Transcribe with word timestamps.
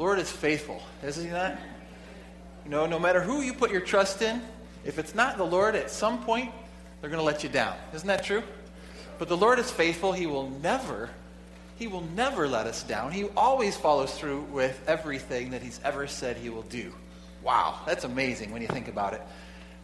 Lord 0.00 0.18
is 0.18 0.32
faithful, 0.32 0.82
isn't 1.04 1.26
he 1.26 1.30
not? 1.30 1.58
You 2.64 2.70
know, 2.70 2.86
no 2.86 2.98
matter 2.98 3.20
who 3.20 3.42
you 3.42 3.52
put 3.52 3.70
your 3.70 3.82
trust 3.82 4.22
in, 4.22 4.40
if 4.82 4.98
it's 4.98 5.14
not 5.14 5.36
the 5.36 5.44
Lord, 5.44 5.74
at 5.74 5.90
some 5.90 6.24
point, 6.24 6.50
they're 7.00 7.10
going 7.10 7.20
to 7.20 7.24
let 7.24 7.42
you 7.42 7.50
down. 7.50 7.76
Isn't 7.92 8.08
that 8.08 8.24
true? 8.24 8.42
But 9.18 9.28
the 9.28 9.36
Lord 9.36 9.58
is 9.58 9.70
faithful. 9.70 10.14
He 10.14 10.26
will 10.26 10.48
never, 10.62 11.10
He 11.76 11.86
will 11.86 12.00
never 12.16 12.48
let 12.48 12.66
us 12.66 12.82
down. 12.82 13.12
He 13.12 13.24
always 13.36 13.76
follows 13.76 14.18
through 14.18 14.40
with 14.44 14.82
everything 14.86 15.50
that 15.50 15.60
He's 15.60 15.78
ever 15.84 16.06
said 16.06 16.38
He 16.38 16.48
will 16.48 16.62
do. 16.62 16.94
Wow, 17.42 17.80
that's 17.84 18.04
amazing 18.04 18.52
when 18.52 18.62
you 18.62 18.68
think 18.68 18.88
about 18.88 19.12
it. 19.12 19.20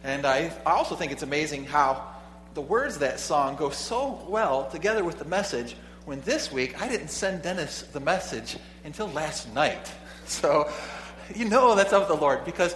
And 0.03 0.25
I, 0.25 0.51
I 0.65 0.71
also 0.71 0.95
think 0.95 1.11
it's 1.11 1.21
amazing 1.21 1.65
how 1.65 2.15
the 2.55 2.61
words 2.61 2.95
of 2.95 3.01
that 3.01 3.19
song 3.19 3.55
go 3.55 3.69
so 3.69 4.25
well 4.27 4.67
together 4.71 5.03
with 5.03 5.19
the 5.19 5.25
message 5.25 5.75
when 6.05 6.21
this 6.21 6.51
week 6.51 6.81
I 6.81 6.87
didn't 6.87 7.09
send 7.09 7.43
Dennis 7.43 7.83
the 7.83 7.99
message 7.99 8.57
until 8.83 9.09
last 9.09 9.53
night. 9.53 9.91
So 10.37 10.69
you 11.33 11.45
know 11.45 11.73
that's 11.75 11.93
of 11.93 12.07
the 12.07 12.15
Lord 12.15 12.43
because 12.43 12.75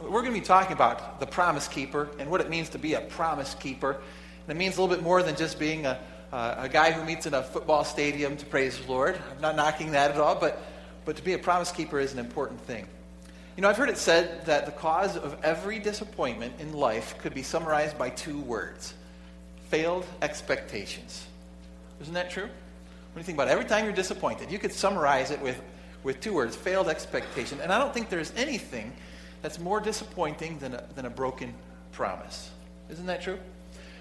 we're 0.00 0.22
going 0.22 0.32
to 0.34 0.40
be 0.40 0.44
talking 0.44 0.72
about 0.72 1.20
the 1.20 1.26
promise 1.26 1.68
keeper 1.68 2.08
and 2.18 2.30
what 2.30 2.40
it 2.40 2.48
means 2.48 2.68
to 2.70 2.78
be 2.78 2.94
a 2.94 3.00
promise 3.00 3.54
keeper. 3.54 4.00
And 4.46 4.56
it 4.56 4.58
means 4.58 4.76
a 4.76 4.82
little 4.82 4.94
bit 4.94 5.02
more 5.02 5.22
than 5.22 5.36
just 5.36 5.58
being 5.58 5.86
a, 5.86 6.00
uh, 6.32 6.54
a 6.58 6.68
guy 6.68 6.92
who 6.92 7.04
meets 7.04 7.26
in 7.26 7.34
a 7.34 7.42
football 7.42 7.84
stadium 7.84 8.36
to 8.36 8.46
praise 8.46 8.78
the 8.78 8.90
Lord. 8.90 9.18
I'm 9.30 9.40
not 9.40 9.56
knocking 9.56 9.92
that 9.92 10.12
at 10.12 10.18
all, 10.18 10.34
but, 10.34 10.60
but 11.04 11.16
to 11.16 11.22
be 11.22 11.32
a 11.32 11.38
promise 11.38 11.70
keeper 11.72 12.00
is 12.00 12.12
an 12.12 12.18
important 12.18 12.60
thing. 12.62 12.86
You 13.56 13.62
know, 13.62 13.68
I've 13.68 13.76
heard 13.76 13.90
it 13.90 13.98
said 13.98 14.46
that 14.46 14.66
the 14.66 14.72
cause 14.72 15.16
of 15.16 15.36
every 15.44 15.78
disappointment 15.78 16.54
in 16.58 16.72
life 16.72 17.18
could 17.18 17.34
be 17.34 17.42
summarized 17.42 17.98
by 17.98 18.10
two 18.10 18.40
words 18.40 18.94
failed 19.68 20.06
expectations. 20.20 21.26
Isn't 22.00 22.14
that 22.14 22.30
true? 22.30 22.48
When 23.12 23.20
you 23.20 23.24
think 23.24 23.36
about 23.36 23.48
it, 23.48 23.52
every 23.52 23.64
time 23.64 23.84
you're 23.84 23.94
disappointed, 23.94 24.50
you 24.50 24.58
could 24.58 24.72
summarize 24.72 25.30
it 25.30 25.40
with, 25.40 25.60
with 26.04 26.20
two 26.20 26.32
words 26.34 26.56
failed 26.56 26.88
expectation. 26.88 27.60
And 27.60 27.72
I 27.72 27.78
don't 27.78 27.92
think 27.94 28.08
there's 28.08 28.32
anything 28.36 28.92
that's 29.42 29.58
more 29.58 29.80
disappointing 29.80 30.58
than 30.58 30.74
a, 30.74 30.84
than 30.94 31.06
a 31.06 31.10
broken 31.10 31.54
promise. 31.92 32.50
Isn't 32.90 33.06
that 33.06 33.22
true? 33.22 33.38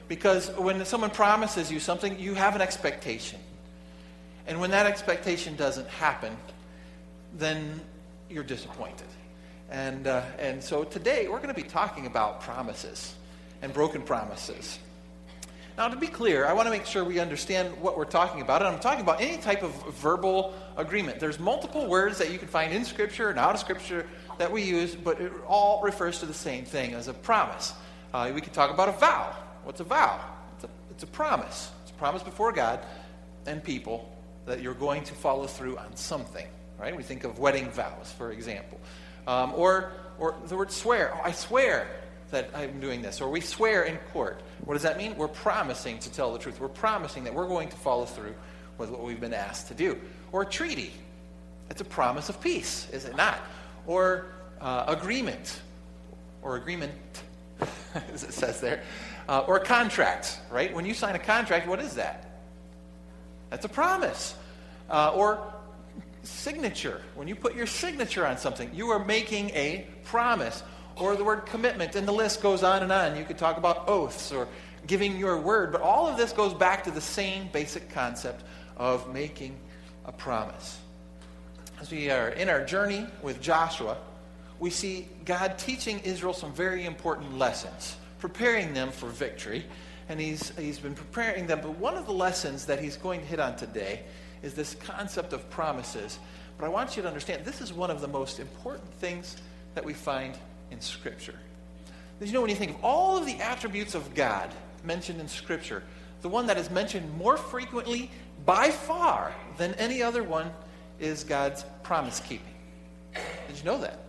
Because 0.07 0.49
when 0.57 0.83
someone 0.85 1.09
promises 1.09 1.71
you 1.71 1.79
something, 1.79 2.19
you 2.19 2.33
have 2.33 2.55
an 2.55 2.61
expectation. 2.61 3.39
And 4.47 4.59
when 4.59 4.71
that 4.71 4.85
expectation 4.85 5.55
doesn't 5.55 5.87
happen, 5.87 6.35
then 7.37 7.79
you're 8.29 8.43
disappointed. 8.43 9.07
And, 9.69 10.07
uh, 10.07 10.23
and 10.37 10.61
so 10.61 10.83
today 10.83 11.27
we're 11.27 11.37
going 11.37 11.53
to 11.53 11.61
be 11.61 11.67
talking 11.67 12.05
about 12.05 12.41
promises 12.41 13.15
and 13.61 13.73
broken 13.73 14.01
promises. 14.01 14.79
Now, 15.77 15.87
to 15.87 15.95
be 15.95 16.07
clear, 16.07 16.45
I 16.45 16.53
want 16.53 16.67
to 16.67 16.69
make 16.69 16.85
sure 16.85 17.03
we 17.03 17.19
understand 17.19 17.79
what 17.81 17.97
we're 17.97 18.03
talking 18.05 18.41
about. 18.41 18.61
And 18.61 18.75
I'm 18.75 18.79
talking 18.79 19.01
about 19.01 19.21
any 19.21 19.37
type 19.37 19.63
of 19.63 19.71
verbal 19.95 20.53
agreement. 20.75 21.19
There's 21.19 21.39
multiple 21.39 21.87
words 21.87 22.17
that 22.17 22.31
you 22.31 22.37
can 22.37 22.49
find 22.49 22.73
in 22.73 22.83
Scripture 22.83 23.29
and 23.29 23.39
out 23.39 23.55
of 23.55 23.61
Scripture 23.61 24.05
that 24.37 24.51
we 24.51 24.63
use, 24.63 24.95
but 24.95 25.21
it 25.21 25.31
all 25.47 25.81
refers 25.81 26.19
to 26.19 26.25
the 26.25 26.33
same 26.33 26.65
thing 26.65 26.93
as 26.93 27.07
a 27.07 27.13
promise. 27.13 27.73
Uh, 28.13 28.31
we 28.35 28.41
could 28.41 28.53
talk 28.53 28.69
about 28.69 28.89
a 28.89 28.93
vow. 28.93 29.33
What's 29.63 29.79
a 29.79 29.85
vow? 29.85 30.19
It's 30.55 30.65
a, 30.65 30.69
it's 30.91 31.03
a 31.03 31.07
promise. 31.07 31.71
It's 31.83 31.91
a 31.91 31.95
promise 31.95 32.21
before 32.21 32.51
God 32.51 32.81
and 33.45 33.63
people 33.63 34.13
that 34.45 34.61
you're 34.61 34.73
going 34.73 35.03
to 35.05 35.13
follow 35.13 35.47
through 35.47 35.77
on 35.77 35.95
something. 35.95 36.47
Right? 36.77 36.95
We 36.95 37.03
think 37.03 37.23
of 37.23 37.39
wedding 37.39 37.69
vows, 37.69 38.13
for 38.17 38.31
example. 38.31 38.79
Um, 39.25 39.53
or, 39.55 39.93
or 40.19 40.35
the 40.47 40.57
word 40.57 40.71
swear. 40.71 41.13
Oh, 41.15 41.21
I 41.23 41.31
swear 41.31 41.87
that 42.31 42.49
I'm 42.55 42.79
doing 42.79 43.01
this. 43.01 43.21
Or 43.21 43.29
we 43.29 43.41
swear 43.41 43.83
in 43.83 43.97
court. 44.13 44.41
What 44.65 44.73
does 44.73 44.83
that 44.83 44.97
mean? 44.97 45.15
We're 45.17 45.27
promising 45.27 45.99
to 45.99 46.11
tell 46.11 46.33
the 46.33 46.39
truth. 46.39 46.59
We're 46.59 46.67
promising 46.67 47.23
that 47.25 47.33
we're 47.33 47.47
going 47.47 47.69
to 47.69 47.77
follow 47.77 48.05
through 48.05 48.35
with 48.77 48.89
what 48.89 49.03
we've 49.03 49.19
been 49.19 49.33
asked 49.33 49.67
to 49.67 49.73
do. 49.73 49.99
Or 50.31 50.43
a 50.43 50.45
treaty. 50.45 50.91
It's 51.69 51.81
a 51.81 51.85
promise 51.85 52.29
of 52.29 52.41
peace, 52.41 52.89
is 52.91 53.05
it 53.05 53.15
not? 53.15 53.39
or 53.87 54.25
uh, 54.59 54.85
agreement, 54.87 55.61
or 56.41 56.55
agreement, 56.55 56.93
as 58.13 58.23
it 58.23 58.33
says 58.33 58.61
there, 58.61 58.83
uh, 59.27 59.39
or 59.47 59.59
contract, 59.59 60.39
right? 60.49 60.73
When 60.73 60.85
you 60.85 60.93
sign 60.93 61.15
a 61.15 61.19
contract, 61.19 61.67
what 61.67 61.79
is 61.79 61.95
that? 61.95 62.39
That's 63.49 63.65
a 63.65 63.69
promise. 63.69 64.35
Uh, 64.89 65.13
or 65.15 65.53
signature. 66.23 67.01
When 67.15 67.27
you 67.27 67.35
put 67.35 67.55
your 67.55 67.65
signature 67.65 68.25
on 68.25 68.37
something, 68.37 68.69
you 68.73 68.89
are 68.89 69.03
making 69.03 69.49
a 69.51 69.87
promise. 70.03 70.63
Or 70.95 71.15
the 71.15 71.23
word 71.23 71.45
commitment, 71.45 71.95
and 71.95 72.07
the 72.07 72.13
list 72.13 72.41
goes 72.41 72.63
on 72.63 72.83
and 72.83 72.91
on. 72.91 73.17
You 73.17 73.23
could 73.23 73.37
talk 73.37 73.57
about 73.57 73.87
oaths 73.87 74.31
or 74.31 74.47
giving 74.87 75.17
your 75.17 75.37
word, 75.37 75.71
but 75.71 75.81
all 75.81 76.07
of 76.07 76.17
this 76.17 76.31
goes 76.31 76.53
back 76.53 76.83
to 76.85 76.91
the 76.91 77.01
same 77.01 77.49
basic 77.51 77.89
concept 77.91 78.43
of 78.77 79.13
making 79.13 79.57
a 80.05 80.11
promise 80.11 80.79
as 81.81 81.91
we 81.91 82.11
are 82.11 82.29
in 82.29 82.47
our 82.47 82.63
journey 82.63 83.07
with 83.23 83.41
Joshua, 83.41 83.97
we 84.59 84.69
see 84.69 85.07
God 85.25 85.57
teaching 85.57 85.99
Israel 86.01 86.33
some 86.33 86.53
very 86.53 86.85
important 86.85 87.39
lessons, 87.39 87.97
preparing 88.19 88.75
them 88.75 88.91
for 88.91 89.07
victory. 89.07 89.65
And 90.07 90.19
he's, 90.19 90.55
he's 90.57 90.77
been 90.77 90.93
preparing 90.93 91.47
them. 91.47 91.61
But 91.61 91.77
one 91.77 91.97
of 91.97 92.05
the 92.05 92.13
lessons 92.13 92.65
that 92.65 92.79
he's 92.79 92.97
going 92.97 93.21
to 93.21 93.25
hit 93.25 93.39
on 93.39 93.55
today 93.55 94.01
is 94.43 94.53
this 94.53 94.75
concept 94.75 95.33
of 95.33 95.49
promises. 95.49 96.19
But 96.57 96.65
I 96.65 96.69
want 96.69 96.95
you 96.95 97.01
to 97.01 97.07
understand 97.07 97.45
this 97.45 97.61
is 97.61 97.73
one 97.73 97.89
of 97.89 98.01
the 98.01 98.07
most 98.07 98.39
important 98.39 98.93
things 98.95 99.37
that 99.73 99.83
we 99.83 99.93
find 99.93 100.37
in 100.71 100.81
Scripture. 100.81 101.35
Because 102.17 102.31
you 102.31 102.33
know, 102.33 102.41
when 102.41 102.49
you 102.49 102.55
think 102.55 102.71
of 102.71 102.83
all 102.83 103.17
of 103.17 103.25
the 103.25 103.35
attributes 103.37 103.95
of 103.95 104.15
God 104.15 104.49
mentioned 104.83 105.19
in 105.19 105.27
Scripture, 105.27 105.83
the 106.21 106.29
one 106.29 106.47
that 106.47 106.57
is 106.57 106.69
mentioned 106.69 107.11
more 107.17 107.37
frequently 107.37 108.09
by 108.45 108.69
far 108.69 109.33
than 109.57 109.73
any 109.75 110.01
other 110.01 110.23
one 110.23 110.51
is 110.99 111.23
God's 111.23 111.65
promise 111.83 112.19
keeping. 112.19 112.53
Did 113.47 113.57
you 113.57 113.63
know 113.63 113.79
that? 113.79 113.99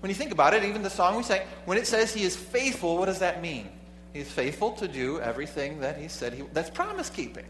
When 0.00 0.10
you 0.10 0.14
think 0.14 0.32
about 0.32 0.54
it, 0.54 0.64
even 0.64 0.82
the 0.82 0.90
song 0.90 1.16
we 1.16 1.22
sang, 1.22 1.46
when 1.64 1.78
it 1.78 1.86
says 1.86 2.12
he 2.12 2.24
is 2.24 2.36
faithful, 2.36 2.98
what 2.98 3.06
does 3.06 3.20
that 3.20 3.40
mean? 3.40 3.68
He 4.12 4.18
is 4.18 4.30
faithful 4.30 4.72
to 4.72 4.88
do 4.88 5.20
everything 5.20 5.80
that 5.80 5.96
he 5.96 6.08
said 6.08 6.34
he 6.34 6.42
That's 6.52 6.68
promise 6.68 7.08
keeping. 7.08 7.46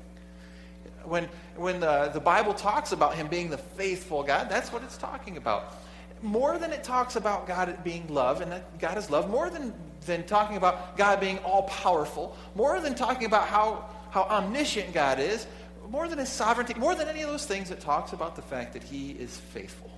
When, 1.05 1.29
when 1.57 1.81
the, 1.81 2.11
the 2.13 2.21
Bible 2.21 2.55
talks 2.55 2.93
about 2.93 3.15
him 3.15 3.27
being 3.27 3.51
the 3.51 3.59
faithful 3.59 4.23
God, 4.23 4.49
that's 4.49 4.73
what 4.73 4.83
it's 4.83 4.97
talking 4.97 5.37
about. 5.39 5.75
More 6.23 6.57
than 6.59 6.73
it 6.73 6.85
talks 6.85 7.17
about 7.17 7.47
God 7.47 7.83
being 7.83 8.07
love 8.09 8.41
and 8.41 8.53
that 8.53 8.79
God 8.79 8.97
is 8.97 9.11
love, 9.11 9.29
more 9.29 9.51
than, 9.51 9.75
than 10.07 10.25
talking 10.25 10.57
about 10.57 10.97
God 10.97 11.21
being 11.21 11.39
all 11.39 11.65
powerful, 11.65 12.37
more 12.55 12.81
than 12.81 12.95
talking 12.95 13.27
about 13.27 13.49
how, 13.49 13.89
how 14.11 14.23
omniscient 14.23 14.93
God 14.93 15.19
is, 15.19 15.47
more 15.91 16.09
than 16.09 16.19
his 16.19 16.29
sovereignty, 16.29 16.75
more 16.75 16.95
than 16.95 17.09
any 17.09 17.23
of 17.23 17.29
those 17.29 17.45
things, 17.45 17.71
it 17.71 17.81
talks 17.81 18.13
about 18.13 18.37
the 18.37 18.43
fact 18.43 18.73
that 18.73 18.83
he 18.83 19.11
is 19.11 19.37
faithful. 19.37 19.91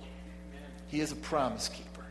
He 0.87 0.99
is 0.99 1.11
a 1.11 1.15
promise 1.15 1.69
keeper. 1.69 2.03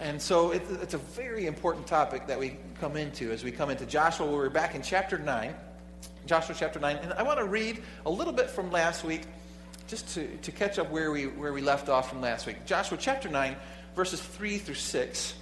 And 0.00 0.20
so 0.20 0.52
it, 0.52 0.62
it's 0.80 0.94
a 0.94 0.98
very 0.98 1.46
important 1.46 1.86
topic 1.86 2.26
that 2.26 2.38
we 2.38 2.56
come 2.80 2.96
into 2.96 3.30
as 3.30 3.44
we 3.44 3.52
come 3.52 3.68
into 3.68 3.84
Joshua. 3.84 4.26
We're 4.26 4.48
back 4.48 4.74
in 4.74 4.80
chapter 4.80 5.18
9, 5.18 5.54
Joshua 6.24 6.54
chapter 6.58 6.80
9. 6.80 6.96
And 6.96 7.12
I 7.12 7.22
want 7.22 7.38
to 7.38 7.44
read 7.44 7.82
a 8.06 8.10
little 8.10 8.32
bit 8.32 8.48
from 8.48 8.70
last 8.70 9.04
week 9.04 9.22
just 9.90 10.14
to, 10.14 10.36
to 10.38 10.52
catch 10.52 10.78
up 10.78 10.90
where 10.90 11.10
we, 11.10 11.26
where 11.26 11.52
we 11.52 11.60
left 11.60 11.88
off 11.88 12.08
from 12.08 12.20
last 12.20 12.46
week. 12.46 12.64
Joshua 12.64 12.96
chapter 12.98 13.28
9, 13.28 13.56
verses 13.94 14.20
3 14.20 14.58
through 14.58 14.74
6. 14.74 15.34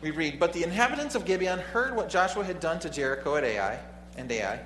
We 0.00 0.10
read, 0.10 0.40
But 0.40 0.52
the 0.52 0.64
inhabitants 0.64 1.14
of 1.14 1.24
Gibeon 1.24 1.60
heard 1.60 1.94
what 1.94 2.08
Joshua 2.08 2.44
had 2.44 2.60
done 2.60 2.80
to 2.80 2.90
Jericho 2.90 3.36
at 3.36 3.44
Ai 3.44 3.78
and 4.16 4.30
Ai 4.30 4.60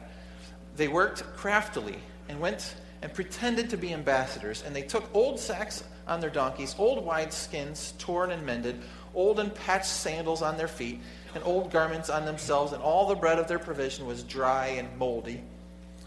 they 0.76 0.88
worked 0.88 1.22
craftily 1.36 1.98
and 2.28 2.40
went 2.40 2.74
and 3.02 3.12
pretended 3.12 3.70
to 3.70 3.76
be 3.76 3.92
ambassadors, 3.92 4.62
and 4.64 4.74
they 4.74 4.82
took 4.82 5.08
old 5.14 5.38
sacks 5.38 5.84
on 6.06 6.20
their 6.20 6.30
donkeys, 6.30 6.74
old 6.78 7.04
wide 7.04 7.32
skins 7.32 7.94
torn 7.98 8.30
and 8.30 8.44
mended, 8.44 8.80
old 9.14 9.40
and 9.40 9.54
patched 9.54 9.86
sandals 9.86 10.42
on 10.42 10.56
their 10.56 10.68
feet, 10.68 11.00
and 11.34 11.42
old 11.44 11.70
garments 11.70 12.10
on 12.10 12.24
themselves, 12.24 12.72
and 12.72 12.82
all 12.82 13.06
the 13.06 13.14
bread 13.14 13.38
of 13.38 13.48
their 13.48 13.58
provision 13.58 14.06
was 14.06 14.22
dry 14.22 14.68
and 14.68 14.96
moldy. 14.98 15.42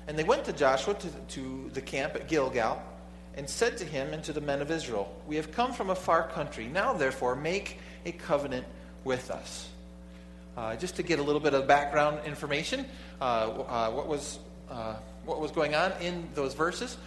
And 0.10 0.18
they 0.18 0.24
went 0.24 0.44
to 0.46 0.54
Joshua 0.54 0.96
to, 0.96 1.08
to 1.08 1.70
the 1.76 1.82
camp 1.82 2.16
at 2.16 2.28
Gilgal, 2.28 2.82
and 3.36 3.48
said 3.48 3.78
to 3.78 3.86
him 3.86 4.12
and 4.12 4.24
to 4.24 4.34
the 4.34 4.42
men 4.42 4.60
of 4.60 4.72
Israel, 4.72 5.16
We 5.28 5.36
have 5.36 5.52
come 5.52 5.72
from 5.72 5.92
a 5.92 5.96
far 5.96 6.28
country. 6.28 6.66
Now, 6.66 6.94
therefore, 6.94 7.36
make 7.36 7.78
a 8.08 8.12
covenant 8.12 8.66
with 9.04 9.30
us. 9.30 9.70
Uh, 10.58 10.76
just 10.76 10.96
to 10.96 11.04
get 11.04 11.20
a 11.20 11.22
little 11.22 11.40
bit 11.40 11.54
of 11.54 11.68
background 11.68 12.26
information, 12.26 12.88
uh, 13.22 13.24
uh, 13.24 13.92
what 13.92 14.08
was 14.08 14.40
uh, 14.72 14.96
what 15.26 15.40
was 15.40 15.52
going 15.52 15.76
on 15.76 15.92
in 16.02 16.28
those 16.34 16.56
verses. 16.56 16.98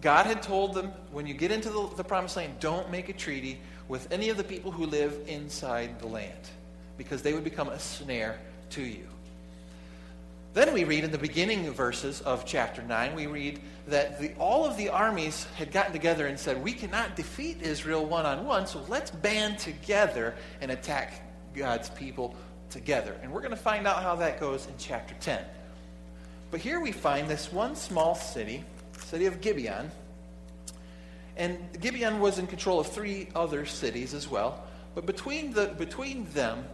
God 0.00 0.26
had 0.26 0.40
told 0.40 0.74
them, 0.74 0.92
when 1.10 1.26
you 1.26 1.34
get 1.34 1.50
into 1.50 1.70
the, 1.70 1.90
the 1.96 2.04
promised 2.04 2.36
land, 2.36 2.54
don't 2.60 2.88
make 2.88 3.08
a 3.08 3.12
treaty 3.12 3.58
with 3.88 4.12
any 4.12 4.28
of 4.28 4.36
the 4.36 4.44
people 4.44 4.70
who 4.70 4.86
live 4.86 5.18
inside 5.26 5.98
the 5.98 6.06
land, 6.06 6.50
because 6.96 7.20
they 7.20 7.32
would 7.32 7.42
become 7.42 7.68
a 7.68 7.80
snare 7.80 8.38
to 8.70 8.82
you. 8.82 9.08
Then 10.54 10.72
we 10.72 10.84
read 10.84 11.04
in 11.04 11.10
the 11.10 11.18
beginning 11.18 11.70
verses 11.70 12.20
of 12.22 12.46
chapter 12.46 12.82
9, 12.82 13.14
we 13.14 13.26
read 13.26 13.60
that 13.86 14.20
the, 14.20 14.34
all 14.34 14.64
of 14.64 14.76
the 14.76 14.88
armies 14.88 15.46
had 15.56 15.70
gotten 15.70 15.92
together 15.92 16.26
and 16.26 16.38
said, 16.38 16.62
We 16.62 16.72
cannot 16.72 17.16
defeat 17.16 17.62
Israel 17.62 18.06
one 18.06 18.26
on 18.26 18.44
one, 18.44 18.66
so 18.66 18.84
let's 18.88 19.10
band 19.10 19.58
together 19.58 20.34
and 20.60 20.70
attack 20.70 21.22
God's 21.54 21.90
people 21.90 22.34
together. 22.70 23.16
And 23.22 23.32
we're 23.32 23.40
going 23.40 23.50
to 23.50 23.56
find 23.56 23.86
out 23.86 24.02
how 24.02 24.16
that 24.16 24.40
goes 24.40 24.66
in 24.66 24.74
chapter 24.78 25.14
10. 25.20 25.44
But 26.50 26.60
here 26.60 26.80
we 26.80 26.92
find 26.92 27.28
this 27.28 27.52
one 27.52 27.76
small 27.76 28.14
city, 28.14 28.64
city 28.98 29.26
of 29.26 29.40
Gibeon, 29.40 29.90
And 31.36 31.58
Gibeon 31.78 32.20
was 32.20 32.38
in 32.38 32.46
control 32.46 32.80
of 32.80 32.86
three 32.86 33.28
other 33.34 33.66
cities 33.66 34.14
as 34.14 34.28
well. 34.28 34.64
But 34.94 35.06
between, 35.06 35.52
the, 35.52 35.66
between 35.66 36.24
them, 36.32 36.64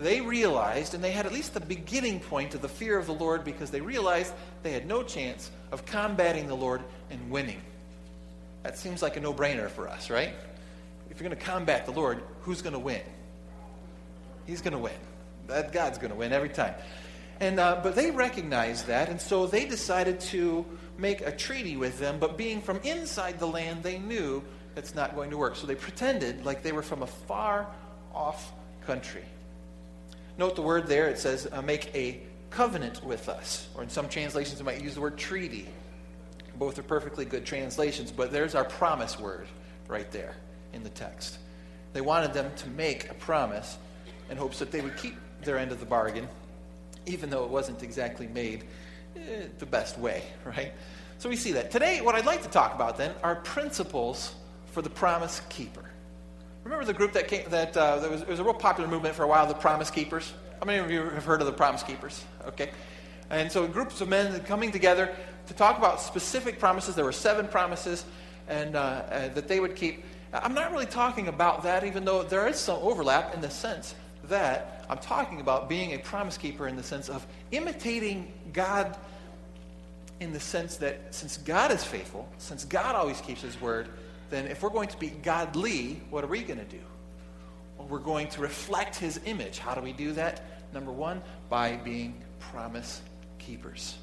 they 0.00 0.20
realized, 0.20 0.94
and 0.94 1.04
they 1.04 1.10
had 1.12 1.26
at 1.26 1.32
least 1.32 1.54
the 1.54 1.60
beginning 1.60 2.20
point 2.20 2.54
of 2.54 2.62
the 2.62 2.68
fear 2.68 2.98
of 2.98 3.06
the 3.06 3.14
Lord 3.14 3.44
because 3.44 3.70
they 3.70 3.80
realized 3.80 4.32
they 4.62 4.72
had 4.72 4.86
no 4.86 5.02
chance 5.02 5.50
of 5.72 5.84
combating 5.84 6.48
the 6.48 6.56
Lord 6.56 6.82
and 7.10 7.30
winning. 7.30 7.60
That 8.62 8.78
seems 8.78 9.02
like 9.02 9.16
a 9.16 9.20
no 9.20 9.32
brainer 9.32 9.70
for 9.70 9.88
us, 9.88 10.10
right? 10.10 10.34
If 11.10 11.20
you're 11.20 11.28
going 11.28 11.38
to 11.38 11.44
combat 11.44 11.86
the 11.86 11.92
Lord, 11.92 12.22
who's 12.42 12.62
going 12.62 12.72
to 12.72 12.78
win? 12.78 13.02
He's 14.46 14.62
going 14.62 14.72
to 14.72 14.78
win. 14.78 14.92
That 15.48 15.72
God's 15.72 15.98
going 15.98 16.10
to 16.10 16.16
win 16.16 16.32
every 16.32 16.48
time. 16.48 16.74
And, 17.40 17.58
uh, 17.58 17.80
but 17.82 17.94
they 17.94 18.10
recognized 18.10 18.86
that, 18.86 19.08
and 19.08 19.20
so 19.20 19.46
they 19.46 19.64
decided 19.64 20.20
to 20.20 20.64
make 20.98 21.22
a 21.22 21.32
treaty 21.32 21.76
with 21.76 21.98
them, 21.98 22.18
but 22.18 22.36
being 22.36 22.60
from 22.60 22.78
inside 22.84 23.38
the 23.38 23.46
land, 23.46 23.82
they 23.82 23.98
knew 23.98 24.42
it's 24.76 24.94
not 24.94 25.14
going 25.14 25.30
to 25.30 25.36
work. 25.36 25.56
So 25.56 25.66
they 25.66 25.74
pretended 25.74 26.44
like 26.44 26.62
they 26.62 26.72
were 26.72 26.82
from 26.82 27.02
a 27.02 27.06
far 27.06 27.66
off 28.14 28.52
country. 28.86 29.24
Note 30.40 30.56
the 30.56 30.62
word 30.62 30.86
there, 30.86 31.10
it 31.10 31.18
says, 31.18 31.46
uh, 31.52 31.60
make 31.60 31.94
a 31.94 32.18
covenant 32.48 33.04
with 33.04 33.28
us. 33.28 33.68
Or 33.74 33.82
in 33.82 33.90
some 33.90 34.08
translations, 34.08 34.58
it 34.58 34.64
might 34.64 34.80
use 34.80 34.94
the 34.94 35.02
word 35.02 35.18
treaty. 35.18 35.68
Both 36.56 36.78
are 36.78 36.82
perfectly 36.82 37.26
good 37.26 37.44
translations, 37.44 38.10
but 38.10 38.32
there's 38.32 38.54
our 38.54 38.64
promise 38.64 39.20
word 39.20 39.48
right 39.86 40.10
there 40.10 40.34
in 40.72 40.82
the 40.82 40.88
text. 40.88 41.36
They 41.92 42.00
wanted 42.00 42.32
them 42.32 42.50
to 42.56 42.68
make 42.70 43.10
a 43.10 43.14
promise 43.14 43.76
in 44.30 44.38
hopes 44.38 44.58
that 44.60 44.70
they 44.70 44.80
would 44.80 44.96
keep 44.96 45.14
their 45.42 45.58
end 45.58 45.72
of 45.72 45.80
the 45.80 45.84
bargain, 45.84 46.26
even 47.04 47.28
though 47.28 47.44
it 47.44 47.50
wasn't 47.50 47.82
exactly 47.82 48.26
made 48.26 48.64
eh, 49.16 49.42
the 49.58 49.66
best 49.66 49.98
way, 49.98 50.22
right? 50.46 50.72
So 51.18 51.28
we 51.28 51.36
see 51.36 51.52
that. 51.52 51.70
Today, 51.70 52.00
what 52.00 52.14
I'd 52.14 52.24
like 52.24 52.42
to 52.44 52.48
talk 52.48 52.74
about 52.74 52.96
then 52.96 53.12
are 53.22 53.34
principles 53.34 54.34
for 54.72 54.80
the 54.80 54.88
promise 54.88 55.42
keeper. 55.50 55.89
Remember 56.64 56.84
the 56.84 56.92
group 56.92 57.12
that 57.12 57.28
came, 57.28 57.48
that 57.50 57.76
uh, 57.76 57.98
there 58.00 58.10
was, 58.10 58.22
it 58.22 58.28
was 58.28 58.38
a 58.38 58.44
real 58.44 58.54
popular 58.54 58.88
movement 58.88 59.14
for 59.14 59.22
a 59.22 59.26
while, 59.26 59.46
the 59.46 59.54
Promise 59.54 59.90
Keepers? 59.90 60.32
How 60.58 60.66
many 60.66 60.78
of 60.78 60.90
you 60.90 61.02
have 61.02 61.24
heard 61.24 61.40
of 61.40 61.46
the 61.46 61.52
Promise 61.52 61.82
Keepers? 61.82 62.24
Okay. 62.46 62.70
And 63.30 63.50
so 63.50 63.66
groups 63.66 64.00
of 64.00 64.08
men 64.08 64.38
coming 64.40 64.70
together 64.70 65.14
to 65.46 65.54
talk 65.54 65.78
about 65.78 66.00
specific 66.00 66.58
promises. 66.58 66.94
There 66.94 67.04
were 67.04 67.12
seven 67.12 67.48
promises 67.48 68.04
and, 68.48 68.76
uh, 68.76 68.78
uh, 68.78 69.28
that 69.28 69.48
they 69.48 69.60
would 69.60 69.74
keep. 69.74 70.04
I'm 70.32 70.54
not 70.54 70.70
really 70.70 70.86
talking 70.86 71.28
about 71.28 71.62
that, 71.62 71.84
even 71.84 72.04
though 72.04 72.22
there 72.22 72.46
is 72.46 72.56
some 72.56 72.78
overlap 72.82 73.34
in 73.34 73.40
the 73.40 73.50
sense 73.50 73.94
that 74.24 74.84
I'm 74.88 74.98
talking 74.98 75.40
about 75.40 75.68
being 75.68 75.94
a 75.94 75.98
promise 75.98 76.36
keeper 76.36 76.68
in 76.68 76.76
the 76.76 76.82
sense 76.82 77.08
of 77.08 77.26
imitating 77.52 78.32
God 78.52 78.96
in 80.20 80.32
the 80.32 80.40
sense 80.40 80.76
that 80.76 81.14
since 81.14 81.38
God 81.38 81.72
is 81.72 81.82
faithful, 81.82 82.28
since 82.38 82.64
God 82.64 82.94
always 82.94 83.20
keeps 83.22 83.40
his 83.40 83.58
word, 83.60 83.88
then 84.30 84.46
if 84.46 84.62
we're 84.62 84.70
going 84.70 84.88
to 84.88 84.98
be 84.98 85.08
godly, 85.08 86.00
what 86.10 86.24
are 86.24 86.28
we 86.28 86.42
going 86.42 86.58
to 86.58 86.64
do? 86.64 86.80
Well, 87.76 87.88
we're 87.88 87.98
going 87.98 88.28
to 88.28 88.40
reflect 88.40 88.96
his 88.96 89.20
image. 89.26 89.58
How 89.58 89.74
do 89.74 89.80
we 89.80 89.92
do 89.92 90.12
that? 90.12 90.42
Number 90.72 90.92
one, 90.92 91.20
by 91.48 91.76
being 91.76 92.14
promise 92.38 93.02
keepers. 93.38 93.96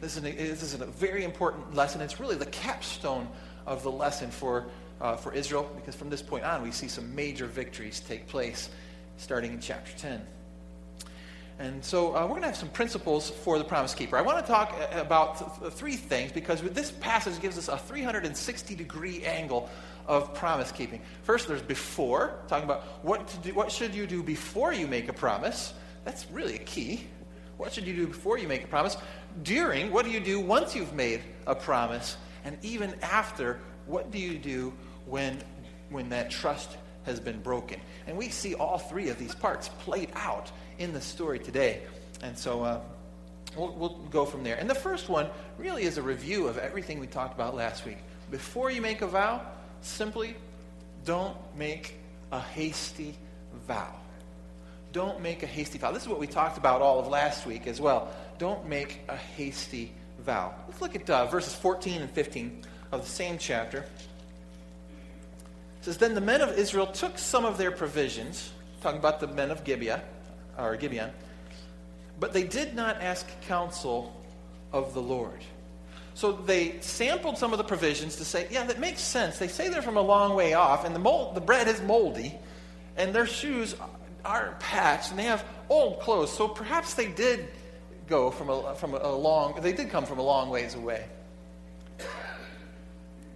This 0.00 0.16
is, 0.16 0.24
a, 0.24 0.32
this 0.32 0.62
is 0.62 0.74
a 0.74 0.86
very 0.86 1.24
important 1.24 1.74
lesson. 1.74 2.00
It's 2.00 2.20
really 2.20 2.36
the 2.36 2.46
capstone 2.46 3.28
of 3.66 3.82
the 3.82 3.90
lesson 3.90 4.30
for, 4.30 4.66
uh, 5.00 5.16
for 5.16 5.32
Israel 5.32 5.70
because 5.76 5.94
from 5.94 6.10
this 6.10 6.22
point 6.22 6.44
on, 6.44 6.62
we 6.62 6.70
see 6.70 6.88
some 6.88 7.14
major 7.14 7.46
victories 7.46 8.00
take 8.00 8.26
place 8.26 8.70
starting 9.16 9.52
in 9.52 9.60
chapter 9.60 9.92
10. 9.98 10.26
And 11.58 11.82
so 11.82 12.14
uh, 12.14 12.22
we're 12.22 12.30
going 12.30 12.42
to 12.42 12.48
have 12.48 12.56
some 12.56 12.68
principles 12.68 13.30
for 13.30 13.58
the 13.58 13.64
promise 13.64 13.94
keeper. 13.94 14.18
I 14.18 14.20
want 14.20 14.44
to 14.44 14.52
talk 14.52 14.74
uh, 14.78 15.00
about 15.00 15.60
th- 15.60 15.72
three 15.72 15.96
things 15.96 16.30
because 16.30 16.60
this 16.60 16.90
passage 16.90 17.40
gives 17.40 17.56
us 17.56 17.68
a 17.68 17.78
360 17.78 18.74
degree 18.74 19.24
angle 19.24 19.70
of 20.06 20.34
promise 20.34 20.70
keeping. 20.70 21.00
First, 21.22 21.48
there's 21.48 21.62
before, 21.62 22.40
talking 22.46 22.64
about 22.64 22.82
what, 23.02 23.26
to 23.28 23.36
do, 23.38 23.54
what 23.54 23.72
should 23.72 23.94
you 23.94 24.06
do 24.06 24.22
before 24.22 24.74
you 24.74 24.86
make 24.86 25.08
a 25.08 25.14
promise. 25.14 25.72
That's 26.04 26.30
really 26.30 26.56
a 26.56 26.60
key. 26.60 27.06
What 27.56 27.72
should 27.72 27.86
you 27.86 27.96
do 27.96 28.06
before 28.06 28.38
you 28.38 28.48
make 28.48 28.64
a 28.64 28.68
promise? 28.68 28.98
During, 29.42 29.90
what 29.90 30.04
do 30.04 30.10
you 30.10 30.20
do 30.20 30.38
once 30.38 30.76
you've 30.76 30.92
made 30.92 31.22
a 31.46 31.54
promise? 31.54 32.18
And 32.44 32.58
even 32.62 32.94
after, 33.02 33.60
what 33.86 34.10
do 34.10 34.18
you 34.18 34.36
do 34.36 34.74
when, 35.06 35.42
when 35.88 36.10
that 36.10 36.30
trust 36.30 36.76
has 37.06 37.18
been 37.18 37.40
broken? 37.40 37.80
And 38.06 38.16
we 38.16 38.28
see 38.28 38.54
all 38.54 38.78
three 38.78 39.08
of 39.08 39.18
these 39.18 39.34
parts 39.34 39.68
played 39.80 40.10
out 40.14 40.50
in 40.78 40.92
the 40.92 41.00
story 41.00 41.38
today. 41.38 41.82
And 42.22 42.36
so 42.36 42.62
uh, 42.62 42.80
we'll, 43.56 43.72
we'll 43.72 43.98
go 44.10 44.24
from 44.24 44.44
there. 44.44 44.56
And 44.56 44.68
the 44.68 44.74
first 44.74 45.08
one 45.08 45.28
really 45.58 45.84
is 45.84 45.96
a 45.96 46.02
review 46.02 46.46
of 46.46 46.58
everything 46.58 47.00
we 47.00 47.06
talked 47.06 47.34
about 47.34 47.54
last 47.54 47.86
week. 47.86 47.98
Before 48.30 48.70
you 48.70 48.82
make 48.82 49.02
a 49.02 49.06
vow, 49.06 49.40
simply 49.80 50.36
don't 51.04 51.36
make 51.56 51.96
a 52.32 52.40
hasty 52.40 53.16
vow. 53.66 53.94
Don't 54.92 55.20
make 55.20 55.42
a 55.42 55.46
hasty 55.46 55.78
vow. 55.78 55.92
This 55.92 56.02
is 56.02 56.08
what 56.08 56.18
we 56.18 56.26
talked 56.26 56.58
about 56.58 56.82
all 56.82 56.98
of 56.98 57.06
last 57.06 57.46
week 57.46 57.66
as 57.66 57.80
well. 57.80 58.12
Don't 58.38 58.66
make 58.66 59.00
a 59.08 59.16
hasty 59.16 59.92
vow. 60.20 60.54
Let's 60.66 60.80
look 60.80 60.96
at 60.96 61.08
uh, 61.08 61.26
verses 61.26 61.54
14 61.54 62.02
and 62.02 62.10
15 62.10 62.62
of 62.92 63.02
the 63.02 63.10
same 63.10 63.38
chapter. 63.38 63.84
Says, 65.86 65.98
Then 65.98 66.14
the 66.14 66.20
men 66.20 66.40
of 66.40 66.58
Israel 66.58 66.88
took 66.88 67.16
some 67.16 67.44
of 67.44 67.58
their 67.58 67.70
provisions, 67.70 68.50
talking 68.80 68.98
about 68.98 69.20
the 69.20 69.28
men 69.28 69.52
of 69.52 69.62
Gibeah, 69.62 70.02
or 70.58 70.74
Gibeon, 70.74 71.12
but 72.18 72.32
they 72.32 72.42
did 72.42 72.74
not 72.74 73.00
ask 73.00 73.24
counsel 73.42 74.20
of 74.72 74.94
the 74.94 75.00
Lord. 75.00 75.44
So 76.14 76.32
they 76.32 76.80
sampled 76.80 77.38
some 77.38 77.52
of 77.52 77.58
the 77.58 77.64
provisions 77.64 78.16
to 78.16 78.24
say, 78.24 78.48
yeah, 78.50 78.64
that 78.64 78.80
makes 78.80 79.00
sense. 79.00 79.38
They 79.38 79.46
say 79.46 79.68
they're 79.68 79.80
from 79.80 79.96
a 79.96 80.02
long 80.02 80.34
way 80.34 80.54
off, 80.54 80.84
and 80.84 80.92
the, 80.92 80.98
mold, 80.98 81.36
the 81.36 81.40
bread 81.40 81.68
is 81.68 81.80
moldy, 81.80 82.34
and 82.96 83.14
their 83.14 83.28
shoes 83.28 83.76
aren't 84.24 84.58
patched, 84.58 85.10
and 85.10 85.18
they 85.20 85.26
have 85.26 85.44
old 85.68 86.00
clothes. 86.00 86.32
So 86.32 86.48
perhaps 86.48 86.94
they 86.94 87.06
did 87.06 87.46
go 88.08 88.32
from 88.32 88.50
a, 88.50 88.74
from 88.74 88.94
a 88.94 89.12
long, 89.12 89.60
they 89.60 89.72
did 89.72 89.90
come 89.90 90.04
from 90.04 90.18
a 90.18 90.22
long 90.22 90.50
ways 90.50 90.74
away. 90.74 91.06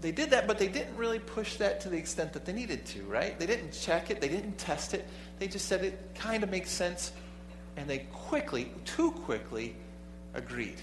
They 0.01 0.13
did 0.13 0.31
that, 0.31 0.47
but 0.47 0.59
they 0.59 0.69
didn't 0.69 0.97
really 0.97 1.19
push 1.19 1.57
that 1.57 1.81
to 1.83 1.91
the 1.91 1.97
extent 1.99 2.33
that 2.33 2.47
they 2.47 2.53
needed 2.53 2.87
to, 2.87 3.03
right? 3.05 3.39
They 3.39 3.47
didn't 3.47 3.73
check 3.73 4.11
it, 4.11 4.21
they 4.21 4.29
didn't 4.29 4.57
test 4.57 4.95
it. 4.95 5.07
They 5.39 5.47
just 5.47 5.67
said 5.67 5.85
it 5.85 6.15
kind 6.15 6.43
of 6.43 6.51
makes 6.51 6.71
sense, 6.71 7.13
and 7.77 7.89
they 7.89 7.99
quickly, 8.13 8.73
too 8.85 9.11
quickly, 9.11 9.77
agreed. 10.33 10.81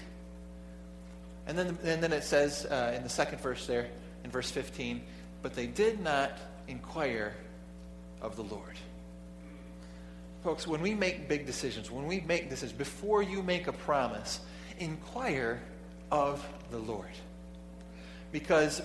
And 1.46 1.58
then, 1.58 1.78
and 1.82 2.02
then 2.02 2.12
it 2.12 2.22
says 2.22 2.66
uh, 2.66 2.92
in 2.96 3.02
the 3.02 3.08
second 3.08 3.40
verse 3.40 3.66
there, 3.66 3.88
in 4.22 4.30
verse 4.30 4.50
15, 4.50 5.02
but 5.42 5.54
they 5.54 5.66
did 5.66 6.00
not 6.00 6.38
inquire 6.68 7.34
of 8.20 8.36
the 8.36 8.44
Lord. 8.44 8.76
Folks, 10.44 10.66
when 10.66 10.80
we 10.80 10.94
make 10.94 11.28
big 11.28 11.46
decisions, 11.46 11.90
when 11.90 12.06
we 12.06 12.20
make 12.20 12.48
decisions, 12.48 12.76
before 12.76 13.22
you 13.22 13.42
make 13.42 13.66
a 13.66 13.72
promise, 13.72 14.40
inquire 14.78 15.60
of 16.12 16.46
the 16.70 16.78
Lord. 16.78 17.10
Because 18.30 18.82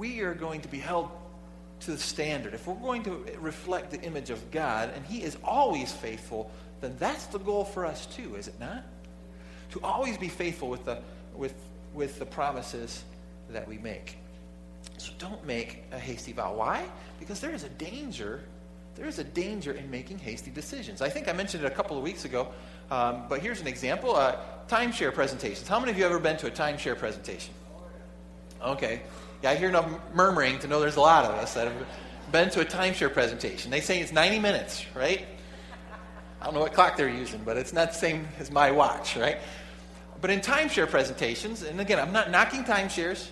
we 0.00 0.20
are 0.20 0.32
going 0.32 0.62
to 0.62 0.68
be 0.68 0.78
held 0.78 1.10
to 1.80 1.90
the 1.90 1.98
standard, 1.98 2.54
if 2.54 2.66
we're 2.66 2.74
going 2.74 3.02
to 3.02 3.24
reflect 3.38 3.90
the 3.90 4.00
image 4.00 4.30
of 4.30 4.50
God, 4.50 4.90
and 4.96 5.04
He 5.04 5.22
is 5.22 5.36
always 5.44 5.92
faithful, 5.92 6.50
then 6.80 6.96
that's 6.98 7.26
the 7.26 7.38
goal 7.38 7.64
for 7.64 7.84
us 7.84 8.06
too, 8.06 8.34
is 8.36 8.48
it 8.48 8.58
not? 8.58 8.82
To 9.72 9.80
always 9.82 10.16
be 10.16 10.28
faithful 10.28 10.68
with 10.68 10.86
the, 10.86 11.02
with, 11.36 11.54
with 11.92 12.18
the 12.18 12.24
promises 12.24 13.04
that 13.50 13.68
we 13.68 13.76
make. 13.76 14.16
So 14.96 15.12
don't 15.18 15.44
make 15.46 15.84
a 15.92 15.98
hasty 15.98 16.32
vow. 16.32 16.54
Why? 16.54 16.86
Because 17.18 17.40
there 17.40 17.52
is 17.52 17.64
a 17.64 17.68
danger. 17.68 18.40
There 18.94 19.06
is 19.06 19.18
a 19.18 19.24
danger 19.24 19.72
in 19.72 19.90
making 19.90 20.18
hasty 20.18 20.50
decisions. 20.50 21.02
I 21.02 21.10
think 21.10 21.28
I 21.28 21.34
mentioned 21.34 21.62
it 21.64 21.66
a 21.66 21.74
couple 21.74 21.98
of 21.98 22.02
weeks 22.02 22.24
ago, 22.24 22.48
um, 22.90 23.24
but 23.28 23.40
here's 23.40 23.60
an 23.60 23.66
example. 23.66 24.16
Uh, 24.16 24.36
timeshare 24.66 25.12
presentations. 25.12 25.68
How 25.68 25.78
many 25.78 25.92
of 25.92 25.98
you 25.98 26.04
have 26.04 26.12
ever 26.12 26.22
been 26.22 26.38
to 26.38 26.46
a 26.46 26.50
timeshare 26.50 26.96
presentation? 26.96 27.52
Okay. 28.62 29.02
Yeah, 29.42 29.52
I 29.52 29.56
hear 29.56 29.70
enough 29.70 29.90
murmuring 30.14 30.58
to 30.58 30.68
know 30.68 30.80
there's 30.80 30.96
a 30.96 31.00
lot 31.00 31.24
of 31.24 31.30
us 31.36 31.54
that 31.54 31.66
have 31.66 31.86
been 32.30 32.50
to 32.50 32.60
a 32.60 32.64
timeshare 32.64 33.10
presentation. 33.12 33.70
They 33.70 33.80
say 33.80 34.00
it's 34.00 34.12
90 34.12 34.38
minutes, 34.38 34.84
right? 34.94 35.26
I 36.40 36.44
don't 36.44 36.54
know 36.54 36.60
what 36.60 36.74
clock 36.74 36.98
they're 36.98 37.08
using, 37.08 37.40
but 37.42 37.56
it's 37.56 37.72
not 37.72 37.92
the 37.92 37.98
same 37.98 38.28
as 38.38 38.50
my 38.50 38.70
watch, 38.70 39.16
right? 39.16 39.38
But 40.20 40.28
in 40.28 40.40
timeshare 40.40 40.88
presentations, 40.88 41.62
and 41.62 41.80
again, 41.80 41.98
I'm 41.98 42.12
not 42.12 42.30
knocking 42.30 42.64
timeshares, 42.64 43.28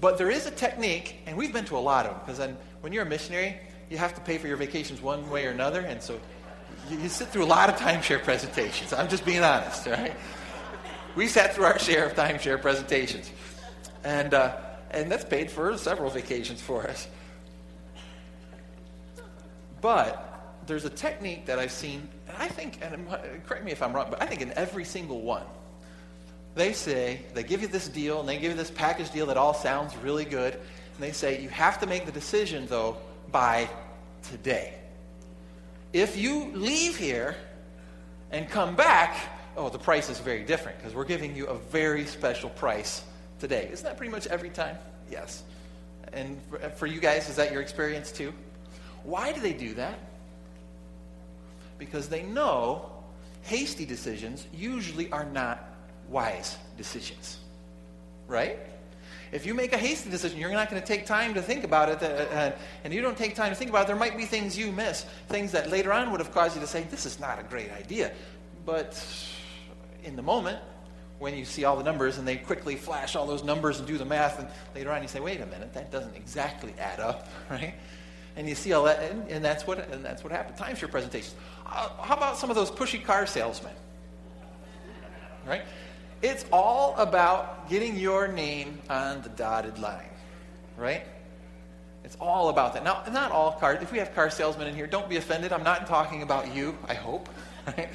but 0.00 0.18
there 0.18 0.30
is 0.30 0.46
a 0.46 0.50
technique, 0.50 1.18
and 1.26 1.36
we've 1.36 1.52
been 1.52 1.64
to 1.66 1.76
a 1.76 1.78
lot 1.78 2.06
of 2.06 2.12
them, 2.12 2.20
because 2.26 2.56
when 2.80 2.92
you're 2.92 3.04
a 3.04 3.08
missionary, 3.08 3.56
you 3.88 3.98
have 3.98 4.14
to 4.14 4.20
pay 4.20 4.36
for 4.36 4.48
your 4.48 4.56
vacations 4.56 5.00
one 5.00 5.30
way 5.30 5.46
or 5.46 5.50
another, 5.50 5.80
and 5.80 6.02
so 6.02 6.18
you, 6.88 6.98
you 6.98 7.08
sit 7.08 7.28
through 7.28 7.44
a 7.44 7.46
lot 7.46 7.68
of 7.68 7.76
timeshare 7.76 8.22
presentations. 8.22 8.92
I'm 8.92 9.08
just 9.08 9.24
being 9.24 9.44
honest, 9.44 9.86
right? 9.86 10.16
We 11.14 11.28
sat 11.28 11.54
through 11.54 11.66
our 11.66 11.78
share 11.78 12.04
of 12.06 12.14
timeshare 12.14 12.60
presentations. 12.60 13.30
And, 14.02 14.34
uh, 14.34 14.56
and 14.90 15.10
that's 15.10 15.24
paid 15.24 15.50
for 15.50 15.76
several 15.76 16.10
vacations 16.10 16.60
for 16.60 16.86
us. 16.86 17.08
But 19.80 20.26
there's 20.66 20.84
a 20.84 20.90
technique 20.90 21.46
that 21.46 21.58
I've 21.58 21.72
seen, 21.72 22.08
and 22.28 22.36
I 22.36 22.48
think, 22.48 22.78
and 22.82 23.08
correct 23.46 23.64
me 23.64 23.72
if 23.72 23.82
I'm 23.82 23.92
wrong, 23.92 24.08
but 24.10 24.22
I 24.22 24.26
think 24.26 24.40
in 24.40 24.52
every 24.56 24.84
single 24.84 25.22
one, 25.22 25.44
they 26.54 26.72
say, 26.72 27.22
they 27.34 27.42
give 27.42 27.62
you 27.62 27.68
this 27.68 27.88
deal, 27.88 28.20
and 28.20 28.28
they 28.28 28.38
give 28.38 28.50
you 28.50 28.56
this 28.56 28.70
package 28.70 29.10
deal 29.10 29.26
that 29.26 29.36
all 29.36 29.54
sounds 29.54 29.96
really 29.96 30.24
good. 30.24 30.54
And 30.54 30.98
they 30.98 31.12
say, 31.12 31.40
you 31.40 31.48
have 31.48 31.78
to 31.80 31.86
make 31.86 32.06
the 32.06 32.12
decision, 32.12 32.66
though, 32.66 32.96
by 33.30 33.68
today. 34.28 34.74
If 35.92 36.16
you 36.16 36.50
leave 36.52 36.96
here 36.96 37.36
and 38.32 38.48
come 38.48 38.76
back, 38.76 39.16
oh, 39.56 39.68
the 39.68 39.78
price 39.78 40.10
is 40.10 40.18
very 40.18 40.44
different 40.44 40.78
because 40.78 40.94
we're 40.94 41.04
giving 41.04 41.34
you 41.34 41.46
a 41.46 41.56
very 41.56 42.04
special 42.04 42.50
price 42.50 43.02
today. 43.40 43.68
Isn't 43.72 43.84
that 43.84 43.96
pretty 43.96 44.12
much 44.12 44.26
every 44.26 44.50
time? 44.50 44.78
Yes. 45.10 45.42
And 46.12 46.40
for, 46.48 46.58
for 46.70 46.86
you 46.86 47.00
guys, 47.00 47.28
is 47.28 47.36
that 47.36 47.52
your 47.52 47.62
experience 47.62 48.12
too? 48.12 48.32
Why 49.04 49.32
do 49.32 49.40
they 49.40 49.52
do 49.52 49.74
that? 49.74 49.98
Because 51.78 52.08
they 52.08 52.22
know 52.22 52.92
hasty 53.42 53.86
decisions 53.86 54.46
usually 54.52 55.10
are 55.10 55.24
not 55.24 55.64
wise 56.08 56.58
decisions. 56.76 57.38
Right? 58.28 58.58
If 59.32 59.46
you 59.46 59.54
make 59.54 59.72
a 59.72 59.78
hasty 59.78 60.10
decision, 60.10 60.38
you're 60.38 60.50
not 60.50 60.70
going 60.70 60.82
to 60.82 60.86
take 60.86 61.06
time 61.06 61.34
to 61.34 61.42
think 61.42 61.62
about 61.62 61.88
it, 61.88 62.02
uh, 62.02 62.06
uh, 62.06 62.52
and 62.82 62.92
you 62.92 63.00
don't 63.00 63.16
take 63.16 63.36
time 63.36 63.50
to 63.50 63.54
think 63.54 63.70
about 63.70 63.82
it, 63.82 63.86
there 63.86 63.96
might 63.96 64.16
be 64.16 64.24
things 64.24 64.58
you 64.58 64.72
miss, 64.72 65.04
things 65.28 65.52
that 65.52 65.70
later 65.70 65.92
on 65.92 66.10
would 66.10 66.20
have 66.20 66.32
caused 66.32 66.56
you 66.56 66.60
to 66.60 66.66
say, 66.66 66.82
This 66.90 67.06
is 67.06 67.20
not 67.20 67.38
a 67.38 67.44
great 67.44 67.70
idea. 67.72 68.12
But 68.66 69.02
in 70.02 70.16
the 70.16 70.22
moment, 70.22 70.58
when 71.20 71.36
you 71.36 71.44
see 71.44 71.64
all 71.64 71.76
the 71.76 71.84
numbers 71.84 72.18
and 72.18 72.26
they 72.26 72.36
quickly 72.36 72.74
flash 72.74 73.14
all 73.14 73.26
those 73.26 73.44
numbers 73.44 73.78
and 73.78 73.86
do 73.86 73.96
the 73.96 74.04
math, 74.04 74.40
and 74.40 74.48
later 74.74 74.90
on 74.90 75.02
you 75.02 75.08
say, 75.08 75.20
Wait 75.20 75.40
a 75.40 75.46
minute, 75.46 75.72
that 75.74 75.92
doesn't 75.92 76.16
exactly 76.16 76.74
add 76.78 76.98
up, 76.98 77.28
right? 77.50 77.74
And 78.36 78.48
you 78.48 78.54
see 78.54 78.72
all 78.72 78.84
that, 78.84 79.10
and, 79.10 79.28
and 79.28 79.44
that's 79.44 79.66
what 79.66 79.90
and 79.90 80.04
that's 80.04 80.24
what 80.24 80.32
happened. 80.32 80.56
Timeshare 80.56 80.90
presentations. 80.90 81.34
Uh, 81.66 81.88
how 82.00 82.16
about 82.16 82.38
some 82.38 82.48
of 82.50 82.56
those 82.56 82.70
pushy 82.70 83.02
car 83.04 83.26
salesmen? 83.26 83.74
Right? 85.46 85.62
It's 86.22 86.44
all 86.52 86.94
about 86.96 87.68
getting 87.68 87.96
your 87.96 88.28
name 88.28 88.80
on 88.88 89.22
the 89.22 89.30
dotted 89.30 89.78
line, 89.78 90.10
right? 90.76 91.02
It's 92.04 92.16
all 92.20 92.48
about 92.48 92.74
that. 92.74 92.84
Now, 92.84 93.02
not 93.10 93.30
all 93.30 93.52
car. 93.52 93.74
If 93.74 93.92
we 93.92 93.98
have 93.98 94.14
car 94.14 94.30
salesmen 94.30 94.66
in 94.68 94.74
here, 94.74 94.86
don't 94.86 95.08
be 95.08 95.16
offended. 95.16 95.52
I'm 95.52 95.62
not 95.62 95.86
talking 95.86 96.22
about 96.22 96.54
you. 96.54 96.76
I 96.88 96.94
hope, 96.94 97.28
right? 97.66 97.88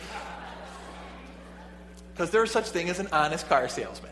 Because 2.15 2.31
there's 2.31 2.49
such 2.49 2.69
thing 2.69 2.89
as 2.89 2.99
an 2.99 3.09
honest 3.11 3.47
car 3.49 3.67
salesman. 3.67 4.11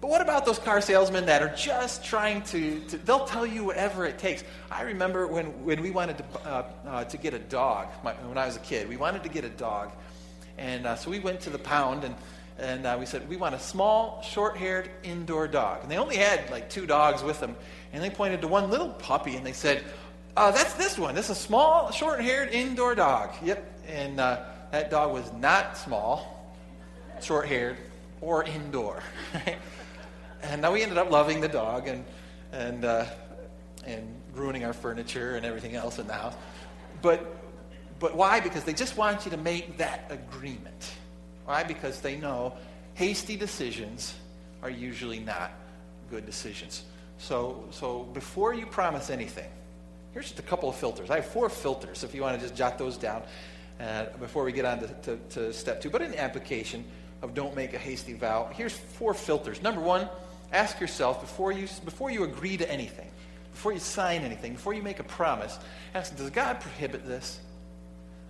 But 0.00 0.10
what 0.10 0.20
about 0.20 0.46
those 0.46 0.60
car 0.60 0.80
salesmen 0.80 1.26
that 1.26 1.42
are 1.42 1.52
just 1.56 2.04
trying 2.04 2.42
to, 2.42 2.78
to 2.80 2.98
they'll 2.98 3.26
tell 3.26 3.44
you 3.44 3.64
whatever 3.64 4.06
it 4.06 4.18
takes. 4.18 4.44
I 4.70 4.82
remember 4.82 5.26
when, 5.26 5.46
when 5.64 5.82
we 5.82 5.90
wanted 5.90 6.18
to, 6.18 6.24
uh, 6.44 6.62
uh, 6.86 7.04
to 7.04 7.16
get 7.16 7.34
a 7.34 7.38
dog, 7.38 7.88
my, 8.04 8.12
when 8.12 8.38
I 8.38 8.46
was 8.46 8.56
a 8.56 8.60
kid, 8.60 8.88
we 8.88 8.96
wanted 8.96 9.24
to 9.24 9.28
get 9.28 9.44
a 9.44 9.48
dog. 9.48 9.90
And 10.58 10.86
uh, 10.86 10.94
so 10.94 11.10
we 11.10 11.18
went 11.18 11.40
to 11.40 11.50
the 11.50 11.58
pound 11.58 12.04
and 12.04 12.14
and 12.58 12.86
uh, 12.86 12.96
we 12.98 13.04
said, 13.04 13.28
We 13.28 13.36
want 13.36 13.54
a 13.54 13.58
small, 13.58 14.22
short 14.22 14.56
haired 14.56 14.90
indoor 15.02 15.46
dog. 15.46 15.82
And 15.82 15.90
they 15.90 15.98
only 15.98 16.16
had 16.16 16.48
like 16.50 16.70
two 16.70 16.86
dogs 16.86 17.22
with 17.22 17.38
them. 17.40 17.56
And 17.92 18.02
they 18.02 18.10
pointed 18.10 18.40
to 18.42 18.48
one 18.48 18.70
little 18.70 18.88
puppy 18.88 19.36
and 19.36 19.44
they 19.44 19.52
said, 19.52 19.84
uh, 20.36 20.50
That's 20.50 20.74
this 20.74 20.98
one. 20.98 21.14
This 21.14 21.26
is 21.26 21.32
a 21.32 21.40
small, 21.40 21.90
short 21.90 22.20
haired 22.20 22.50
indoor 22.50 22.94
dog. 22.94 23.34
Yep. 23.42 23.80
And 23.88 24.20
uh, 24.20 24.44
that 24.72 24.90
dog 24.90 25.12
was 25.12 25.30
not 25.34 25.76
small, 25.76 26.35
short 27.22 27.46
haired, 27.46 27.76
or 28.20 28.44
indoor. 28.44 29.02
and 30.42 30.62
now 30.62 30.72
we 30.72 30.82
ended 30.82 30.98
up 30.98 31.10
loving 31.10 31.40
the 31.40 31.48
dog 31.48 31.88
and, 31.88 32.04
and, 32.52 32.84
uh, 32.84 33.06
and 33.84 34.06
ruining 34.34 34.64
our 34.64 34.72
furniture 34.72 35.36
and 35.36 35.44
everything 35.44 35.74
else 35.74 35.98
in 35.98 36.06
the 36.06 36.12
house. 36.12 36.34
But, 37.02 37.36
but 37.98 38.16
why? 38.16 38.40
Because 38.40 38.64
they 38.64 38.72
just 38.72 38.96
want 38.96 39.24
you 39.24 39.30
to 39.30 39.36
make 39.36 39.78
that 39.78 40.10
agreement. 40.10 40.92
Why? 41.44 41.62
Because 41.62 42.00
they 42.00 42.16
know 42.16 42.54
hasty 42.94 43.36
decisions 43.36 44.14
are 44.62 44.70
usually 44.70 45.20
not 45.20 45.52
good 46.10 46.26
decisions. 46.26 46.84
So, 47.18 47.64
so 47.70 48.04
before 48.12 48.54
you 48.54 48.66
promise 48.66 49.10
anything, 49.10 49.48
here's 50.12 50.26
just 50.26 50.38
a 50.38 50.42
couple 50.42 50.68
of 50.68 50.76
filters. 50.76 51.10
I 51.10 51.16
have 51.16 51.26
four 51.26 51.48
filters 51.48 52.04
if 52.04 52.14
you 52.14 52.22
want 52.22 52.36
to 52.36 52.42
just 52.42 52.56
jot 52.56 52.78
those 52.78 52.96
down 52.96 53.22
uh, 53.80 54.06
before 54.18 54.44
we 54.44 54.52
get 54.52 54.64
on 54.64 54.80
to, 54.80 54.88
to, 54.88 55.16
to 55.30 55.52
step 55.52 55.80
two. 55.80 55.90
But 55.90 56.02
in 56.02 56.14
application 56.14 56.84
of 57.22 57.34
don't 57.34 57.54
make 57.56 57.74
a 57.74 57.78
hasty 57.78 58.14
vow, 58.14 58.50
here's 58.52 58.72
four 58.72 59.14
filters. 59.14 59.62
Number 59.62 59.80
one, 59.80 60.08
ask 60.52 60.80
yourself 60.80 61.20
before 61.20 61.52
you, 61.52 61.68
before 61.84 62.10
you 62.10 62.24
agree 62.24 62.56
to 62.56 62.70
anything, 62.70 63.10
before 63.52 63.72
you 63.72 63.78
sign 63.78 64.22
anything, 64.22 64.52
before 64.52 64.74
you 64.74 64.82
make 64.82 65.00
a 65.00 65.04
promise, 65.04 65.58
ask, 65.94 66.16
does 66.16 66.30
God 66.30 66.60
prohibit 66.60 67.06
this? 67.06 67.40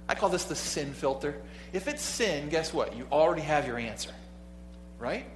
I 0.08 0.14
call 0.14 0.28
this 0.28 0.44
the 0.44 0.54
sin 0.54 0.92
filter. 0.92 1.40
If 1.72 1.88
it's 1.88 2.02
sin, 2.02 2.48
guess 2.48 2.72
what? 2.72 2.96
You 2.96 3.06
already 3.10 3.42
have 3.42 3.66
your 3.66 3.78
answer, 3.78 4.12
right? 4.98 5.26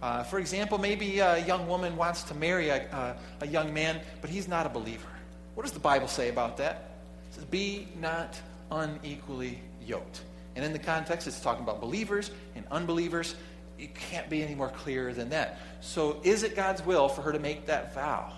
Uh, 0.00 0.22
for 0.22 0.38
example, 0.38 0.78
maybe 0.78 1.20
a 1.20 1.44
young 1.46 1.66
woman 1.68 1.96
wants 1.96 2.22
to 2.24 2.34
marry 2.34 2.68
a, 2.68 2.88
uh, 2.90 3.16
a 3.40 3.46
young 3.46 3.72
man, 3.72 4.00
but 4.20 4.30
he's 4.30 4.48
not 4.48 4.66
a 4.66 4.68
believer. 4.68 5.08
What 5.54 5.62
does 5.62 5.72
the 5.72 5.80
Bible 5.80 6.08
say 6.08 6.28
about 6.28 6.56
that? 6.58 6.90
It 7.30 7.34
says, 7.34 7.44
Be 7.44 7.88
not 8.00 8.38
unequally 8.70 9.60
yoked. 9.84 10.22
And 10.56 10.64
in 10.64 10.72
the 10.72 10.78
context, 10.78 11.28
it's 11.28 11.38
talking 11.38 11.62
about 11.62 11.80
believers 11.80 12.30
and 12.56 12.64
unbelievers. 12.70 13.36
It 13.78 13.94
can't 13.94 14.28
be 14.30 14.42
any 14.42 14.54
more 14.54 14.70
clear 14.70 15.12
than 15.12 15.28
that. 15.28 15.58
So, 15.82 16.18
is 16.24 16.42
it 16.42 16.56
God's 16.56 16.84
will 16.84 17.08
for 17.08 17.20
her 17.22 17.32
to 17.32 17.38
make 17.38 17.66
that 17.66 17.94
vow? 17.94 18.32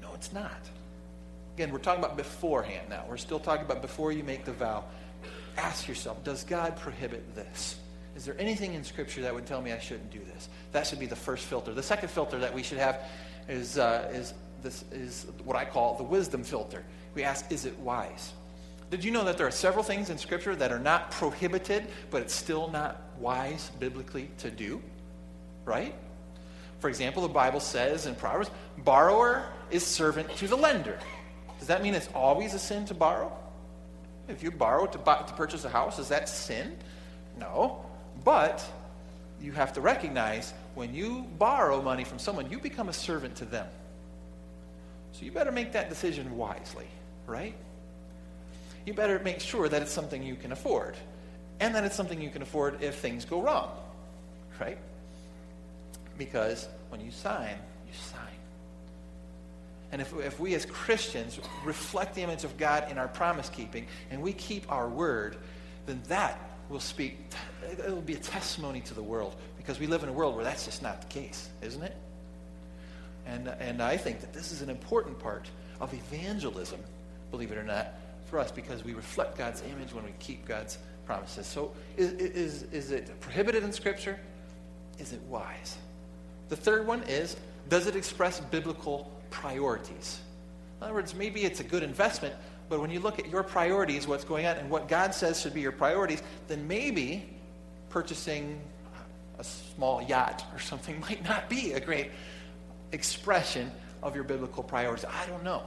No, 0.00 0.08
it's 0.14 0.32
not. 0.32 0.58
Again, 1.54 1.70
we're 1.70 1.78
talking 1.78 2.02
about 2.02 2.16
beforehand 2.16 2.88
now. 2.88 3.04
We're 3.08 3.18
still 3.18 3.38
talking 3.38 3.66
about 3.66 3.82
before 3.82 4.10
you 4.10 4.24
make 4.24 4.46
the 4.46 4.52
vow. 4.52 4.84
Ask 5.58 5.86
yourself, 5.86 6.24
does 6.24 6.44
God 6.44 6.76
prohibit 6.76 7.34
this? 7.34 7.78
Is 8.16 8.24
there 8.24 8.36
anything 8.38 8.72
in 8.72 8.82
Scripture 8.82 9.20
that 9.22 9.34
would 9.34 9.46
tell 9.46 9.60
me 9.60 9.72
I 9.72 9.78
shouldn't 9.78 10.10
do 10.10 10.20
this? 10.20 10.48
That 10.72 10.86
should 10.86 10.98
be 10.98 11.06
the 11.06 11.16
first 11.16 11.44
filter. 11.44 11.74
The 11.74 11.82
second 11.82 12.10
filter 12.10 12.38
that 12.38 12.54
we 12.54 12.62
should 12.62 12.78
have 12.78 13.00
is, 13.48 13.76
uh, 13.76 14.10
is, 14.12 14.32
this, 14.62 14.84
is 14.90 15.26
what 15.44 15.56
I 15.56 15.66
call 15.66 15.96
the 15.96 16.02
wisdom 16.02 16.42
filter. 16.42 16.82
We 17.14 17.22
ask, 17.22 17.52
is 17.52 17.66
it 17.66 17.78
wise? 17.78 18.32
Did 18.90 19.02
you 19.02 19.10
know 19.10 19.24
that 19.24 19.36
there 19.36 19.46
are 19.46 19.52
several 19.52 19.82
things 19.82 20.10
in 20.10 20.18
Scripture 20.18 20.54
that 20.56 20.70
are 20.70 20.78
not 20.78 21.10
prohibited, 21.10 21.88
but 22.10 22.22
it's 22.22 22.34
still 22.34 22.68
not 22.70 23.02
wise 23.18 23.70
biblically 23.80 24.30
to 24.38 24.50
do? 24.50 24.80
Right? 25.64 25.94
For 26.78 26.88
example, 26.88 27.22
the 27.22 27.28
Bible 27.28 27.60
says 27.60 28.06
in 28.06 28.14
Proverbs, 28.14 28.50
borrower 28.78 29.46
is 29.70 29.84
servant 29.84 30.30
to 30.36 30.46
the 30.46 30.56
lender. 30.56 30.98
Does 31.58 31.68
that 31.68 31.82
mean 31.82 31.94
it's 31.94 32.08
always 32.14 32.54
a 32.54 32.58
sin 32.58 32.84
to 32.86 32.94
borrow? 32.94 33.36
If 34.28 34.42
you 34.42 34.50
borrow 34.50 34.86
to, 34.86 34.98
buy, 34.98 35.22
to 35.22 35.32
purchase 35.34 35.64
a 35.64 35.68
house, 35.68 35.98
is 35.98 36.08
that 36.08 36.28
sin? 36.28 36.76
No. 37.38 37.84
But 38.24 38.64
you 39.40 39.52
have 39.52 39.72
to 39.74 39.80
recognize 39.80 40.52
when 40.74 40.94
you 40.94 41.26
borrow 41.38 41.82
money 41.82 42.04
from 42.04 42.18
someone, 42.18 42.50
you 42.50 42.58
become 42.58 42.88
a 42.88 42.92
servant 42.92 43.36
to 43.36 43.44
them. 43.44 43.66
So 45.12 45.24
you 45.24 45.32
better 45.32 45.52
make 45.52 45.72
that 45.72 45.88
decision 45.88 46.36
wisely, 46.36 46.86
right? 47.26 47.54
You 48.86 48.94
better 48.94 49.18
make 49.18 49.40
sure 49.40 49.68
that 49.68 49.82
it's 49.82 49.92
something 49.92 50.22
you 50.22 50.36
can 50.36 50.52
afford 50.52 50.96
and 51.60 51.74
that 51.74 51.84
it's 51.84 51.96
something 51.96 52.20
you 52.20 52.30
can 52.30 52.42
afford 52.42 52.82
if 52.82 52.96
things 52.96 53.24
go 53.24 53.42
wrong, 53.42 53.70
right? 54.60 54.78
Because 56.16 56.68
when 56.88 57.00
you 57.00 57.10
sign, 57.10 57.56
you 57.86 57.92
sign. 57.92 58.22
And 59.92 60.00
if, 60.00 60.14
if 60.18 60.38
we 60.38 60.54
as 60.54 60.66
Christians 60.66 61.38
reflect 61.64 62.14
the 62.14 62.22
image 62.22 62.44
of 62.44 62.56
God 62.56 62.90
in 62.90 62.98
our 62.98 63.08
promise 63.08 63.48
keeping 63.48 63.86
and 64.10 64.22
we 64.22 64.32
keep 64.32 64.70
our 64.70 64.88
word, 64.88 65.36
then 65.86 66.02
that 66.08 66.38
will 66.68 66.80
speak, 66.80 67.18
it 67.62 67.88
will 67.88 68.00
be 68.00 68.14
a 68.14 68.18
testimony 68.18 68.80
to 68.82 68.94
the 68.94 69.02
world 69.02 69.34
because 69.56 69.80
we 69.80 69.86
live 69.86 70.02
in 70.02 70.08
a 70.08 70.12
world 70.12 70.34
where 70.34 70.44
that's 70.44 70.64
just 70.64 70.82
not 70.82 71.00
the 71.00 71.08
case, 71.08 71.48
isn't 71.62 71.82
it? 71.82 71.96
And, 73.26 73.48
and 73.48 73.82
I 73.82 73.96
think 73.96 74.20
that 74.20 74.32
this 74.32 74.52
is 74.52 74.62
an 74.62 74.70
important 74.70 75.18
part 75.18 75.48
of 75.80 75.92
evangelism, 75.92 76.80
believe 77.30 77.50
it 77.50 77.58
or 77.58 77.64
not, 77.64 77.88
for 78.26 78.38
us 78.38 78.50
because 78.50 78.84
we 78.84 78.94
reflect 78.94 79.38
God's 79.38 79.62
image 79.62 79.92
when 79.92 80.04
we 80.04 80.12
keep 80.18 80.46
God's 80.46 80.78
promises. 81.06 81.46
So 81.46 81.72
is, 81.96 82.12
is, 82.12 82.62
is 82.72 82.90
it 82.90 83.18
prohibited 83.20 83.62
in 83.62 83.72
Scripture? 83.72 84.18
Is 84.98 85.12
it 85.12 85.20
wise? 85.22 85.78
The 86.48 86.56
third 86.56 86.86
one 86.86 87.02
is 87.04 87.36
does 87.68 87.86
it 87.86 87.96
express 87.96 88.40
biblical 88.40 89.10
priorities. 89.30 90.20
In 90.78 90.84
other 90.84 90.94
words, 90.94 91.14
maybe 91.14 91.44
it's 91.44 91.60
a 91.60 91.64
good 91.64 91.82
investment, 91.82 92.34
but 92.68 92.80
when 92.80 92.90
you 92.90 93.00
look 93.00 93.18
at 93.18 93.28
your 93.28 93.42
priorities, 93.42 94.06
what's 94.06 94.24
going 94.24 94.46
on, 94.46 94.56
and 94.56 94.70
what 94.70 94.88
God 94.88 95.14
says 95.14 95.40
should 95.40 95.54
be 95.54 95.60
your 95.60 95.72
priorities, 95.72 96.22
then 96.48 96.66
maybe 96.68 97.28
purchasing 97.88 98.60
a 99.38 99.44
small 99.44 100.02
yacht 100.02 100.44
or 100.52 100.58
something 100.58 101.00
might 101.08 101.24
not 101.24 101.48
be 101.48 101.72
a 101.72 101.80
great 101.80 102.10
expression 102.92 103.70
of 104.02 104.14
your 104.14 104.24
biblical 104.24 104.62
priorities. 104.62 105.04
I 105.04 105.26
don't 105.26 105.42
know. 105.42 105.62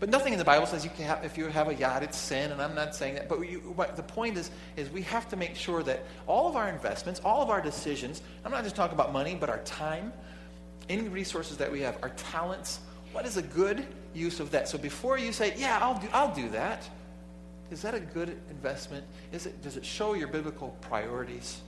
But 0.00 0.08
nothing 0.08 0.32
in 0.32 0.38
the 0.38 0.46
Bible 0.46 0.66
says 0.66 0.82
you 0.82 0.90
can 0.90 1.04
have, 1.04 1.22
if 1.24 1.36
you 1.36 1.46
have 1.48 1.68
a 1.68 1.74
yacht, 1.74 2.02
it's 2.02 2.16
sin, 2.16 2.52
and 2.52 2.62
I'm 2.62 2.74
not 2.74 2.94
saying 2.94 3.16
that. 3.16 3.28
But, 3.28 3.40
you, 3.40 3.74
but 3.76 3.96
the 3.96 4.02
point 4.02 4.38
is, 4.38 4.50
is 4.76 4.88
we 4.88 5.02
have 5.02 5.28
to 5.28 5.36
make 5.36 5.54
sure 5.54 5.82
that 5.82 6.04
all 6.26 6.48
of 6.48 6.56
our 6.56 6.70
investments, 6.70 7.20
all 7.22 7.42
of 7.42 7.50
our 7.50 7.60
decisions, 7.60 8.22
I'm 8.42 8.50
not 8.50 8.64
just 8.64 8.74
talking 8.74 8.94
about 8.94 9.12
money, 9.12 9.36
but 9.38 9.50
our 9.50 9.58
time, 9.58 10.10
any 10.88 11.06
resources 11.08 11.58
that 11.58 11.70
we 11.70 11.82
have, 11.82 11.98
our 12.02 12.08
talents, 12.10 12.80
what 13.12 13.26
is 13.26 13.36
a 13.36 13.42
good 13.42 13.86
use 14.14 14.40
of 14.40 14.50
that? 14.52 14.68
So 14.68 14.78
before 14.78 15.18
you 15.18 15.32
say, 15.32 15.54
yeah, 15.58 15.78
I'll 15.82 16.00
do, 16.00 16.08
I'll 16.14 16.34
do 16.34 16.48
that, 16.48 16.88
is 17.70 17.82
that 17.82 17.94
a 17.94 18.00
good 18.00 18.40
investment? 18.50 19.04
Is 19.32 19.44
it, 19.44 19.62
does 19.62 19.76
it 19.76 19.84
show 19.84 20.14
your 20.14 20.28
biblical 20.28 20.76
priorities? 20.80 21.60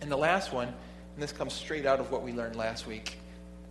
And 0.00 0.10
the 0.10 0.16
last 0.16 0.52
one, 0.52 0.66
and 0.66 1.22
this 1.22 1.30
comes 1.30 1.52
straight 1.52 1.86
out 1.86 2.00
of 2.00 2.10
what 2.10 2.22
we 2.22 2.32
learned 2.32 2.56
last 2.56 2.88
week, 2.88 3.18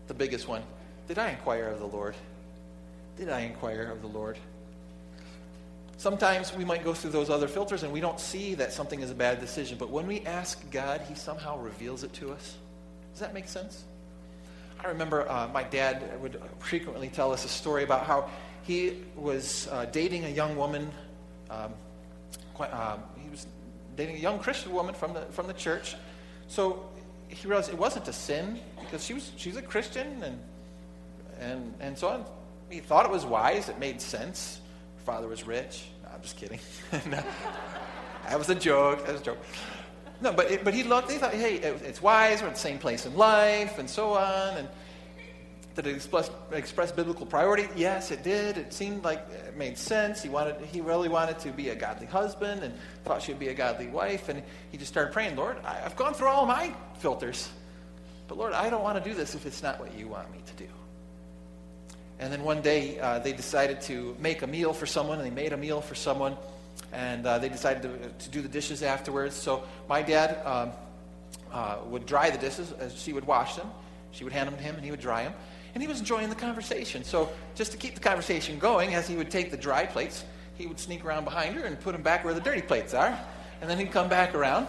the 0.08 0.14
biggest 0.14 0.48
one, 0.48 0.64
Did 1.10 1.20
I 1.20 1.30
inquire 1.30 1.68
of 1.68 1.80
the 1.80 1.88
Lord? 1.88 2.16
Did 3.18 3.30
I 3.30 3.42
inquire 3.42 3.92
of 3.92 4.02
the 4.02 4.08
Lord? 4.08 4.38
Sometimes 5.98 6.56
we 6.56 6.64
might 6.64 6.84
go 6.84 6.94
through 6.94 7.10
those 7.10 7.32
other 7.32 7.48
filters 7.48 7.82
and 7.82 7.92
we 7.92 8.00
don't 8.00 8.20
see 8.20 8.54
that 8.56 8.72
something 8.72 9.02
is 9.02 9.10
a 9.10 9.16
bad 9.16 9.40
decision. 9.40 9.78
But 9.80 9.90
when 9.90 10.06
we 10.06 10.22
ask 10.22 10.70
God, 10.70 11.02
He 11.02 11.16
somehow 11.16 11.58
reveals 11.58 12.04
it 12.04 12.14
to 12.14 12.32
us. 12.32 12.58
Does 13.12 13.22
that 13.22 13.34
make 13.34 13.48
sense? 13.48 13.84
I 14.80 14.90
remember 14.90 15.28
uh, 15.30 15.48
my 15.52 15.64
dad 15.64 16.22
would 16.22 16.40
frequently 16.60 17.10
tell 17.10 17.32
us 17.32 17.46
a 17.46 17.48
story 17.48 17.84
about 17.84 18.06
how 18.06 18.30
he 18.64 18.98
was 19.16 19.68
uh, 19.72 19.86
dating 19.86 20.26
a 20.26 20.30
young 20.30 20.56
woman. 20.56 20.92
Um, 21.50 21.74
uh, 22.60 22.98
he 23.18 23.30
was 23.30 23.48
dating 23.96 24.18
a 24.18 24.20
young 24.20 24.38
Christian 24.38 24.74
woman 24.74 24.94
from 24.94 25.14
the, 25.14 25.22
from 25.32 25.48
the 25.48 25.54
church. 25.54 25.96
So 26.48 26.86
he 27.28 27.48
realized 27.48 27.70
it 27.70 27.78
wasn't 27.78 28.08
a 28.08 28.14
sin 28.14 28.60
because 28.80 29.04
she 29.04 29.14
was 29.14 29.32
she's 29.36 29.58
a 29.58 29.62
Christian 29.62 30.24
and 30.24 30.40
and 31.40 31.74
and 31.80 31.98
so 31.98 32.10
on. 32.10 32.26
He 32.70 32.80
thought 32.80 33.06
it 33.06 33.12
was 33.12 33.26
wise. 33.26 33.70
It 33.70 33.80
made 33.80 34.02
sense. 34.02 34.60
Her 34.98 35.04
father 35.04 35.28
was 35.28 35.46
rich. 35.46 35.86
No, 36.04 36.10
I'm 36.14 36.22
just 36.22 36.36
kidding. 36.36 36.60
that 36.92 38.38
was 38.38 38.50
a 38.50 38.56
joke. 38.56 39.06
That 39.06 39.14
was 39.14 39.22
a 39.22 39.26
joke. 39.26 39.38
No, 40.20 40.34
but 40.34 40.52
it, 40.52 40.64
but 40.64 40.74
he 40.74 40.84
looked. 40.84 41.12
He 41.12 41.18
thought, 41.18 41.34
hey, 41.34 41.56
it, 41.56 41.82
it's 41.84 42.02
wise. 42.02 42.42
We're 42.42 42.48
at 42.48 42.56
the 42.56 42.60
same 42.60 42.80
place 42.80 43.06
in 43.06 43.16
life, 43.16 43.78
and 43.78 43.90
so 43.90 44.14
on. 44.14 44.58
And 44.58 44.68
did 45.76 45.86
it 45.86 45.96
express, 45.96 46.32
express 46.52 46.92
biblical 46.92 47.26
priority? 47.26 47.68
Yes, 47.76 48.10
it 48.10 48.24
did. 48.24 48.58
It 48.58 48.74
seemed 48.74 49.04
like 49.04 49.20
it 49.30 49.56
made 49.56 49.78
sense. 49.78 50.24
He 50.24 50.30
wanted. 50.30 50.60
He 50.66 50.82
really 50.82 51.08
wanted 51.08 51.38
to 51.40 51.52
be 51.52 51.70
a 51.70 51.76
godly 51.76 52.08
husband, 52.08 52.64
and 52.64 52.74
thought 53.06 53.22
she 53.22 53.32
would 53.32 53.40
be 53.40 53.50
a 53.50 53.54
godly 53.54 53.88
wife. 53.88 54.28
And 54.28 54.42
he 54.72 54.78
just 54.78 54.92
started 54.92 55.14
praying, 55.14 55.36
Lord, 55.36 55.58
I, 55.64 55.84
I've 55.86 55.96
gone 55.96 56.16
through 56.16 56.30
all 56.30 56.48
my 56.48 56.74
filters, 56.98 57.50
but 58.28 58.38
Lord, 58.38 58.54
I 58.54 58.70
don't 58.70 58.84
want 58.84 59.02
to 59.02 59.08
do 59.08 59.16
this 59.16 59.36
if 59.36 59.46
it's 59.46 59.62
not 59.62 59.80
what 59.80 59.94
you 59.96 60.08
want 60.08 60.32
me 60.32 60.40
to 60.46 60.54
do. 60.54 60.70
And 62.20 62.34
then 62.34 62.44
one 62.44 62.62
day 62.62 63.00
uh, 63.00 63.20
they 63.20 63.34
decided 63.34 63.82
to 63.82 64.16
make 64.20 64.42
a 64.42 64.48
meal 64.48 64.74
for 64.74 64.86
someone, 64.86 65.20
and 65.20 65.26
they 65.26 65.34
made 65.34 65.54
a 65.54 65.58
meal 65.58 65.82
for 65.82 65.96
someone, 65.96 66.36
and 66.92 67.26
uh, 67.26 67.38
they 67.38 67.50
decided 67.50 67.84
to, 67.84 68.10
to, 68.26 68.30
do 68.30 68.42
the 68.42 68.48
dishes 68.48 68.82
afterwards. 68.82 69.36
So 69.36 69.64
my 69.88 70.02
dad 70.02 70.44
um, 70.46 70.72
uh, 71.52 71.78
would 71.86 72.06
dry 72.06 72.30
the 72.30 72.38
dishes 72.38 72.72
as 72.80 73.00
she 73.00 73.14
would 73.14 73.26
wash 73.26 73.56
them. 73.56 73.70
She 74.12 74.24
would 74.24 74.34
hand 74.34 74.48
them 74.48 74.58
to 74.58 74.64
him, 74.64 74.76
and 74.76 74.84
he 74.84 74.92
would 74.92 75.00
dry 75.00 75.24
them. 75.24 75.34
And 75.76 75.82
he 75.84 75.88
was 75.88 76.00
enjoying 76.00 76.30
the 76.30 76.36
conversation. 76.36 77.04
So 77.04 77.30
just 77.54 77.72
to 77.72 77.78
keep 77.78 77.94
the 77.94 78.00
conversation 78.00 78.58
going, 78.58 78.96
as 78.96 79.08
he 79.08 79.16
would 79.16 79.30
take 79.30 79.52
the 79.52 79.58
dry 79.58 79.86
plates, 79.86 80.24
he 80.56 80.66
would 80.66 80.80
sneak 80.80 81.06
around 81.06 81.24
behind 81.24 81.56
her 81.56 81.66
and 81.66 81.80
put 81.80 81.92
them 81.92 82.02
back 82.02 82.26
where 82.26 82.34
the 82.34 82.42
dirty 82.42 82.62
plates 82.62 82.96
are. 82.96 83.18
And 83.62 83.70
then 83.70 83.78
he'd 83.78 83.92
come 83.92 84.10
back 84.10 84.34
around, 84.34 84.68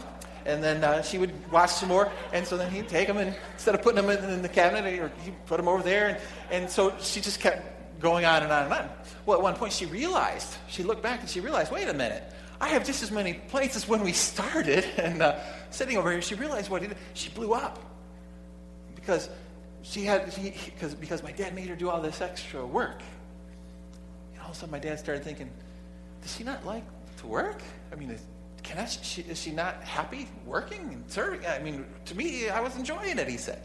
and 0.49 0.65
then 0.65 0.83
uh, 0.83 1.03
she 1.03 1.19
would 1.19 1.33
wash 1.53 1.73
some 1.73 1.91
more. 1.91 2.11
And 2.33 2.47
so 2.47 2.57
then 2.57 2.71
he'd 2.71 2.89
take 2.89 3.07
them, 3.07 3.19
and 3.19 3.37
instead 3.53 3.75
of 3.75 3.83
putting 3.83 4.05
them 4.05 4.11
in, 4.11 4.31
in 4.31 4.43
the 4.43 4.49
cabinet, 4.49 4.99
or 4.99 5.13
he'd 5.23 5.47
put 5.47 5.59
them 5.59 5.69
over 5.69 5.83
there. 5.83 6.09
And, 6.09 6.19
and 6.51 6.71
so 6.71 6.95
she 7.01 7.21
just 7.21 7.41
kept 7.41 8.01
going 8.01 8.25
on 8.25 8.43
and 8.43 8.51
on 8.51 8.65
and 8.65 8.73
on. 8.73 8.89
Well, 9.27 9.37
at 9.39 9.43
one 9.43 9.55
point 9.55 9.73
she 9.73 9.87
realized, 9.87 10.57
she 10.69 10.83
looked 10.83 11.03
back 11.03 11.21
and 11.21 11.29
she 11.29 11.41
realized, 11.41 11.71
wait 11.71 11.89
a 11.89 11.95
minute, 11.95 12.23
I 12.61 12.69
have 12.69 12.85
just 12.85 13.03
as 13.03 13.11
many 13.11 13.35
plates 13.35 13.77
as 13.77 13.87
when 13.87 14.03
we 14.03 14.13
started. 14.13 14.85
And 14.99 15.23
uh, 15.23 15.39
sitting 15.71 15.97
over 15.97 16.11
here, 16.11 16.23
she 16.23 16.35
realized 16.35 16.71
what 16.71 16.83
he 16.83 16.89
did. 16.89 16.97
She 17.15 17.31
blew 17.31 17.55
up. 17.55 17.79
Because 18.95 19.29
she 19.83 20.05
had, 20.05 20.33
she, 20.33 20.55
because, 20.65 20.95
because 20.95 21.23
my 21.23 21.33
dad 21.33 21.55
made 21.55 21.69
her 21.69 21.77
do 21.77 21.89
all 21.89 22.01
this 22.01 22.21
extra 22.21 22.65
work. 22.65 23.01
And 24.33 24.43
all 24.43 24.51
of 24.51 24.57
a 24.57 24.59
sudden 24.59 24.71
my 24.71 24.79
dad 24.79 24.99
started 24.99 25.25
thinking, 25.25 25.51
does 26.23 26.35
she 26.35 26.45
not 26.45 26.65
like 26.67 26.85
to 27.19 27.27
work? 27.27 27.63
I 27.93 27.97
mean, 27.97 28.19
can 28.69 28.77
I, 28.77 28.85
she, 28.85 29.23
is 29.23 29.41
she 29.41 29.51
not 29.51 29.83
happy 29.83 30.29
working 30.45 30.81
and 30.93 31.11
serving? 31.11 31.41
I 31.47 31.59
mean, 31.59 31.87
to 32.05 32.15
me, 32.15 32.51
I 32.51 32.61
was 32.61 32.77
enjoying 32.77 33.19
it, 33.19 33.27
he 33.27 33.39
said. 33.39 33.63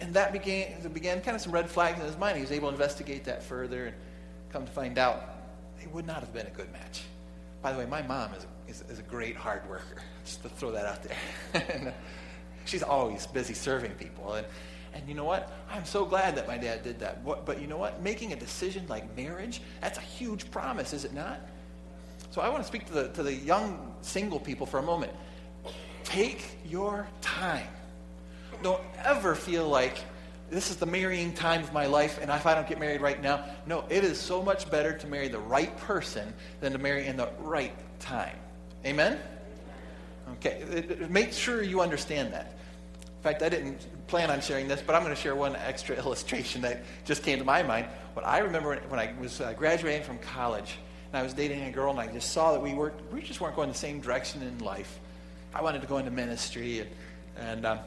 And 0.00 0.12
that 0.14 0.32
began, 0.32 0.88
began 0.92 1.20
kind 1.20 1.36
of 1.36 1.40
some 1.40 1.52
red 1.52 1.70
flags 1.70 2.00
in 2.00 2.04
his 2.04 2.18
mind. 2.18 2.34
He 2.36 2.42
was 2.42 2.50
able 2.50 2.68
to 2.68 2.74
investigate 2.74 3.24
that 3.26 3.44
further 3.44 3.86
and 3.86 3.96
come 4.50 4.66
to 4.66 4.72
find 4.72 4.98
out 4.98 5.22
it 5.80 5.88
would 5.92 6.04
not 6.04 6.18
have 6.18 6.34
been 6.34 6.48
a 6.48 6.50
good 6.50 6.72
match. 6.72 7.02
By 7.62 7.72
the 7.72 7.78
way, 7.78 7.86
my 7.86 8.02
mom 8.02 8.32
is, 8.34 8.46
is, 8.66 8.90
is 8.90 8.98
a 8.98 9.02
great 9.02 9.36
hard 9.36 9.68
worker, 9.70 10.02
just 10.24 10.42
to 10.42 10.48
throw 10.48 10.72
that 10.72 10.86
out 10.86 11.04
there. 11.04 11.64
and, 11.70 11.92
she's 12.64 12.82
always 12.82 13.24
busy 13.28 13.54
serving 13.54 13.92
people. 13.92 14.34
And, 14.34 14.46
and 14.94 15.08
you 15.08 15.14
know 15.14 15.24
what? 15.24 15.52
I'm 15.70 15.84
so 15.84 16.04
glad 16.04 16.34
that 16.34 16.48
my 16.48 16.58
dad 16.58 16.82
did 16.82 16.98
that. 16.98 17.24
But 17.24 17.60
you 17.60 17.68
know 17.68 17.78
what? 17.78 18.02
Making 18.02 18.32
a 18.32 18.36
decision 18.36 18.84
like 18.88 19.16
marriage, 19.16 19.62
that's 19.80 19.98
a 19.98 20.02
huge 20.02 20.50
promise, 20.50 20.92
is 20.92 21.04
it 21.04 21.14
not? 21.14 21.40
So 22.30 22.40
I 22.40 22.48
want 22.48 22.62
to 22.62 22.66
speak 22.66 22.86
to 22.86 22.92
the, 22.92 23.08
to 23.10 23.22
the 23.22 23.34
young 23.34 23.94
single 24.02 24.38
people 24.38 24.66
for 24.66 24.78
a 24.78 24.82
moment. 24.82 25.12
Take 26.04 26.44
your 26.64 27.08
time. 27.20 27.66
Don't 28.62 28.82
ever 29.04 29.34
feel 29.34 29.68
like 29.68 29.98
this 30.50 30.70
is 30.70 30.76
the 30.76 30.86
marrying 30.86 31.32
time 31.32 31.62
of 31.62 31.72
my 31.72 31.86
life, 31.86 32.18
and 32.20 32.30
if 32.30 32.46
I 32.46 32.54
don't 32.54 32.68
get 32.68 32.80
married 32.80 33.00
right 33.00 33.20
now, 33.22 33.44
no, 33.66 33.84
it 33.88 34.02
is 34.02 34.18
so 34.18 34.42
much 34.42 34.70
better 34.70 34.96
to 34.98 35.06
marry 35.06 35.28
the 35.28 35.38
right 35.38 35.76
person 35.78 36.32
than 36.60 36.72
to 36.72 36.78
marry 36.78 37.06
in 37.06 37.16
the 37.16 37.28
right 37.38 37.72
time. 38.00 38.36
Amen? 38.84 39.18
Okay, 40.34 40.84
make 41.08 41.32
sure 41.32 41.62
you 41.62 41.80
understand 41.80 42.32
that. 42.32 42.56
In 43.02 43.22
fact, 43.22 43.42
I 43.42 43.48
didn't 43.48 43.86
plan 44.06 44.30
on 44.30 44.40
sharing 44.40 44.66
this, 44.66 44.82
but 44.82 44.94
I'm 44.94 45.02
going 45.02 45.14
to 45.14 45.20
share 45.20 45.36
one 45.36 45.54
extra 45.56 45.96
illustration 46.04 46.62
that 46.62 46.82
just 47.04 47.22
came 47.22 47.38
to 47.38 47.44
my 47.44 47.62
mind. 47.62 47.86
What 48.14 48.26
I 48.26 48.38
remember 48.38 48.76
when 48.88 49.00
I 49.00 49.12
was 49.20 49.40
uh, 49.40 49.52
graduating 49.52 50.02
from 50.02 50.18
college, 50.18 50.78
and 51.12 51.18
I 51.18 51.22
was 51.22 51.34
dating 51.34 51.62
a 51.62 51.72
girl, 51.72 51.90
and 51.90 52.00
I 52.00 52.06
just 52.06 52.32
saw 52.32 52.52
that 52.52 52.62
we 52.62 52.72
were 52.72 52.92
we 53.12 53.20
just 53.20 53.40
weren't 53.40 53.56
going 53.56 53.68
the 53.68 53.74
same 53.74 54.00
direction 54.00 54.42
in 54.42 54.58
life. 54.58 55.00
I 55.54 55.62
wanted 55.62 55.80
to 55.82 55.88
go 55.88 55.98
into 55.98 56.10
ministry, 56.10 56.80
and 56.80 56.90
and 57.36 57.66
um, 57.66 57.78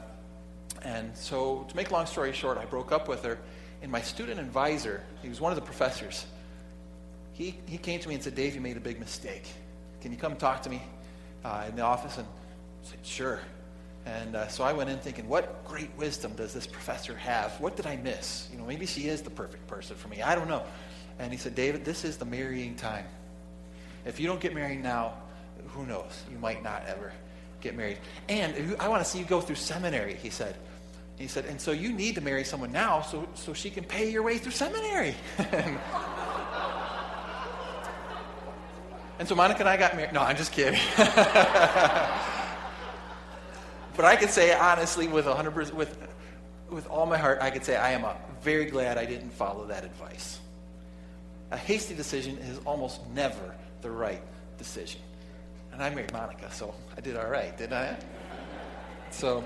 and 0.82 1.16
so 1.16 1.64
to 1.68 1.76
make 1.76 1.90
a 1.90 1.92
long 1.92 2.06
story 2.06 2.32
short, 2.32 2.58
I 2.58 2.66
broke 2.66 2.92
up 2.92 3.08
with 3.08 3.24
her. 3.24 3.38
And 3.82 3.92
my 3.92 4.00
student 4.00 4.40
advisor, 4.40 5.02
he 5.20 5.28
was 5.28 5.40
one 5.40 5.52
of 5.52 5.56
the 5.56 5.64
professors. 5.64 6.26
He 7.32 7.58
he 7.66 7.78
came 7.78 8.00
to 8.00 8.08
me 8.08 8.14
and 8.14 8.22
said, 8.22 8.34
"Dave, 8.34 8.54
you 8.54 8.60
made 8.60 8.76
a 8.76 8.80
big 8.80 9.00
mistake. 9.00 9.46
Can 10.00 10.12
you 10.12 10.18
come 10.18 10.36
talk 10.36 10.62
to 10.62 10.70
me 10.70 10.82
uh, 11.44 11.64
in 11.68 11.76
the 11.76 11.82
office?" 11.82 12.18
And 12.18 12.26
I 12.26 12.88
said, 12.88 12.98
"Sure." 13.02 13.40
And 14.06 14.36
uh, 14.36 14.48
so 14.48 14.64
I 14.64 14.72
went 14.72 14.90
in 14.90 14.98
thinking, 14.98 15.28
what 15.28 15.64
great 15.64 15.90
wisdom 15.96 16.34
does 16.34 16.52
this 16.52 16.66
professor 16.66 17.16
have? 17.16 17.58
What 17.58 17.74
did 17.74 17.86
I 17.86 17.96
miss? 17.96 18.48
You 18.52 18.58
know, 18.58 18.66
maybe 18.66 18.84
she 18.84 19.08
is 19.08 19.22
the 19.22 19.30
perfect 19.30 19.66
person 19.66 19.96
for 19.96 20.08
me. 20.08 20.20
I 20.20 20.34
don't 20.34 20.48
know. 20.48 20.62
And 21.18 21.32
he 21.32 21.38
said, 21.38 21.54
David, 21.54 21.84
this 21.84 22.04
is 22.04 22.16
the 22.16 22.24
marrying 22.24 22.74
time. 22.74 23.06
If 24.04 24.20
you 24.20 24.26
don't 24.26 24.40
get 24.40 24.54
married 24.54 24.82
now, 24.82 25.14
who 25.68 25.86
knows? 25.86 26.22
You 26.30 26.38
might 26.38 26.62
not 26.62 26.84
ever 26.86 27.12
get 27.60 27.76
married. 27.76 27.98
And 28.28 28.76
I 28.78 28.88
want 28.88 29.02
to 29.02 29.08
see 29.08 29.18
you 29.18 29.24
go 29.24 29.40
through 29.40 29.56
seminary, 29.56 30.14
he 30.14 30.30
said. 30.30 30.56
He 31.16 31.28
said, 31.28 31.44
and 31.44 31.60
so 31.60 31.70
you 31.70 31.92
need 31.92 32.16
to 32.16 32.20
marry 32.20 32.44
someone 32.44 32.72
now 32.72 33.00
so, 33.02 33.28
so 33.34 33.54
she 33.54 33.70
can 33.70 33.84
pay 33.84 34.10
your 34.10 34.22
way 34.22 34.38
through 34.38 34.52
seminary. 34.52 35.14
and 39.18 39.28
so 39.28 39.34
Monica 39.36 39.60
and 39.60 39.68
I 39.68 39.76
got 39.76 39.94
married. 39.94 40.12
No, 40.12 40.20
I'm 40.20 40.36
just 40.36 40.52
kidding. 40.52 40.80
But 43.96 44.04
I 44.04 44.16
could 44.16 44.30
say 44.30 44.52
honestly, 44.54 45.08
with 45.08 45.26
100%, 45.26 45.72
with, 45.72 45.96
with 46.68 46.86
all 46.88 47.06
my 47.06 47.16
heart, 47.16 47.38
I 47.40 47.50
could 47.50 47.64
say 47.64 47.76
I 47.76 47.92
am 47.92 48.04
very 48.42 48.66
glad 48.66 48.98
I 48.98 49.04
didn't 49.04 49.30
follow 49.30 49.66
that 49.66 49.84
advice. 49.84 50.40
A 51.50 51.56
hasty 51.56 51.94
decision 51.94 52.38
is 52.38 52.58
almost 52.64 53.00
never 53.14 53.54
the 53.82 53.90
right 53.90 54.22
decision. 54.58 55.00
And 55.72 55.82
I 55.82 55.90
married 55.90 56.12
Monica, 56.12 56.50
so 56.52 56.74
I 56.96 57.00
did 57.00 57.16
all 57.16 57.28
right, 57.28 57.56
didn't 57.56 57.74
I? 57.74 57.96
So, 59.10 59.44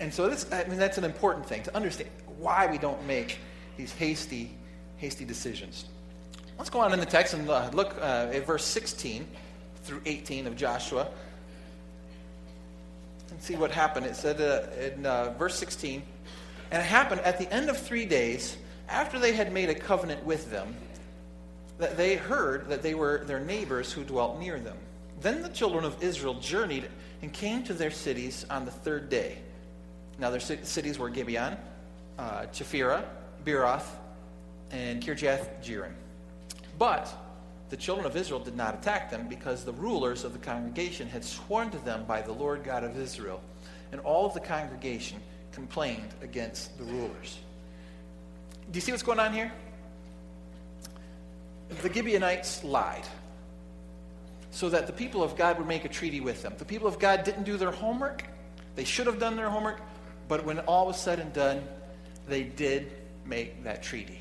and 0.00 0.12
so 0.12 0.28
this, 0.28 0.50
I 0.52 0.64
mean, 0.64 0.78
that's 0.78 0.98
an 0.98 1.04
important 1.04 1.46
thing 1.46 1.62
to 1.64 1.76
understand 1.76 2.10
why 2.38 2.66
we 2.66 2.78
don't 2.78 3.04
make 3.06 3.38
these 3.76 3.92
hasty, 3.92 4.50
hasty 4.96 5.24
decisions. 5.24 5.86
Let's 6.58 6.70
go 6.70 6.80
on 6.80 6.92
in 6.92 7.00
the 7.00 7.06
text 7.06 7.34
and 7.34 7.48
uh, 7.48 7.70
look 7.72 7.96
uh, 8.00 8.30
at 8.32 8.46
verse 8.46 8.64
16 8.64 9.26
through 9.82 10.00
18 10.06 10.46
of 10.46 10.56
Joshua 10.56 11.08
and 13.30 13.42
see 13.42 13.56
what 13.56 13.70
happened. 13.70 14.06
It 14.06 14.16
said 14.16 14.40
uh, 14.40 14.80
in 14.80 15.02
verse 15.36 15.56
16, 15.56 16.02
and 16.70 16.82
it 16.82 16.86
happened 16.86 17.20
at 17.22 17.38
the 17.38 17.52
end 17.52 17.68
of 17.68 17.76
three 17.76 18.06
days, 18.06 18.56
after 18.88 19.18
they 19.18 19.32
had 19.32 19.52
made 19.52 19.68
a 19.68 19.74
covenant 19.74 20.24
with 20.24 20.50
them, 20.50 20.74
that 21.78 21.96
they 21.96 22.16
heard 22.16 22.68
that 22.68 22.82
they 22.82 22.94
were 22.94 23.24
their 23.24 23.40
neighbors 23.40 23.92
who 23.92 24.04
dwelt 24.04 24.38
near 24.38 24.58
them. 24.58 24.76
Then 25.20 25.42
the 25.42 25.48
children 25.48 25.84
of 25.84 26.02
Israel 26.02 26.34
journeyed 26.34 26.88
and 27.22 27.32
came 27.32 27.62
to 27.64 27.74
their 27.74 27.90
cities 27.90 28.44
on 28.50 28.64
the 28.64 28.70
third 28.70 29.08
day. 29.08 29.38
Now 30.18 30.30
their 30.30 30.40
cities 30.40 30.98
were 30.98 31.08
Gibeon, 31.08 31.56
uh, 32.18 32.46
Chephirah, 32.52 33.04
Beeroth, 33.44 33.86
and 34.70 35.02
Kirjath 35.02 35.48
Jearim. 35.62 35.92
But 36.78 37.12
the 37.70 37.76
children 37.76 38.06
of 38.06 38.16
Israel 38.16 38.40
did 38.40 38.56
not 38.56 38.74
attack 38.74 39.10
them 39.10 39.28
because 39.28 39.64
the 39.64 39.72
rulers 39.72 40.24
of 40.24 40.32
the 40.32 40.38
congregation 40.38 41.08
had 41.08 41.24
sworn 41.24 41.70
to 41.70 41.78
them 41.78 42.04
by 42.04 42.22
the 42.22 42.32
Lord 42.32 42.62
God 42.62 42.84
of 42.84 42.98
Israel. 42.98 43.40
And 43.90 44.00
all 44.00 44.26
of 44.26 44.34
the 44.34 44.40
congregation 44.40 45.18
complained 45.52 46.08
against 46.22 46.76
the 46.78 46.84
rulers. 46.84 47.38
Do 48.70 48.76
you 48.76 48.80
see 48.80 48.92
what's 48.92 49.02
going 49.02 49.20
on 49.20 49.32
here? 49.32 49.52
The 51.82 51.92
Gibeonites 51.92 52.64
lied 52.64 53.06
so 54.50 54.68
that 54.68 54.86
the 54.86 54.92
people 54.92 55.22
of 55.22 55.36
God 55.36 55.58
would 55.58 55.66
make 55.66 55.84
a 55.84 55.88
treaty 55.88 56.20
with 56.20 56.42
them. 56.42 56.54
The 56.56 56.64
people 56.64 56.86
of 56.86 56.98
God 56.98 57.24
didn't 57.24 57.42
do 57.42 57.56
their 57.56 57.72
homework. 57.72 58.24
They 58.76 58.84
should 58.84 59.06
have 59.06 59.18
done 59.18 59.36
their 59.36 59.50
homework, 59.50 59.80
but 60.28 60.44
when 60.44 60.60
all 60.60 60.86
was 60.86 60.96
said 60.96 61.18
and 61.18 61.32
done, 61.32 61.66
they 62.28 62.44
did 62.44 62.92
make 63.26 63.64
that 63.64 63.82
treaty. 63.82 64.20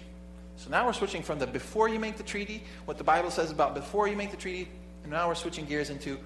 So 0.56 0.70
now 0.70 0.86
we're 0.86 0.94
switching 0.94 1.22
from 1.22 1.40
the 1.40 1.48
before 1.48 1.88
you 1.88 2.00
make 2.00 2.18
the 2.18 2.24
treaty, 2.24 2.64
what 2.86 2.98
the 2.98 3.04
Bible 3.04 3.32
says 3.32 3.52
about 3.52 3.76
before 3.76 4.08
you 4.08 4.16
make 4.16 4.32
the 4.32 4.38
treaty, 4.38 4.70
and 5.04 5.12
now 5.12 5.28
we're 5.28 5.36
switching 5.36 5.66
gears 5.66 5.90
into 5.90 6.18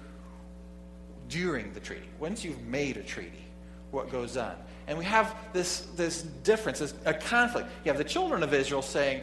during 1.28 1.72
the 1.72 1.80
treaty. 1.80 2.08
Once 2.18 2.44
you've 2.44 2.62
made 2.62 2.96
a 2.96 3.02
treaty, 3.02 3.44
what 3.90 4.10
goes 4.10 4.36
on? 4.36 4.54
And 4.86 4.96
we 4.96 5.04
have 5.04 5.34
this, 5.52 5.80
this 5.96 6.22
difference, 6.22 6.78
this, 6.78 6.94
a 7.04 7.12
conflict. 7.12 7.68
You 7.84 7.90
have 7.90 7.98
the 7.98 8.04
children 8.04 8.42
of 8.42 8.54
Israel 8.54 8.80
saying, 8.80 9.22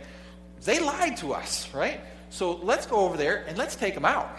they 0.65 0.79
lied 0.79 1.17
to 1.17 1.33
us, 1.33 1.73
right? 1.73 2.01
So 2.29 2.53
let's 2.57 2.85
go 2.85 2.97
over 2.97 3.17
there 3.17 3.45
and 3.47 3.57
let's 3.57 3.75
take 3.75 3.93
them 3.93 4.05
out. 4.05 4.29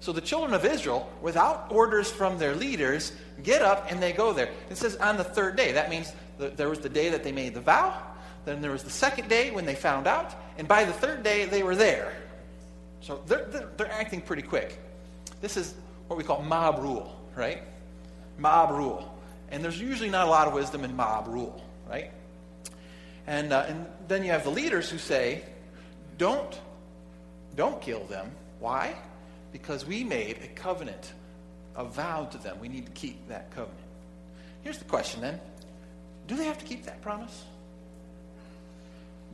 So 0.00 0.12
the 0.12 0.20
children 0.20 0.54
of 0.54 0.64
Israel, 0.64 1.10
without 1.20 1.66
orders 1.70 2.10
from 2.10 2.38
their 2.38 2.54
leaders, 2.54 3.12
get 3.42 3.62
up 3.62 3.90
and 3.90 4.00
they 4.02 4.12
go 4.12 4.32
there. 4.32 4.48
It 4.70 4.76
says 4.76 4.96
on 4.96 5.16
the 5.16 5.24
third 5.24 5.56
day. 5.56 5.72
That 5.72 5.90
means 5.90 6.12
the, 6.38 6.48
there 6.50 6.68
was 6.68 6.78
the 6.78 6.88
day 6.88 7.10
that 7.10 7.24
they 7.24 7.32
made 7.32 7.54
the 7.54 7.60
vow, 7.60 8.00
then 8.44 8.62
there 8.62 8.70
was 8.70 8.84
the 8.84 8.90
second 8.90 9.28
day 9.28 9.50
when 9.50 9.66
they 9.66 9.74
found 9.74 10.06
out, 10.06 10.34
and 10.56 10.66
by 10.66 10.84
the 10.84 10.92
third 10.92 11.22
day 11.22 11.44
they 11.44 11.62
were 11.62 11.76
there. 11.76 12.12
So 13.00 13.20
they're, 13.26 13.44
they're, 13.46 13.68
they're 13.76 13.92
acting 13.92 14.20
pretty 14.20 14.42
quick. 14.42 14.78
This 15.40 15.56
is 15.56 15.74
what 16.06 16.16
we 16.16 16.24
call 16.24 16.42
mob 16.42 16.78
rule, 16.78 17.20
right? 17.36 17.62
Mob 18.38 18.70
rule. 18.70 19.14
And 19.50 19.62
there's 19.62 19.80
usually 19.80 20.10
not 20.10 20.26
a 20.26 20.30
lot 20.30 20.46
of 20.48 20.54
wisdom 20.54 20.84
in 20.84 20.94
mob 20.94 21.26
rule, 21.28 21.62
right? 21.88 22.10
And, 23.28 23.52
uh, 23.52 23.66
and 23.68 23.86
then 24.08 24.24
you 24.24 24.30
have 24.30 24.42
the 24.42 24.50
leaders 24.50 24.88
who 24.88 24.96
say, 24.96 25.42
don't, 26.16 26.58
don't 27.56 27.78
kill 27.82 28.04
them. 28.04 28.30
Why? 28.58 28.96
Because 29.52 29.84
we 29.84 30.02
made 30.02 30.38
a 30.42 30.48
covenant, 30.48 31.12
a 31.76 31.84
vow 31.84 32.24
to 32.24 32.38
them. 32.38 32.58
We 32.58 32.68
need 32.68 32.86
to 32.86 32.92
keep 32.92 33.28
that 33.28 33.50
covenant. 33.50 33.84
Here's 34.62 34.78
the 34.78 34.86
question 34.86 35.20
then 35.20 35.38
Do 36.26 36.36
they 36.36 36.46
have 36.46 36.56
to 36.56 36.64
keep 36.64 36.86
that 36.86 37.02
promise? 37.02 37.44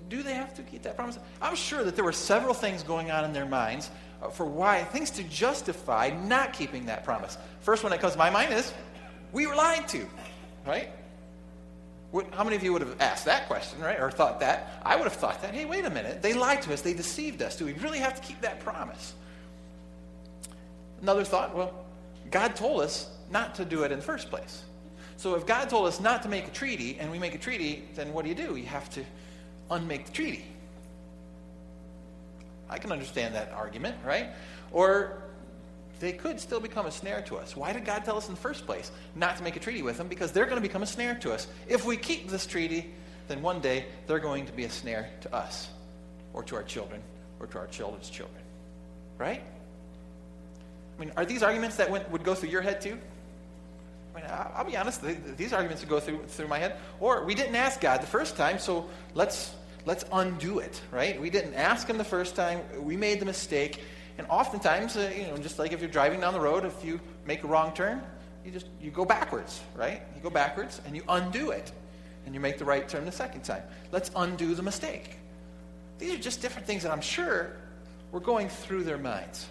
Do 0.08 0.24
they 0.24 0.34
have 0.34 0.54
to 0.54 0.62
keep 0.62 0.82
that 0.82 0.96
promise? 0.96 1.16
I'm 1.40 1.54
sure 1.54 1.84
that 1.84 1.94
there 1.94 2.04
were 2.04 2.12
several 2.12 2.52
things 2.52 2.82
going 2.82 3.12
on 3.12 3.24
in 3.24 3.32
their 3.32 3.46
minds 3.46 3.92
uh, 4.20 4.28
for 4.28 4.44
why, 4.44 4.82
things 4.82 5.10
to 5.12 5.22
justify 5.22 6.10
not 6.10 6.52
keeping 6.52 6.86
that 6.86 7.04
promise. 7.04 7.38
First 7.60 7.84
one 7.84 7.90
that 7.92 8.00
comes 8.00 8.14
to 8.14 8.18
my 8.18 8.28
mind 8.28 8.52
is 8.52 8.74
we 9.32 9.46
were 9.46 9.54
lied 9.54 9.86
to, 9.90 10.04
right? 10.66 10.90
How 12.30 12.44
many 12.44 12.54
of 12.54 12.62
you 12.62 12.72
would 12.72 12.82
have 12.82 13.00
asked 13.00 13.24
that 13.24 13.48
question, 13.48 13.80
right? 13.80 13.98
Or 14.00 14.10
thought 14.10 14.40
that? 14.40 14.80
I 14.84 14.94
would 14.94 15.04
have 15.04 15.14
thought 15.14 15.42
that. 15.42 15.52
Hey, 15.52 15.64
wait 15.64 15.84
a 15.84 15.90
minute. 15.90 16.22
They 16.22 16.32
lied 16.32 16.62
to 16.62 16.72
us. 16.72 16.80
They 16.80 16.94
deceived 16.94 17.42
us. 17.42 17.56
Do 17.56 17.64
we 17.64 17.72
really 17.74 17.98
have 17.98 18.14
to 18.14 18.22
keep 18.22 18.40
that 18.42 18.60
promise? 18.60 19.14
Another 21.02 21.24
thought, 21.24 21.56
well, 21.56 21.84
God 22.30 22.54
told 22.54 22.82
us 22.82 23.10
not 23.30 23.56
to 23.56 23.64
do 23.64 23.82
it 23.82 23.90
in 23.90 23.98
the 23.98 24.04
first 24.04 24.30
place. 24.30 24.62
So 25.16 25.34
if 25.34 25.44
God 25.44 25.68
told 25.68 25.86
us 25.88 26.00
not 26.00 26.22
to 26.22 26.28
make 26.28 26.46
a 26.46 26.50
treaty 26.50 26.98
and 27.00 27.10
we 27.10 27.18
make 27.18 27.34
a 27.34 27.38
treaty, 27.38 27.88
then 27.94 28.12
what 28.12 28.22
do 28.22 28.28
you 28.28 28.34
do? 28.34 28.56
You 28.56 28.66
have 28.66 28.88
to 28.90 29.04
unmake 29.70 30.06
the 30.06 30.12
treaty. 30.12 30.44
I 32.70 32.78
can 32.78 32.92
understand 32.92 33.34
that 33.34 33.52
argument, 33.52 33.96
right? 34.04 34.28
Or 34.70 35.23
they 36.04 36.12
could 36.12 36.38
still 36.38 36.60
become 36.60 36.86
a 36.86 36.90
snare 36.90 37.22
to 37.22 37.36
us. 37.36 37.56
Why 37.56 37.72
did 37.72 37.84
God 37.84 38.04
tell 38.04 38.16
us 38.16 38.28
in 38.28 38.34
the 38.34 38.40
first 38.40 38.66
place 38.66 38.90
not 39.14 39.36
to 39.38 39.42
make 39.42 39.56
a 39.56 39.60
treaty 39.60 39.82
with 39.82 39.96
them? 39.96 40.08
Because 40.08 40.32
they're 40.32 40.44
going 40.44 40.56
to 40.56 40.62
become 40.62 40.82
a 40.82 40.86
snare 40.86 41.14
to 41.16 41.32
us. 41.32 41.46
If 41.66 41.84
we 41.84 41.96
keep 41.96 42.28
this 42.28 42.46
treaty, 42.46 42.90
then 43.28 43.40
one 43.40 43.60
day 43.60 43.86
they're 44.06 44.18
going 44.18 44.44
to 44.46 44.52
be 44.52 44.64
a 44.64 44.70
snare 44.70 45.08
to 45.22 45.34
us, 45.34 45.68
or 46.34 46.42
to 46.44 46.56
our 46.56 46.62
children, 46.62 47.00
or 47.40 47.46
to 47.46 47.58
our 47.58 47.66
children's 47.68 48.10
children. 48.10 48.42
Right? 49.16 49.42
I 50.96 51.00
mean, 51.00 51.12
are 51.16 51.24
these 51.24 51.42
arguments 51.42 51.76
that 51.76 51.90
went, 51.90 52.10
would 52.10 52.22
go 52.22 52.34
through 52.34 52.50
your 52.50 52.62
head 52.62 52.80
too? 52.80 52.98
I 54.14 54.20
mean, 54.20 54.30
I'll 54.30 54.64
be 54.64 54.76
honest, 54.76 55.02
these 55.36 55.52
arguments 55.52 55.82
would 55.82 55.88
go 55.88 56.00
through, 56.00 56.24
through 56.26 56.48
my 56.48 56.58
head. 56.58 56.76
Or 57.00 57.24
we 57.24 57.34
didn't 57.34 57.56
ask 57.56 57.80
God 57.80 58.00
the 58.00 58.06
first 58.06 58.36
time, 58.36 58.58
so 58.58 58.88
let's, 59.14 59.54
let's 59.86 60.04
undo 60.12 60.60
it, 60.60 60.80
right? 60.92 61.20
We 61.20 61.30
didn't 61.30 61.54
ask 61.54 61.88
Him 61.88 61.98
the 61.98 62.04
first 62.04 62.36
time. 62.36 62.60
We 62.78 62.96
made 62.96 63.20
the 63.20 63.26
mistake. 63.26 63.80
And 64.18 64.26
oftentimes, 64.28 64.96
uh, 64.96 65.12
you 65.16 65.26
know, 65.26 65.36
just 65.38 65.58
like 65.58 65.72
if 65.72 65.80
you're 65.80 65.90
driving 65.90 66.20
down 66.20 66.32
the 66.32 66.40
road, 66.40 66.64
if 66.64 66.84
you 66.84 67.00
make 67.26 67.42
a 67.42 67.46
wrong 67.46 67.72
turn, 67.74 68.02
you 68.44 68.50
just 68.50 68.66
you 68.80 68.90
go 68.90 69.04
backwards, 69.04 69.60
right? 69.74 70.02
You 70.14 70.22
go 70.22 70.30
backwards 70.30 70.80
and 70.86 70.94
you 70.94 71.02
undo 71.08 71.50
it, 71.50 71.72
and 72.26 72.34
you 72.34 72.40
make 72.40 72.58
the 72.58 72.64
right 72.64 72.88
turn 72.88 73.04
the 73.04 73.12
second 73.12 73.42
time. 73.42 73.62
Let's 73.90 74.10
undo 74.14 74.54
the 74.54 74.62
mistake. 74.62 75.16
These 75.98 76.14
are 76.14 76.18
just 76.18 76.42
different 76.42 76.66
things 76.66 76.82
that 76.82 76.92
I'm 76.92 77.00
sure 77.00 77.56
were 78.12 78.20
going 78.20 78.48
through 78.48 78.84
their 78.84 78.98
minds. 78.98 79.46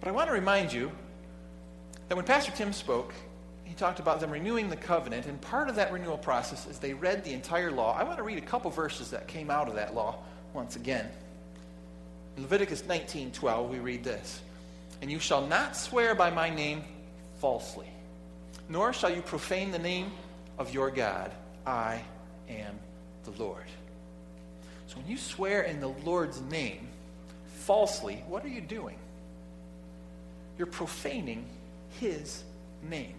But 0.00 0.08
I 0.08 0.12
want 0.12 0.28
to 0.28 0.32
remind 0.32 0.72
you 0.72 0.90
that 2.08 2.16
when 2.16 2.24
Pastor 2.24 2.52
Tim 2.52 2.72
spoke, 2.72 3.14
he 3.64 3.74
talked 3.74 4.00
about 4.00 4.20
them 4.20 4.30
renewing 4.30 4.68
the 4.68 4.76
covenant, 4.76 5.26
and 5.26 5.40
part 5.40 5.68
of 5.68 5.76
that 5.76 5.92
renewal 5.92 6.18
process 6.18 6.66
is 6.66 6.78
they 6.78 6.94
read 6.94 7.24
the 7.24 7.32
entire 7.32 7.70
law. 7.70 7.96
I 7.96 8.02
want 8.02 8.16
to 8.18 8.22
read 8.22 8.38
a 8.38 8.42
couple 8.42 8.70
verses 8.70 9.10
that 9.10 9.28
came 9.28 9.50
out 9.50 9.68
of 9.68 9.76
that 9.76 9.94
law 9.94 10.18
once 10.52 10.76
again. 10.76 11.08
In 12.36 12.42
Leviticus 12.42 12.82
19:12 12.82 13.68
we 13.68 13.78
read 13.78 14.04
this, 14.04 14.40
"And 15.00 15.10
you 15.10 15.18
shall 15.18 15.46
not 15.46 15.76
swear 15.76 16.14
by 16.14 16.30
my 16.30 16.48
name 16.48 16.84
falsely, 17.40 17.88
nor 18.68 18.92
shall 18.92 19.10
you 19.10 19.22
profane 19.22 19.70
the 19.70 19.78
name 19.78 20.12
of 20.58 20.72
your 20.72 20.90
God. 20.90 21.32
I 21.66 22.02
am 22.48 22.78
the 23.24 23.32
Lord." 23.32 23.66
So 24.86 24.96
when 24.96 25.06
you 25.06 25.18
swear 25.18 25.62
in 25.62 25.80
the 25.80 25.88
Lord's 25.88 26.40
name 26.40 26.88
falsely, 27.64 28.24
what 28.26 28.44
are 28.44 28.48
you 28.48 28.60
doing? 28.60 28.98
You're 30.58 30.66
profaning 30.66 31.46
his 32.00 32.44
name. 32.82 33.14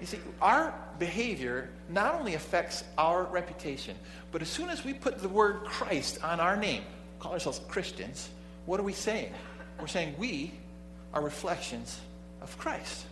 You 0.00 0.06
see, 0.06 0.20
our 0.42 0.74
behavior 0.98 1.70
not 1.88 2.14
only 2.14 2.34
affects 2.34 2.84
our 2.98 3.24
reputation, 3.24 3.96
but 4.30 4.42
as 4.42 4.48
soon 4.48 4.68
as 4.68 4.84
we 4.84 4.92
put 4.92 5.18
the 5.18 5.28
word 5.28 5.64
Christ 5.64 6.22
on 6.22 6.38
our 6.38 6.56
name, 6.56 6.84
call 7.18 7.32
ourselves 7.32 7.60
Christians, 7.68 8.28
what 8.66 8.80
are 8.80 8.84
we 8.84 8.92
saying? 8.92 9.32
We're 9.80 9.86
saying 9.86 10.14
we 10.18 10.52
are 11.12 11.22
reflections 11.22 12.00
of 12.42 12.56
Christ. 12.58 13.06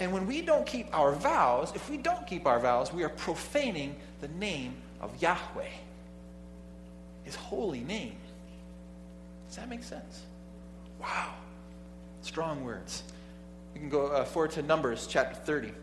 And 0.00 0.12
when 0.12 0.26
we 0.26 0.42
don't 0.42 0.66
keep 0.66 0.86
our 0.96 1.12
vows, 1.12 1.72
if 1.74 1.90
we 1.90 1.96
don't 1.96 2.26
keep 2.26 2.46
our 2.46 2.60
vows, 2.60 2.92
we 2.92 3.02
are 3.02 3.08
profaning 3.08 3.96
the 4.20 4.28
name 4.28 4.74
of 5.00 5.20
Yahweh, 5.20 5.68
his 7.24 7.34
holy 7.34 7.80
name. 7.80 8.14
Does 9.48 9.56
that 9.56 9.68
make 9.68 9.82
sense? 9.82 10.22
Wow. 11.00 11.34
Strong 12.22 12.64
words. 12.64 13.02
We 13.74 13.80
can 13.80 13.88
go 13.88 14.06
uh, 14.08 14.24
forward 14.24 14.52
to 14.52 14.62
Numbers 14.62 15.06
chapter 15.08 15.34
30. 15.34 15.68
It 15.68 15.74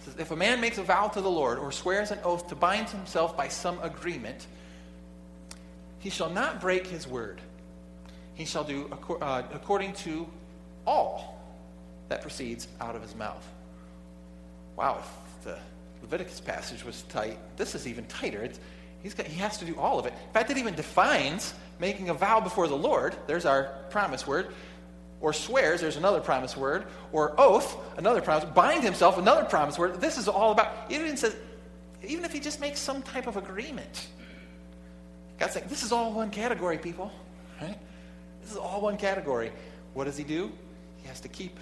says, 0.00 0.14
If 0.18 0.30
a 0.30 0.36
man 0.36 0.60
makes 0.60 0.78
a 0.78 0.82
vow 0.82 1.08
to 1.08 1.20
the 1.20 1.30
Lord 1.30 1.58
or 1.58 1.72
swears 1.72 2.10
an 2.10 2.18
oath 2.24 2.48
to 2.48 2.54
bind 2.54 2.88
himself 2.88 3.36
by 3.36 3.48
some 3.48 3.78
agreement, 3.82 4.46
he 6.04 6.10
shall 6.10 6.28
not 6.28 6.60
break 6.60 6.86
his 6.86 7.08
word. 7.08 7.40
He 8.34 8.44
shall 8.44 8.62
do 8.62 8.94
uh, 9.22 9.42
according 9.54 9.94
to 9.94 10.28
all 10.86 11.42
that 12.10 12.20
proceeds 12.20 12.68
out 12.78 12.94
of 12.94 13.00
his 13.00 13.14
mouth. 13.14 13.42
Wow, 14.76 14.98
if 15.00 15.44
the 15.44 15.58
Leviticus 16.02 16.40
passage 16.40 16.84
was 16.84 17.04
tight, 17.08 17.38
this 17.56 17.74
is 17.74 17.88
even 17.88 18.04
tighter. 18.04 18.46
It's, 19.02 19.14
got, 19.14 19.24
he 19.24 19.38
has 19.40 19.56
to 19.56 19.64
do 19.64 19.74
all 19.78 19.98
of 19.98 20.04
it. 20.04 20.12
In 20.12 20.32
fact, 20.34 20.50
it 20.50 20.58
even 20.58 20.74
defines 20.74 21.54
making 21.78 22.10
a 22.10 22.14
vow 22.14 22.38
before 22.38 22.68
the 22.68 22.76
Lord. 22.76 23.16
There's 23.26 23.46
our 23.46 23.70
promise 23.88 24.26
word. 24.26 24.48
Or 25.22 25.32
swears, 25.32 25.80
there's 25.80 25.96
another 25.96 26.20
promise 26.20 26.54
word. 26.54 26.84
Or 27.12 27.34
oath, 27.40 27.78
another 27.96 28.20
promise. 28.20 28.44
Bind 28.50 28.84
himself, 28.84 29.16
another 29.16 29.46
promise 29.46 29.78
word. 29.78 30.02
This 30.02 30.18
is 30.18 30.28
all 30.28 30.52
about, 30.52 30.70
it 30.90 31.00
even 31.00 31.16
says, 31.16 31.34
even 32.06 32.26
if 32.26 32.32
he 32.34 32.40
just 32.40 32.60
makes 32.60 32.78
some 32.78 33.00
type 33.00 33.26
of 33.26 33.38
agreement. 33.38 34.08
God's 35.38 35.54
saying, 35.54 35.66
this 35.68 35.82
is 35.82 35.92
all 35.92 36.12
one 36.12 36.30
category, 36.30 36.78
people. 36.78 37.10
Right? 37.60 37.76
This 38.42 38.52
is 38.52 38.56
all 38.56 38.80
one 38.80 38.96
category. 38.96 39.52
What 39.94 40.04
does 40.04 40.16
he 40.16 40.24
do? 40.24 40.52
He 40.98 41.08
has 41.08 41.20
to 41.20 41.28
keep 41.28 41.58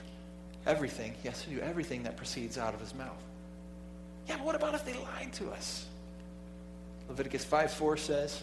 everything. 0.66 1.14
He 1.22 1.28
has 1.28 1.42
to 1.42 1.50
do 1.50 1.60
everything 1.60 2.02
that 2.04 2.16
proceeds 2.16 2.58
out 2.58 2.74
of 2.74 2.80
his 2.80 2.94
mouth. 2.94 3.22
Yeah, 4.28 4.36
but 4.36 4.46
what 4.46 4.54
about 4.54 4.74
if 4.74 4.84
they 4.84 4.94
lied 4.94 5.32
to 5.34 5.50
us? 5.50 5.86
Leviticus 7.08 7.44
5 7.44 7.72
4 7.72 7.96
says, 7.96 8.42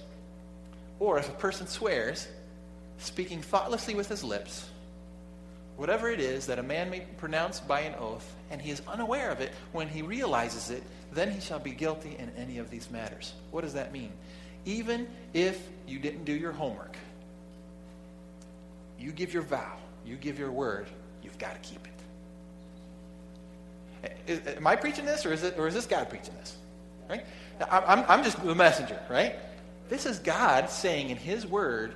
Or 1.00 1.18
if 1.18 1.30
a 1.30 1.34
person 1.34 1.68
swears, 1.68 2.28
speaking 2.98 3.42
thoughtlessly 3.42 3.96
with 3.96 4.10
his 4.10 4.24
lips, 4.24 4.70
whatever 5.78 6.10
it 6.10 6.20
is 6.20 6.46
that 6.48 6.60
a 6.60 6.64
man 6.64 6.90
may 6.90 7.02
pronounce 7.18 7.60
by 7.60 7.82
an 7.82 7.96
oath, 7.96 8.36
and 8.52 8.62
he 8.62 8.72
is 8.72 8.82
unaware 8.88 9.32
of 9.32 9.40
it, 9.40 9.54
when 9.72 9.88
he 9.88 10.02
realizes 10.02 10.70
it, 10.70 10.84
then 11.14 11.32
he 11.32 11.40
shall 11.40 11.60
be 11.60 11.72
guilty 11.72 12.16
in 12.20 12.30
any 12.38 12.58
of 12.58 12.70
these 12.70 12.92
matters. 12.92 13.34
What 13.52 13.62
does 13.62 13.74
that 13.74 13.94
mean? 13.94 14.12
Even 14.66 15.08
if 15.34 15.62
you 15.88 16.00
didn't 16.00 16.26
do 16.26 16.34
your 16.34 16.52
homework. 16.52 16.96
You 19.00 19.12
give 19.12 19.34
your 19.34 19.44
vow, 19.44 19.78
you 20.06 20.16
give 20.16 20.38
your 20.38 20.52
word, 20.52 20.88
you've 21.24 21.38
got 21.38 21.62
to 21.62 21.70
keep 21.70 21.80
it. 24.04 24.12
Is, 24.28 24.58
am 24.58 24.68
I 24.68 24.76
preaching 24.76 25.06
this, 25.06 25.26
or 25.26 25.34
is, 25.34 25.44
it, 25.44 25.58
or 25.58 25.68
is 25.68 25.74
this 25.74 25.86
God 25.86 26.10
preaching 26.10 26.34
this? 26.40 26.56
Right? 27.10 27.26
I'm, 27.70 28.06
I'm 28.08 28.24
just 28.24 28.44
the 28.44 28.56
messenger, 28.56 29.00
right? 29.10 29.36
This 29.90 30.06
is 30.06 30.20
God 30.20 30.70
saying 30.70 31.10
in 31.10 31.18
His 31.18 31.46
word, 31.46 31.94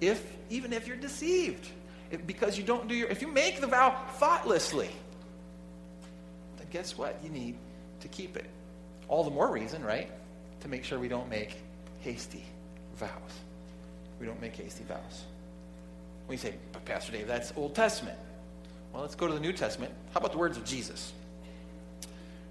if 0.00 0.24
even 0.50 0.72
if 0.72 0.86
you're 0.86 0.96
deceived, 0.96 1.66
if, 2.10 2.26
because 2.26 2.58
you 2.58 2.64
don't 2.64 2.88
do 2.88 2.94
your, 2.94 3.08
if 3.08 3.22
you 3.22 3.28
make 3.28 3.60
the 3.60 3.66
vow 3.66 3.96
thoughtlessly, 4.14 4.90
then 6.58 6.66
guess 6.70 6.98
what? 6.98 7.18
You 7.22 7.30
need 7.30 7.56
to 8.00 8.08
keep 8.08 8.36
it. 8.36 8.46
All 9.08 9.24
the 9.24 9.30
more 9.30 9.50
reason, 9.50 9.84
right? 9.84 10.10
to 10.60 10.68
make 10.68 10.84
sure 10.84 10.98
we 10.98 11.08
don't 11.08 11.28
make 11.28 11.56
hasty 12.00 12.44
vows. 12.96 13.10
We 14.18 14.26
don't 14.26 14.40
make 14.40 14.56
hasty 14.56 14.84
vows. 14.84 15.24
We 16.28 16.36
say, 16.36 16.54
but 16.72 16.84
Pastor 16.84 17.12
Dave, 17.12 17.26
that's 17.26 17.52
Old 17.56 17.74
Testament. 17.74 18.18
Well, 18.92 19.02
let's 19.02 19.14
go 19.14 19.26
to 19.26 19.34
the 19.34 19.40
New 19.40 19.52
Testament. 19.52 19.92
How 20.12 20.18
about 20.18 20.32
the 20.32 20.38
words 20.38 20.56
of 20.56 20.64
Jesus? 20.64 21.12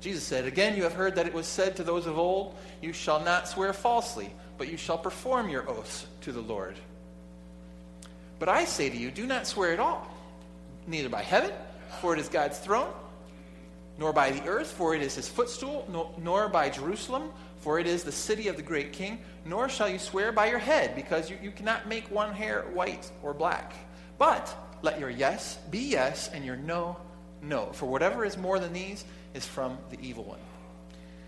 Jesus 0.01 0.23
said, 0.23 0.45
Again, 0.45 0.75
you 0.75 0.83
have 0.83 0.93
heard 0.93 1.15
that 1.15 1.27
it 1.27 1.33
was 1.33 1.45
said 1.45 1.75
to 1.75 1.83
those 1.83 2.07
of 2.07 2.17
old, 2.17 2.55
You 2.81 2.93
shall 2.93 3.19
not 3.23 3.47
swear 3.47 3.73
falsely, 3.73 4.31
but 4.57 4.69
you 4.69 4.77
shall 4.77 4.97
perform 4.97 5.49
your 5.49 5.69
oaths 5.69 6.07
to 6.21 6.31
the 6.31 6.41
Lord. 6.41 6.75
But 8.39 8.49
I 8.49 8.65
say 8.65 8.89
to 8.89 8.95
you, 8.95 9.12
do 9.12 9.25
not 9.25 9.45
swear 9.45 9.73
at 9.73 9.79
all, 9.79 10.07
neither 10.88 11.09
by 11.09 11.21
heaven, 11.21 11.51
for 12.01 12.13
it 12.13 12.19
is 12.19 12.29
God's 12.29 12.57
throne, 12.57 12.91
nor 13.97 14.13
by 14.13 14.31
the 14.31 14.47
earth, 14.47 14.71
for 14.71 14.95
it 14.95 15.01
is 15.01 15.15
his 15.15 15.27
footstool, 15.27 15.85
nor, 16.17 16.47
by 16.47 16.69
Jerusalem, 16.69 17.31
for 17.60 17.80
it 17.80 17.88
is 17.88 18.04
the 18.04 18.12
city 18.12 18.48
of 18.48 18.56
the 18.56 18.62
great 18.62 18.93
king, 18.93 19.19
nor 19.45 19.69
shall 19.69 19.89
you 19.89 20.00
swear 20.00 20.32
by 20.32 20.50
your 20.50 20.60
head, 20.60 20.95
because 20.95 21.30
you, 21.30 21.38
you 21.41 21.52
cannot 21.52 21.88
make 21.88 22.10
one 22.10 22.34
hair 22.34 22.65
white 22.74 23.12
or 23.22 23.34
black. 23.34 23.74
But 24.17 24.54
let 24.82 25.00
your 25.00 25.10
yes 25.10 25.58
be 25.69 25.80
yes, 25.80 26.30
and 26.34 26.45
your 26.45 26.56
no, 26.56 26.98
no. 27.41 27.67
For 27.74 27.86
whatever 27.86 28.24
is 28.24 28.38
more 28.38 28.60
than 28.60 28.74
these 28.74 29.04
is 29.34 29.45
from 29.45 29.78
the 29.89 30.00
evil 30.02 30.24
one. 30.24 30.39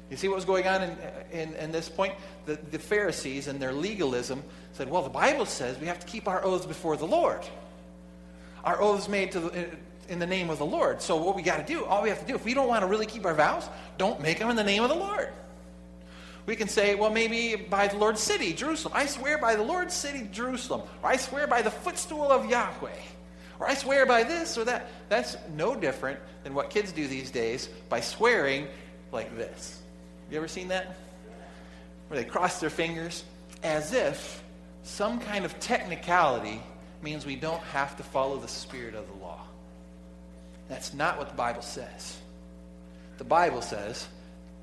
You 0.10 0.18
see 0.18 0.28
what 0.28 0.36
was 0.36 0.46
going 0.46 0.68
on 0.68 0.84
in, 0.84 0.98
in, 1.32 1.54
in, 1.56 1.72
this 1.72 1.88
point? 1.88 2.14
The, 2.46 2.60
the 2.70 2.80
Pharisees 2.80 3.48
and 3.48 3.62
their 3.62 3.72
legalism 3.72 4.44
said, 4.74 4.90
well, 4.90 5.04
the 5.04 5.10
Bible 5.10 5.46
says 5.46 5.80
we 5.80 5.88
have 5.88 6.00
to 6.00 6.08
keep 6.08 6.28
our 6.28 6.44
oaths 6.44 6.66
before 6.66 6.98
the 6.98 7.08
Lord. 7.08 7.42
Our 8.66 8.82
oaths 8.82 9.08
made 9.08 9.32
to 9.32 9.40
the, 9.40 9.70
in 10.10 10.20
the 10.20 10.28
name 10.28 10.50
of 10.50 10.58
the 10.58 10.66
Lord. 10.66 11.02
So 11.02 11.16
what 11.16 11.36
we 11.36 11.42
got 11.42 11.66
to 11.66 11.74
do, 11.74 11.86
all 11.86 12.04
we 12.04 12.10
have 12.10 12.20
to 12.20 12.26
do, 12.26 12.36
if 12.36 12.44
we 12.44 12.54
don't 12.54 12.68
want 12.68 12.82
to 12.82 12.88
really 12.88 13.06
keep 13.06 13.26
our 13.26 13.34
vows, 13.34 13.70
don't 13.98 14.20
make 14.22 14.40
them 14.40 14.50
in 14.50 14.58
the 14.58 14.64
name 14.64 14.84
of 14.84 14.90
the 14.90 14.96
Lord. 14.96 15.30
We 16.46 16.56
can 16.56 16.68
say, 16.68 16.96
well, 16.96 17.12
maybe 17.12 17.56
by 17.56 17.88
the 17.88 17.98
Lord's 17.98 18.22
city, 18.22 18.54
Jerusalem. 18.54 18.94
I 18.96 19.06
swear 19.06 19.38
by 19.38 19.56
the 19.56 19.64
Lord's 19.64 19.94
city, 19.94 20.28
Jerusalem. 20.32 20.82
Or 21.04 21.10
I 21.10 21.18
swear 21.18 21.48
by 21.48 21.62
the 21.62 21.72
footstool 21.72 22.32
of 22.32 22.50
Yahweh. 22.50 22.90
Or 23.60 23.68
I 23.70 23.76
swear 23.76 24.06
by 24.06 24.24
this 24.24 24.58
or 24.58 24.66
that. 24.66 24.88
That's 25.08 25.38
no 25.54 25.76
different 25.76 26.20
than 26.44 26.54
what 26.54 26.70
kids 26.72 26.92
do 26.92 27.08
these 27.08 27.30
days 27.30 27.68
by 27.90 28.02
swearing 28.02 28.68
like 29.12 29.36
this. 29.38 29.82
You 30.32 30.38
ever 30.38 30.48
seen 30.48 30.70
that? 30.70 30.96
Where 32.08 32.20
they 32.20 32.28
cross 32.28 32.60
their 32.60 32.72
fingers 32.72 33.24
as 33.64 33.94
if 33.94 34.44
some 34.84 35.20
kind 35.20 35.46
of 35.46 35.60
technicality 35.60 36.62
means 37.04 37.26
we 37.26 37.36
don't 37.36 37.62
have 37.64 37.96
to 37.98 38.04
follow 38.04 38.38
the 38.38 38.48
spirit 38.48 38.96
of 38.96 39.08
the 39.08 39.24
law. 39.24 39.42
That's 40.68 40.94
not 40.94 41.18
what 41.18 41.30
the 41.30 41.36
Bible 41.36 41.62
says. 41.62 42.18
The 43.18 43.24
Bible 43.24 43.62
says 43.62 44.08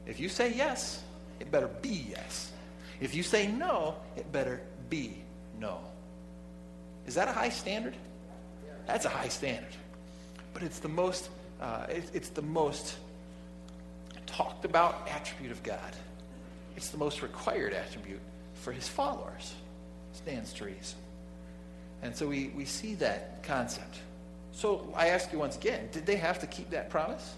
if 0.07 0.19
you 0.19 0.29
say 0.29 0.53
yes, 0.55 1.03
it 1.41 1.51
better 1.51 1.69
be 1.69 2.07
yes. 2.11 2.53
If 3.01 3.15
you 3.15 3.23
say 3.23 3.47
no, 3.47 3.97
it 4.17 4.31
better 4.33 4.61
be 4.91 5.23
no. 5.59 5.79
Is 7.07 7.15
that 7.15 7.29
a 7.29 7.33
high 7.33 7.51
standard? 7.51 7.95
That's 8.87 9.05
a 9.05 9.11
high 9.11 9.29
standard. 9.29 9.73
But 10.53 10.63
it's 10.63 10.79
the 10.79 10.89
most, 10.89 11.31
uh, 11.61 11.87
it, 11.89 12.11
it's 12.13 12.31
the 12.31 12.43
most 12.43 12.97
talked 14.27 14.65
about 14.65 15.09
attribute 15.11 15.53
of 15.53 15.63
God. 15.63 15.97
It's 16.77 16.91
the 16.91 16.99
most 16.99 17.23
required 17.23 17.73
attribute 17.73 18.21
for 18.55 18.73
his 18.73 18.89
followers. 18.89 19.55
Stands 20.13 20.53
to 20.55 20.65
reason. 20.65 20.99
And 22.03 22.15
so 22.15 22.27
we, 22.27 22.49
we 22.57 22.65
see 22.65 22.95
that 22.97 23.43
concept. 23.43 23.99
So 24.53 24.93
I 24.97 25.09
ask 25.09 25.33
you 25.33 25.39
once 25.39 25.57
again, 25.57 25.89
did 25.93 26.07
they 26.07 26.17
have 26.17 26.39
to 26.41 26.47
keep 26.47 26.71
that 26.71 26.91
promise? 26.91 27.35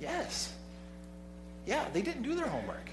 Yes. 0.00 0.52
Yeah, 1.66 1.86
they 1.92 2.02
didn't 2.02 2.22
do 2.22 2.34
their 2.34 2.46
homework. 2.46 2.90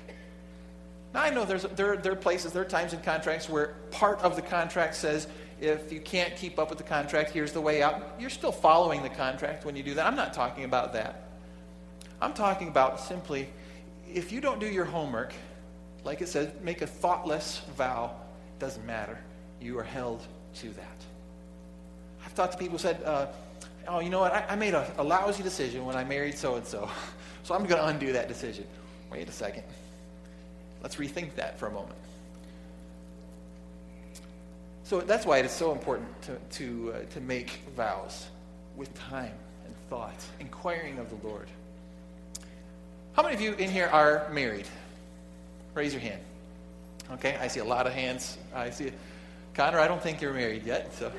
Now 1.15 1.21
I 1.21 1.29
know 1.29 1.45
there, 1.45 1.95
there 1.95 2.11
are 2.11 2.15
places, 2.17 2.51
there 2.51 2.61
are 2.61 2.67
times 2.67 2.91
in 2.91 2.99
contracts 2.99 3.47
where 3.49 3.75
part 3.89 4.19
of 4.19 4.35
the 4.35 4.41
contract 4.41 4.95
says 4.95 5.29
if 5.61 5.89
you 5.89 6.01
can't 6.01 6.35
keep 6.35 6.59
up 6.59 6.67
with 6.67 6.77
the 6.77 6.83
contract, 6.83 7.31
here's 7.31 7.53
the 7.53 7.61
way 7.61 7.81
out. 7.81 8.03
You're 8.19 8.29
still 8.29 8.51
following 8.51 9.01
the 9.01 9.09
contract 9.09 9.63
when 9.63 9.77
you 9.77 9.81
do 9.81 9.93
that. 9.93 10.05
I'm 10.05 10.17
not 10.17 10.33
talking 10.33 10.65
about 10.65 10.91
that. 10.91 11.29
I'm 12.21 12.33
talking 12.33 12.67
about 12.67 12.99
simply 12.99 13.47
if 14.13 14.33
you 14.33 14.41
don't 14.41 14.59
do 14.59 14.65
your 14.65 14.83
homework, 14.83 15.33
like 16.03 16.19
it 16.19 16.27
says, 16.27 16.51
make 16.61 16.81
a 16.81 16.87
thoughtless 16.87 17.61
vow, 17.77 18.13
doesn't 18.59 18.85
matter. 18.85 19.17
You 19.61 19.79
are 19.79 19.83
held 19.83 20.21
to 20.55 20.69
that. 20.71 21.05
I've 22.25 22.35
talked 22.35 22.51
to 22.51 22.57
people 22.57 22.73
who 22.73 22.81
said, 22.81 23.01
uh, 23.05 23.27
oh, 23.87 24.01
you 24.01 24.09
know 24.09 24.19
what? 24.19 24.33
I, 24.33 24.47
I 24.49 24.55
made 24.57 24.73
a, 24.73 24.91
a 24.97 25.03
lousy 25.03 25.43
decision 25.43 25.85
when 25.85 25.95
I 25.95 26.03
married 26.03 26.37
so 26.37 26.55
and 26.55 26.67
so, 26.67 26.89
so 27.43 27.55
I'm 27.55 27.65
going 27.65 27.81
to 27.81 27.87
undo 27.87 28.11
that 28.11 28.27
decision. 28.27 28.67
Wait 29.09 29.29
a 29.29 29.31
second. 29.31 29.63
Let's 30.85 30.97
rethink 30.97 31.33
that 31.33 31.57
for 31.57 31.65
a 31.65 31.71
moment. 31.71 31.97
So 34.83 35.01
that's 35.01 35.25
why 35.25 35.39
it 35.39 35.45
is 35.45 35.51
so 35.51 35.71
important 35.71 36.21
to, 36.21 36.37
to, 36.59 36.93
uh, 36.93 37.11
to 37.11 37.21
make 37.21 37.61
vows 37.75 38.27
with 38.75 38.93
time 38.93 39.33
and 39.65 39.73
thought, 39.89 40.23
inquiring 40.39 40.99
of 40.99 41.09
the 41.09 41.27
Lord. 41.27 41.47
How 43.13 43.23
many 43.23 43.33
of 43.33 43.41
you 43.41 43.53
in 43.53 43.71
here 43.71 43.87
are 43.87 44.29
married? 44.31 44.67
Raise 45.73 45.91
your 45.91 46.01
hand. 46.01 46.21
Okay, 47.13 47.35
I 47.41 47.47
see 47.47 47.61
a 47.61 47.65
lot 47.65 47.87
of 47.87 47.93
hands. 47.93 48.37
I 48.53 48.69
see. 48.69 48.91
Connor, 49.55 49.79
I 49.79 49.87
don't 49.87 50.03
think 50.03 50.21
you're 50.21 50.35
married 50.35 50.67
yet, 50.67 50.93
so. 50.93 51.11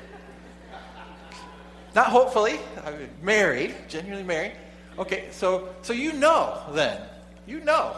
Not 1.93 2.07
hopefully. 2.07 2.57
I'm 2.85 3.09
married, 3.21 3.75
genuinely 3.89 4.23
married. 4.23 4.53
Okay, 4.97 5.27
so 5.31 5.75
so 5.81 5.91
you 5.91 6.13
know 6.13 6.57
then, 6.71 7.01
you 7.45 7.59
know 7.59 7.97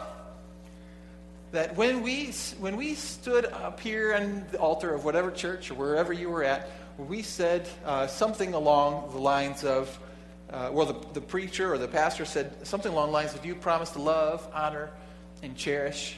that 1.51 1.75
when 1.75 2.03
we, 2.03 2.27
when 2.59 2.77
we 2.77 2.93
stood 2.93 3.45
up 3.45 3.79
here 3.79 4.13
on 4.13 4.45
the 4.51 4.59
altar 4.59 4.93
of 4.93 5.03
whatever 5.03 5.31
church 5.31 5.71
or 5.71 5.75
wherever 5.75 6.13
you 6.13 6.29
were 6.29 6.43
at, 6.43 6.69
we 6.97 7.21
said 7.21 7.67
uh, 7.85 8.05
something 8.07 8.53
along 8.53 9.12
the 9.12 9.17
lines 9.17 9.63
of, 9.63 9.97
uh, 10.51 10.69
well, 10.71 10.85
the, 10.85 11.13
the 11.13 11.21
preacher 11.21 11.73
or 11.73 11.77
the 11.77 11.88
pastor 11.88 12.25
said 12.25 12.67
something 12.67 12.91
along 12.91 13.07
the 13.07 13.13
lines 13.13 13.33
of, 13.33 13.45
you 13.45 13.55
promise 13.55 13.89
to 13.91 14.01
love, 14.01 14.47
honor, 14.53 14.91
and 15.41 15.55
cherish 15.55 16.17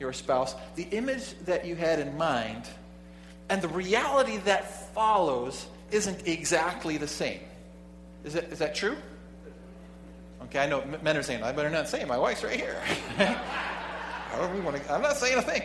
your 0.00 0.12
spouse. 0.12 0.54
The 0.74 0.84
image 0.84 1.34
that 1.44 1.64
you 1.64 1.76
had 1.76 2.00
in 2.00 2.16
mind 2.16 2.66
and 3.48 3.62
the 3.62 3.68
reality 3.68 4.38
that 4.38 4.94
follows 4.94 5.66
isn't 5.90 6.26
exactly 6.26 6.96
the 6.96 7.06
same. 7.06 7.40
Is 8.24 8.34
that, 8.34 8.44
is 8.44 8.58
that 8.58 8.74
true? 8.74 8.96
Okay, 10.44 10.58
I 10.58 10.66
know 10.66 10.84
men 11.02 11.16
are 11.16 11.22
saying, 11.22 11.42
I 11.42 11.52
better 11.52 11.70
not 11.70 11.88
say. 11.88 12.04
My 12.04 12.18
wife's 12.18 12.42
right 12.42 12.58
here. 12.58 12.80
we 14.54 14.60
want 14.60 14.76
to, 14.76 14.92
I'm 14.92 15.02
not 15.02 15.16
saying 15.16 15.38
a 15.38 15.42
thing. 15.42 15.62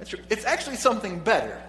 It's, 0.00 0.14
it's 0.28 0.44
actually 0.44 0.76
something 0.76 1.18
better. 1.18 1.60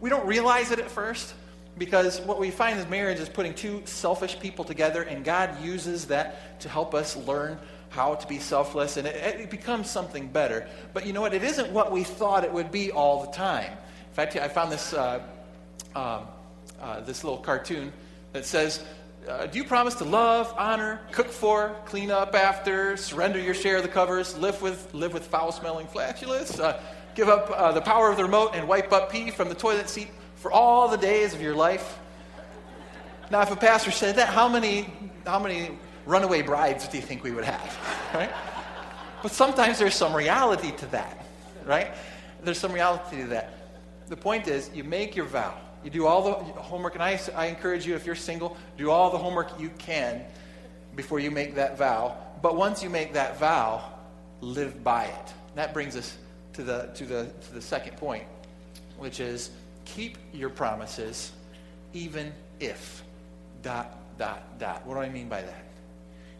We 0.00 0.10
don't 0.10 0.26
realize 0.26 0.70
it 0.70 0.78
at 0.78 0.90
first 0.90 1.34
because 1.78 2.20
what 2.20 2.38
we 2.38 2.50
find 2.50 2.78
is 2.78 2.88
marriage 2.88 3.20
is 3.20 3.28
putting 3.28 3.54
two 3.54 3.82
selfish 3.84 4.38
people 4.38 4.64
together, 4.64 5.02
and 5.02 5.24
God 5.24 5.62
uses 5.62 6.06
that 6.06 6.60
to 6.60 6.68
help 6.68 6.94
us 6.94 7.16
learn 7.16 7.58
how 7.90 8.14
to 8.14 8.26
be 8.26 8.38
selfless, 8.38 8.96
and 8.96 9.06
it, 9.06 9.40
it, 9.40 9.50
becomes 9.50 9.90
something 9.90 10.28
better. 10.28 10.68
But 10.92 11.06
you 11.06 11.12
know 11.12 11.20
what? 11.20 11.34
It 11.34 11.42
isn't 11.42 11.72
what 11.72 11.90
we 11.90 12.04
thought 12.04 12.44
it 12.44 12.52
would 12.52 12.70
be 12.70 12.92
all 12.92 13.24
the 13.24 13.32
time. 13.32 13.72
In 13.72 14.14
fact, 14.14 14.36
I 14.36 14.46
found 14.48 14.70
this, 14.70 14.92
uh, 14.92 15.20
um, 15.96 16.26
uh, 16.80 17.00
this 17.00 17.24
little 17.24 17.38
cartoon 17.38 17.92
that 18.32 18.44
says 18.44 18.84
uh, 19.30 19.46
do 19.46 19.58
you 19.58 19.64
promise 19.64 19.94
to 19.94 20.04
love, 20.04 20.52
honor, 20.58 21.00
cook 21.12 21.28
for, 21.28 21.76
clean 21.84 22.10
up 22.10 22.34
after, 22.34 22.96
surrender 22.96 23.38
your 23.38 23.54
share 23.54 23.76
of 23.76 23.82
the 23.82 23.88
covers, 23.88 24.36
live 24.36 24.60
with, 24.60 24.92
live 24.92 25.14
with 25.14 25.24
foul 25.26 25.52
smelling 25.52 25.86
flatulence, 25.86 26.58
uh, 26.58 26.82
give 27.14 27.28
up 27.28 27.48
uh, 27.50 27.70
the 27.70 27.80
power 27.80 28.10
of 28.10 28.16
the 28.16 28.24
remote, 28.24 28.50
and 28.54 28.66
wipe 28.66 28.92
up 28.92 29.10
pee 29.10 29.30
from 29.30 29.48
the 29.48 29.54
toilet 29.54 29.88
seat 29.88 30.08
for 30.34 30.50
all 30.50 30.88
the 30.88 30.96
days 30.96 31.32
of 31.32 31.40
your 31.40 31.54
life? 31.54 31.98
Now, 33.30 33.42
if 33.42 33.52
a 33.52 33.56
pastor 33.56 33.92
said 33.92 34.16
that, 34.16 34.28
how 34.28 34.48
many, 34.48 34.92
how 35.24 35.38
many 35.38 35.78
runaway 36.06 36.42
brides 36.42 36.88
do 36.88 36.96
you 36.96 37.02
think 37.02 37.22
we 37.22 37.30
would 37.30 37.44
have? 37.44 37.78
Right? 38.14 38.30
But 39.22 39.30
sometimes 39.30 39.78
there's 39.78 39.94
some 39.94 40.12
reality 40.16 40.72
to 40.72 40.86
that, 40.86 41.24
right? 41.64 41.92
There's 42.42 42.58
some 42.58 42.72
reality 42.72 43.18
to 43.18 43.26
that. 43.28 43.52
The 44.08 44.16
point 44.16 44.48
is, 44.48 44.68
you 44.74 44.82
make 44.82 45.14
your 45.14 45.26
vow. 45.26 45.56
You 45.82 45.90
do 45.90 46.06
all 46.06 46.22
the 46.22 46.32
homework, 46.60 46.94
and 46.94 47.02
I, 47.02 47.18
I 47.34 47.46
encourage 47.46 47.86
you, 47.86 47.94
if 47.94 48.04
you're 48.04 48.14
single, 48.14 48.56
do 48.76 48.90
all 48.90 49.10
the 49.10 49.18
homework 49.18 49.58
you 49.58 49.70
can 49.78 50.22
before 50.94 51.20
you 51.20 51.30
make 51.30 51.54
that 51.54 51.78
vow. 51.78 52.16
But 52.42 52.56
once 52.56 52.82
you 52.82 52.90
make 52.90 53.14
that 53.14 53.38
vow, 53.38 53.92
live 54.40 54.82
by 54.84 55.04
it. 55.04 55.34
That 55.54 55.72
brings 55.72 55.96
us 55.96 56.16
to 56.54 56.62
the, 56.62 56.90
to 56.94 57.04
the, 57.04 57.30
to 57.46 57.54
the 57.54 57.60
second 57.62 57.96
point, 57.96 58.24
which 58.98 59.20
is 59.20 59.50
keep 59.84 60.18
your 60.32 60.50
promises 60.50 61.32
even 61.92 62.32
if 62.60 63.02
dot, 63.62 63.96
dot, 64.18 64.58
dot. 64.58 64.86
What 64.86 64.94
do 64.94 65.00
I 65.00 65.08
mean 65.08 65.28
by 65.28 65.42
that? 65.42 65.64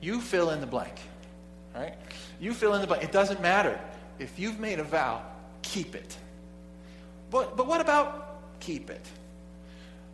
You 0.01 0.21
fill 0.21 0.51
in 0.51 0.61
the 0.61 0.67
blank. 0.67 0.95
right? 1.75 1.95
You 2.41 2.55
fill 2.55 2.75
in 2.75 2.81
the 2.81 2.87
blank. 2.87 3.03
It 3.03 3.13
doesn't 3.13 3.41
matter. 3.41 3.79
If 4.19 4.39
you've 4.39 4.61
made 4.61 4.79
a 4.79 4.85
vow, 4.85 5.23
keep 5.63 5.95
it. 5.95 6.17
But, 7.31 7.57
but 7.57 7.67
what 7.67 7.81
about 7.81 8.61
keep 8.61 8.91
it? 8.91 9.05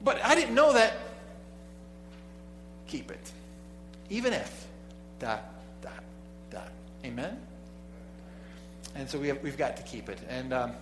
But 0.02 0.24
I 0.24 0.34
didn't 0.34 0.54
know 0.54 0.72
that. 0.72 0.94
Keep 2.86 3.10
it. 3.10 3.32
Even 4.10 4.32
if. 4.32 4.66
Dot, 5.18 5.42
dot, 5.82 6.04
dot. 6.50 6.70
Amen? 7.04 7.38
And 8.94 9.08
so 9.08 9.18
we 9.18 9.28
have, 9.28 9.42
we've 9.42 9.58
got 9.58 9.76
to 9.76 9.82
keep 9.82 10.08
it. 10.08 10.18
And 10.28 10.52
um, 10.52 10.72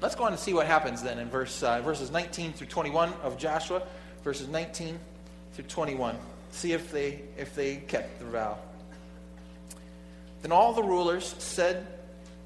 let's 0.00 0.14
go 0.14 0.24
on 0.24 0.32
and 0.32 0.40
see 0.40 0.54
what 0.54 0.66
happens 0.66 1.02
then 1.02 1.18
in 1.18 1.28
verse, 1.28 1.62
uh, 1.62 1.80
verses 1.80 2.10
19 2.10 2.52
through 2.52 2.68
21 2.68 3.12
of 3.22 3.38
Joshua, 3.38 3.82
verses 4.22 4.48
19 4.48 4.98
through 5.54 5.64
21. 5.64 6.16
See 6.50 6.72
if 6.72 6.90
they, 6.92 7.22
if 7.36 7.54
they 7.54 7.76
kept 7.76 8.18
the 8.20 8.26
vow. 8.26 8.58
Then 10.42 10.52
all 10.52 10.72
the 10.72 10.82
rulers 10.82 11.34
said 11.38 11.86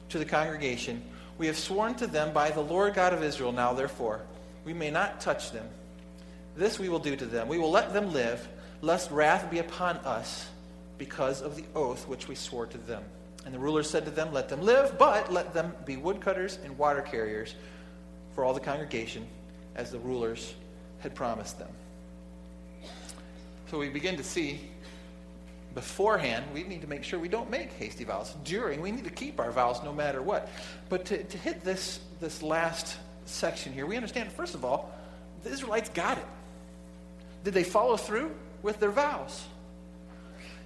to 0.08 0.18
the 0.18 0.24
congregation, 0.24 1.02
We 1.38 1.46
have 1.46 1.58
sworn 1.58 1.94
to 1.96 2.06
them 2.06 2.32
by 2.32 2.50
the 2.50 2.62
Lord 2.62 2.94
God 2.94 3.12
of 3.12 3.22
Israel, 3.22 3.52
now 3.52 3.74
therefore, 3.74 4.22
we 4.64 4.72
may 4.72 4.90
not 4.90 5.20
touch 5.20 5.50
them. 5.50 5.68
This 6.56 6.78
we 6.78 6.88
will 6.88 6.98
do 6.98 7.16
to 7.16 7.26
them. 7.26 7.48
We 7.48 7.58
will 7.58 7.70
let 7.70 7.92
them 7.92 8.12
live, 8.12 8.46
lest 8.80 9.10
wrath 9.10 9.50
be 9.50 9.58
upon 9.58 9.96
us 9.98 10.48
because 10.98 11.40
of 11.40 11.56
the 11.56 11.64
oath 11.74 12.06
which 12.06 12.28
we 12.28 12.34
swore 12.34 12.66
to 12.66 12.78
them. 12.78 13.02
And 13.44 13.54
the 13.54 13.58
rulers 13.58 13.88
said 13.90 14.04
to 14.04 14.10
them, 14.10 14.32
Let 14.32 14.48
them 14.48 14.60
live, 14.62 14.98
but 14.98 15.32
let 15.32 15.52
them 15.54 15.74
be 15.84 15.96
woodcutters 15.96 16.58
and 16.64 16.76
water 16.78 17.02
carriers 17.02 17.54
for 18.34 18.44
all 18.44 18.54
the 18.54 18.60
congregation, 18.60 19.26
as 19.74 19.90
the 19.90 19.98
rulers 19.98 20.54
had 21.00 21.14
promised 21.14 21.58
them. 21.58 21.68
So 23.70 23.78
we 23.78 23.88
begin 23.88 24.16
to 24.16 24.24
see 24.24 24.60
beforehand, 25.74 26.44
we 26.52 26.62
need 26.64 26.82
to 26.82 26.86
make 26.86 27.02
sure 27.02 27.18
we 27.18 27.28
don't 27.28 27.50
make 27.50 27.72
hasty 27.72 28.04
vows. 28.04 28.34
During, 28.44 28.80
we 28.80 28.90
need 28.90 29.04
to 29.04 29.10
keep 29.10 29.40
our 29.40 29.50
vows 29.50 29.82
no 29.82 29.92
matter 29.92 30.22
what. 30.22 30.48
But 30.88 31.06
to, 31.06 31.22
to 31.22 31.38
hit 31.38 31.64
this, 31.64 32.00
this 32.20 32.42
last 32.42 32.96
section 33.24 33.72
here, 33.72 33.86
we 33.86 33.96
understand, 33.96 34.30
first 34.32 34.54
of 34.54 34.64
all, 34.64 34.94
the 35.42 35.50
Israelites 35.50 35.88
got 35.90 36.18
it. 36.18 36.26
Did 37.44 37.54
they 37.54 37.64
follow 37.64 37.96
through 37.96 38.34
with 38.62 38.78
their 38.80 38.90
vows? 38.90 39.44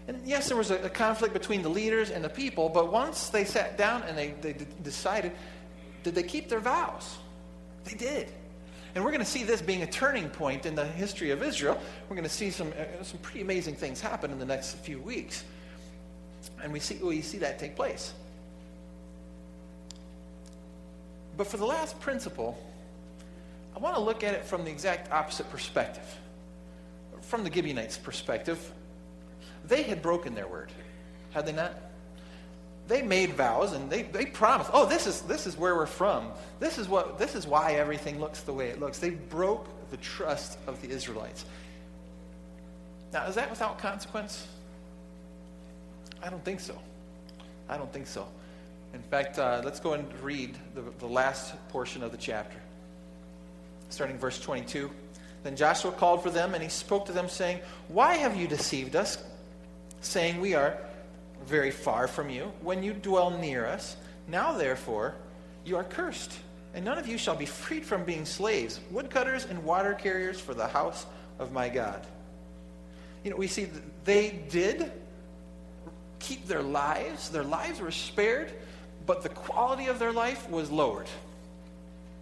And 0.08 0.20
yes, 0.24 0.48
there 0.48 0.56
was 0.56 0.70
a, 0.70 0.76
a, 0.84 0.88
conflict 0.88 1.34
between 1.34 1.62
the 1.62 1.68
leaders 1.68 2.10
and 2.10 2.22
the 2.22 2.28
people, 2.28 2.68
but 2.68 2.92
once 2.92 3.28
they 3.28 3.44
sat 3.44 3.76
down 3.76 4.02
and 4.04 4.16
they, 4.16 4.34
they 4.40 4.52
d- 4.52 4.66
decided, 4.82 5.32
did 6.04 6.14
they 6.14 6.22
keep 6.22 6.48
their 6.48 6.60
vows? 6.60 7.16
They 7.84 7.94
did. 7.94 8.30
And 8.94 9.04
we're 9.04 9.10
going 9.10 9.24
to 9.24 9.30
see 9.30 9.42
this 9.42 9.60
being 9.60 9.82
a 9.82 9.86
turning 9.86 10.30
point 10.30 10.64
in 10.64 10.74
the 10.74 10.86
history 10.86 11.30
of 11.30 11.42
Israel. 11.42 11.78
We're 12.08 12.16
going 12.16 12.28
to 12.28 12.34
see 12.34 12.50
some, 12.50 12.68
uh, 12.68 13.02
some 13.02 13.18
pretty 13.18 13.40
amazing 13.40 13.74
things 13.74 14.00
happen 14.00 14.30
in 14.30 14.38
the 14.38 14.46
next 14.46 14.74
few 14.76 15.00
weeks. 15.00 15.44
And 16.62 16.72
we 16.72 16.78
see, 16.78 16.96
we 16.96 17.20
see 17.20 17.38
that 17.38 17.58
take 17.58 17.74
place. 17.74 18.14
But 21.36 21.46
for 21.46 21.56
the 21.56 21.66
last 21.66 22.00
principle, 22.00 22.56
I 23.74 23.78
want 23.78 23.96
to 23.96 24.00
look 24.00 24.24
at 24.24 24.34
it 24.34 24.44
from 24.44 24.64
the 24.64 24.70
exact 24.70 25.12
opposite 25.12 25.50
perspective. 25.50 26.06
From 27.26 27.42
the 27.42 27.52
Gibeonites' 27.52 27.98
perspective, 27.98 28.72
they 29.64 29.82
had 29.82 30.00
broken 30.00 30.34
their 30.34 30.46
word, 30.46 30.70
had 31.32 31.46
they 31.46 31.52
not? 31.52 31.74
They 32.86 33.02
made 33.02 33.34
vows 33.34 33.72
and 33.72 33.90
they, 33.90 34.02
they 34.02 34.26
promised, 34.26 34.70
oh, 34.72 34.86
this 34.86 35.08
is, 35.08 35.22
this 35.22 35.44
is 35.46 35.56
where 35.56 35.74
we're 35.74 35.86
from. 35.86 36.30
This 36.60 36.78
is, 36.78 36.88
what, 36.88 37.18
this 37.18 37.34
is 37.34 37.44
why 37.44 37.72
everything 37.72 38.20
looks 38.20 38.42
the 38.42 38.52
way 38.52 38.68
it 38.68 38.78
looks. 38.78 39.00
They 39.00 39.10
broke 39.10 39.66
the 39.90 39.96
trust 39.96 40.56
of 40.68 40.80
the 40.82 40.88
Israelites. 40.88 41.44
Now, 43.12 43.26
is 43.26 43.34
that 43.34 43.50
without 43.50 43.78
consequence? 43.78 44.46
I 46.22 46.30
don't 46.30 46.44
think 46.44 46.60
so. 46.60 46.78
I 47.68 47.76
don't 47.76 47.92
think 47.92 48.06
so. 48.06 48.28
In 48.94 49.02
fact, 49.02 49.38
uh, 49.40 49.62
let's 49.64 49.80
go 49.80 49.94
and 49.94 50.06
read 50.20 50.56
the, 50.76 50.82
the 51.00 51.06
last 51.06 51.54
portion 51.70 52.04
of 52.04 52.12
the 52.12 52.18
chapter, 52.18 52.58
starting 53.88 54.16
verse 54.16 54.40
22. 54.40 54.90
Then 55.46 55.54
Joshua 55.54 55.92
called 55.92 56.24
for 56.24 56.30
them, 56.30 56.54
and 56.54 56.62
he 56.62 56.68
spoke 56.68 57.06
to 57.06 57.12
them, 57.12 57.28
saying, 57.28 57.60
Why 57.86 58.14
have 58.14 58.34
you 58.34 58.48
deceived 58.48 58.96
us? 58.96 59.16
saying, 60.00 60.40
We 60.40 60.54
are 60.54 60.76
very 61.44 61.70
far 61.70 62.08
from 62.08 62.30
you, 62.30 62.50
when 62.62 62.82
you 62.82 62.92
dwell 62.92 63.30
near 63.30 63.64
us. 63.64 63.96
Now, 64.26 64.54
therefore, 64.54 65.14
you 65.64 65.76
are 65.76 65.84
cursed, 65.84 66.36
and 66.74 66.84
none 66.84 66.98
of 66.98 67.06
you 67.06 67.16
shall 67.16 67.36
be 67.36 67.46
freed 67.46 67.86
from 67.86 68.02
being 68.02 68.24
slaves, 68.24 68.80
woodcutters 68.90 69.44
and 69.44 69.62
water 69.62 69.94
carriers 69.94 70.40
for 70.40 70.52
the 70.52 70.66
house 70.66 71.06
of 71.38 71.52
my 71.52 71.68
God. 71.68 72.04
You 73.22 73.30
know, 73.30 73.36
we 73.36 73.46
see 73.46 73.68
they 74.02 74.40
did 74.50 74.90
keep 76.18 76.48
their 76.48 76.62
lives, 76.62 77.28
their 77.28 77.44
lives 77.44 77.78
were 77.78 77.92
spared, 77.92 78.50
but 79.06 79.22
the 79.22 79.28
quality 79.28 79.86
of 79.86 80.00
their 80.00 80.12
life 80.12 80.50
was 80.50 80.72
lowered. 80.72 81.06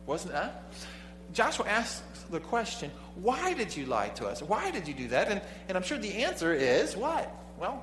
Wasn't 0.05 0.35
that? 0.35 0.65
Joshua 1.33 1.67
asks 1.67 2.03
the 2.31 2.41
question, 2.41 2.91
why 3.17 3.55
did 3.55 3.77
you 3.77 3.87
lie 3.87 4.09
to 4.11 4.27
us? 4.27 4.43
Why 4.43 4.71
did 4.71 4.89
you 4.89 4.95
do 4.95 5.09
that? 5.09 5.29
And, 5.29 5.41
and 5.69 5.77
I'm 5.77 5.83
sure 5.83 5.99
the 5.99 6.25
answer 6.25 6.53
is 6.53 6.97
what? 6.97 7.35
Well, 7.59 7.83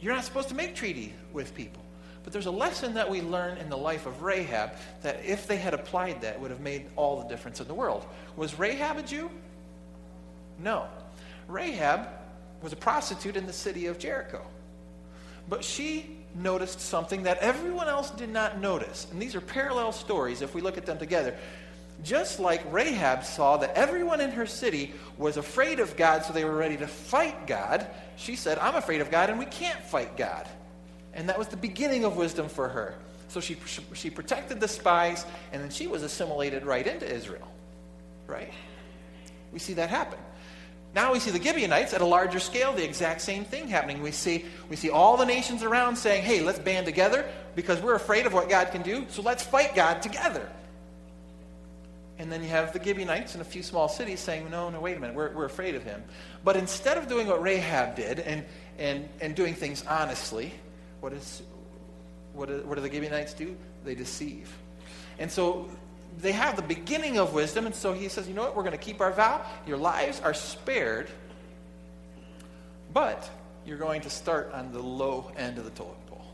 you're 0.00 0.14
not 0.14 0.24
supposed 0.24 0.48
to 0.48 0.54
make 0.54 0.74
treaty 0.74 1.12
with 1.32 1.54
people. 1.54 1.82
But 2.24 2.32
there's 2.32 2.46
a 2.46 2.50
lesson 2.50 2.94
that 2.94 3.08
we 3.08 3.22
learn 3.22 3.58
in 3.58 3.68
the 3.68 3.76
life 3.76 4.06
of 4.06 4.22
Rahab 4.22 4.72
that 5.02 5.24
if 5.24 5.46
they 5.46 5.56
had 5.56 5.74
applied 5.74 6.22
that 6.22 6.40
would 6.40 6.50
have 6.50 6.60
made 6.60 6.86
all 6.96 7.20
the 7.20 7.28
difference 7.28 7.60
in 7.60 7.68
the 7.68 7.74
world. 7.74 8.04
Was 8.36 8.58
Rahab 8.58 8.98
a 8.98 9.02
Jew? 9.02 9.30
No. 10.58 10.86
Rahab 11.46 12.08
was 12.62 12.72
a 12.72 12.76
prostitute 12.76 13.36
in 13.36 13.46
the 13.46 13.52
city 13.52 13.86
of 13.86 13.98
Jericho. 13.98 14.44
But 15.48 15.62
she 15.62 16.16
noticed 16.34 16.80
something 16.80 17.22
that 17.22 17.38
everyone 17.38 17.88
else 17.88 18.10
did 18.10 18.30
not 18.30 18.60
notice. 18.60 19.06
And 19.12 19.22
these 19.22 19.34
are 19.34 19.40
parallel 19.40 19.92
stories 19.92 20.42
if 20.42 20.54
we 20.54 20.60
look 20.60 20.76
at 20.76 20.84
them 20.84 20.98
together. 20.98 21.36
Just 22.04 22.38
like 22.38 22.62
Rahab 22.72 23.24
saw 23.24 23.56
that 23.56 23.74
everyone 23.74 24.20
in 24.20 24.30
her 24.30 24.46
city 24.46 24.92
was 25.16 25.36
afraid 25.36 25.80
of 25.80 25.96
God, 25.96 26.24
so 26.24 26.32
they 26.32 26.44
were 26.44 26.54
ready 26.54 26.76
to 26.76 26.86
fight 26.86 27.46
God, 27.46 27.86
she 28.16 28.36
said, 28.36 28.58
I'm 28.58 28.74
afraid 28.74 29.00
of 29.00 29.10
God 29.10 29.30
and 29.30 29.38
we 29.38 29.46
can't 29.46 29.80
fight 29.82 30.16
God. 30.16 30.48
And 31.14 31.28
that 31.28 31.38
was 31.38 31.48
the 31.48 31.56
beginning 31.56 32.04
of 32.04 32.16
wisdom 32.16 32.48
for 32.48 32.68
her. 32.68 32.94
So 33.28 33.40
she, 33.40 33.56
she 33.94 34.10
protected 34.10 34.60
the 34.60 34.68
spies, 34.68 35.24
and 35.52 35.60
then 35.60 35.70
she 35.70 35.86
was 35.86 36.02
assimilated 36.02 36.64
right 36.64 36.86
into 36.86 37.12
Israel. 37.12 37.50
Right? 38.26 38.52
We 39.52 39.58
see 39.58 39.74
that 39.74 39.90
happen. 39.90 40.18
Now 40.94 41.12
we 41.12 41.18
see 41.18 41.30
the 41.30 41.42
Gibeonites 41.42 41.92
at 41.92 42.00
a 42.00 42.06
larger 42.06 42.38
scale, 42.38 42.72
the 42.72 42.84
exact 42.84 43.20
same 43.20 43.44
thing 43.44 43.68
happening. 43.68 44.02
We 44.02 44.12
see, 44.12 44.44
we 44.70 44.76
see 44.76 44.90
all 44.90 45.16
the 45.16 45.26
nations 45.26 45.62
around 45.62 45.96
saying, 45.96 46.22
hey, 46.22 46.40
let's 46.40 46.58
band 46.58 46.86
together 46.86 47.28
because 47.54 47.80
we're 47.80 47.96
afraid 47.96 48.26
of 48.26 48.32
what 48.32 48.48
God 48.48 48.70
can 48.70 48.82
do, 48.82 49.06
so 49.10 49.22
let's 49.22 49.42
fight 49.42 49.74
God 49.74 50.02
together. 50.02 50.48
And 52.18 52.32
then 52.32 52.42
you 52.42 52.48
have 52.48 52.72
the 52.72 52.82
Gibeonites 52.82 53.34
in 53.34 53.40
a 53.40 53.44
few 53.44 53.62
small 53.62 53.88
cities 53.88 54.20
saying, 54.20 54.48
no, 54.50 54.70
no, 54.70 54.80
wait 54.80 54.96
a 54.96 55.00
minute, 55.00 55.14
we're, 55.14 55.32
we're 55.34 55.44
afraid 55.44 55.74
of 55.74 55.82
him. 55.82 56.02
But 56.44 56.56
instead 56.56 56.96
of 56.96 57.08
doing 57.08 57.26
what 57.26 57.42
Rahab 57.42 57.94
did 57.94 58.20
and, 58.20 58.44
and, 58.78 59.08
and 59.20 59.34
doing 59.34 59.54
things 59.54 59.84
honestly, 59.86 60.52
what, 61.00 61.12
is, 61.12 61.42
what, 62.32 62.48
do, 62.48 62.62
what 62.64 62.76
do 62.76 62.80
the 62.80 62.90
Gibeonites 62.90 63.34
do? 63.34 63.54
They 63.84 63.94
deceive. 63.94 64.50
And 65.18 65.30
so 65.30 65.68
they 66.18 66.32
have 66.32 66.56
the 66.56 66.62
beginning 66.62 67.18
of 67.18 67.34
wisdom, 67.34 67.66
and 67.66 67.74
so 67.74 67.92
he 67.92 68.08
says, 68.08 68.26
you 68.26 68.34
know 68.34 68.42
what, 68.42 68.56
we're 68.56 68.62
going 68.62 68.72
to 68.72 68.78
keep 68.78 69.00
our 69.02 69.12
vow. 69.12 69.44
Your 69.66 69.76
lives 69.76 70.20
are 70.20 70.32
spared, 70.32 71.10
but 72.94 73.28
you're 73.66 73.76
going 73.78 74.00
to 74.02 74.10
start 74.10 74.50
on 74.54 74.72
the 74.72 74.80
low 74.80 75.30
end 75.36 75.58
of 75.58 75.64
the 75.64 75.70
totem 75.70 75.94
pole. 76.06 76.24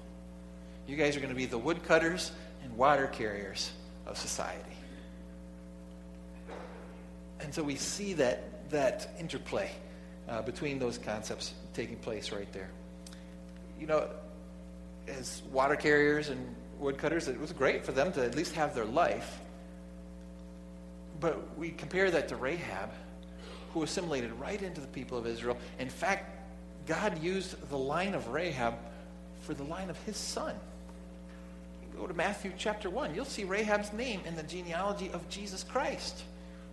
You 0.87 0.97
guys 0.97 1.17
are 1.17 1.21
going 1.21 1.31
to 1.31 1.37
be 1.37 1.47
the 1.47 1.59
woodcutters 1.59 2.31
and 2.63 2.77
water 2.77 3.09
carriers 3.09 3.73
of 4.07 4.17
society. 4.17 4.77
And 7.53 7.57
so 7.57 7.63
we 7.63 7.77
see 7.77 8.15
that, 8.15 8.71
that 8.71 9.11
interplay 9.21 9.71
uh, 10.27 10.41
between 10.41 10.79
those 10.79 10.97
concepts 10.97 11.53
taking 11.75 11.97
place 11.97 12.33
right 12.33 12.51
there. 12.51 12.71
You 13.79 13.87
know, 13.87 14.09
as 15.07 15.43
water 15.53 15.77
carriers 15.77 16.31
and 16.31 16.57
woodcutters, 16.79 17.29
it 17.29 17.39
was 17.39 17.53
great 17.53 17.85
for 17.85 17.93
them 17.93 18.11
to 18.15 18.25
at 18.25 18.35
least 18.37 18.55
have 18.55 18.75
their 18.75 18.87
life. 18.87 19.39
But 21.21 21.59
we 21.59 21.73
compare 21.73 22.11
that 22.13 22.29
to 22.29 22.37
Rahab, 22.37 22.89
who 23.75 23.83
assimilated 23.83 24.33
right 24.41 24.63
into 24.63 24.81
the 24.81 24.87
people 24.87 25.19
of 25.19 25.27
Israel. 25.27 25.59
In 25.79 25.91
fact, 25.91 26.35
God 26.87 27.23
used 27.23 27.69
the 27.69 27.77
line 27.77 28.15
of 28.15 28.29
Rahab 28.29 28.79
for 29.43 29.53
the 29.53 29.65
line 29.65 29.91
of 29.91 29.99
his 30.05 30.17
son. 30.17 30.55
Go 31.99 32.07
to 32.07 32.15
Matthew 32.15 32.53
chapter 32.57 32.89
1. 32.89 33.15
You'll 33.15 33.27
see 33.27 33.45
Rahab's 33.45 33.93
name 33.93 34.23
in 34.25 34.37
the 34.37 34.43
genealogy 34.43 35.11
of 35.11 35.29
Jesus 35.29 35.63
Christ. 35.63 36.25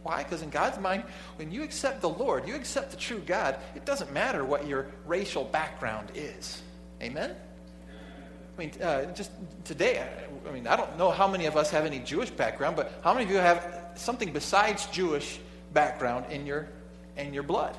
Why? 0.03 0.23
Because 0.23 0.41
in 0.41 0.49
God's 0.49 0.79
mind, 0.79 1.03
when 1.35 1.51
you 1.51 1.63
accept 1.63 2.01
the 2.01 2.09
Lord, 2.09 2.47
you 2.47 2.55
accept 2.55 2.91
the 2.91 2.97
true 2.97 3.21
God, 3.25 3.57
it 3.75 3.85
doesn't 3.85 4.13
matter 4.13 4.45
what 4.45 4.67
your 4.67 4.87
racial 5.05 5.43
background 5.43 6.11
is. 6.15 6.61
Amen? 7.01 7.35
I 8.57 8.59
mean, 8.59 8.71
uh, 8.81 9.05
just 9.13 9.31
today, 9.63 10.05
I 10.47 10.51
mean, 10.51 10.67
I 10.67 10.75
don't 10.75 10.97
know 10.97 11.11
how 11.11 11.27
many 11.27 11.45
of 11.45 11.55
us 11.55 11.69
have 11.71 11.85
any 11.85 11.99
Jewish 11.99 12.29
background, 12.29 12.75
but 12.75 12.91
how 13.03 13.13
many 13.13 13.25
of 13.25 13.31
you 13.31 13.37
have 13.37 13.91
something 13.95 14.33
besides 14.33 14.85
Jewish 14.87 15.39
background 15.73 16.25
in 16.29 16.45
your, 16.45 16.67
in 17.15 17.33
your 17.33 17.43
blood? 17.43 17.75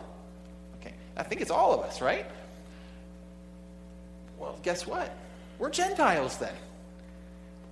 Okay, 0.80 0.94
I 1.16 1.22
think 1.22 1.42
it's 1.42 1.50
all 1.50 1.74
of 1.74 1.80
us, 1.80 2.00
right? 2.00 2.26
Well, 4.38 4.58
guess 4.62 4.86
what? 4.86 5.14
We're 5.58 5.70
Gentiles 5.70 6.38
then. 6.38 6.54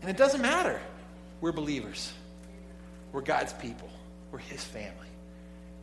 And 0.03 0.11
it 0.11 0.19
doesn't 0.19 0.43
matter. 0.43 0.79
We're 1.41 1.53
believers. 1.53 2.13
We're 3.13 3.23
God's 3.23 3.55
people. 3.55 3.88
We're 4.31 4.39
his 4.39 4.63
family. 4.63 5.09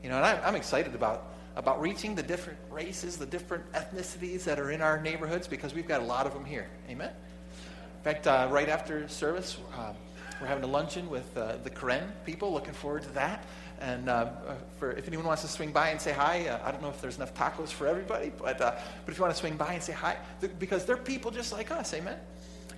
You 0.04 0.10
know, 0.10 0.18
and 0.18 0.26
I, 0.26 0.40
I'm 0.48 0.56
excited 0.56 0.94
about, 0.94 1.34
about 1.56 1.82
reaching 1.82 2.14
the 2.14 2.24
different 2.24 2.60
races, 2.70 3.18
the 3.18 3.26
different 3.26 3.72
ethnicities 3.74 4.44
that 4.44 4.60
are 4.60 4.72
in 4.72 4.82
our 4.82 5.02
neighborhoods 5.02 5.48
because 5.48 5.74
we've 5.74 5.88
got 5.88 6.02
a 6.02 6.06
lot 6.06 6.28
of 6.28 6.34
them 6.34 6.46
here. 6.46 6.68
Amen? 6.90 7.10
In 7.10 8.04
fact, 8.04 8.28
uh, 8.28 8.48
right 8.52 8.70
after 8.70 9.08
service, 9.08 9.58
uh, 9.76 9.94
we're 10.40 10.48
having 10.48 10.64
a 10.64 10.68
luncheon 10.68 11.10
with 11.10 11.36
uh, 11.36 11.58
the 11.64 11.70
Karen 11.72 12.12
people. 12.26 12.54
Looking 12.54 12.74
forward 12.74 13.02
to 13.04 13.10
that. 13.14 13.46
And 13.82 14.10
uh, 14.10 14.30
uh, 14.48 14.56
for, 14.80 14.92
if 14.92 15.08
anyone 15.08 15.26
wants 15.26 15.42
to 15.42 15.48
swing 15.48 15.72
by 15.72 15.90
and 15.90 16.00
say 16.00 16.12
hi, 16.12 16.48
uh, 16.48 16.60
I 16.64 16.72
don't 16.72 16.84
know 16.84 16.90
if 16.90 17.02
there's 17.02 17.18
enough 17.18 17.34
tacos 17.34 17.70
for 17.70 17.88
everybody, 17.88 18.32
but, 18.38 18.60
but 18.60 18.84
if 19.08 19.18
you 19.18 19.22
want 19.22 19.34
to 19.34 19.40
swing 19.40 19.58
by 19.58 19.74
and 19.74 19.82
say 19.82 19.94
hi, 19.94 20.18
th- 20.40 20.54
because 20.60 20.86
they're 20.86 20.98
people 20.98 21.32
just 21.32 21.52
like 21.52 21.72
us, 21.72 21.94
amen? 21.94 22.18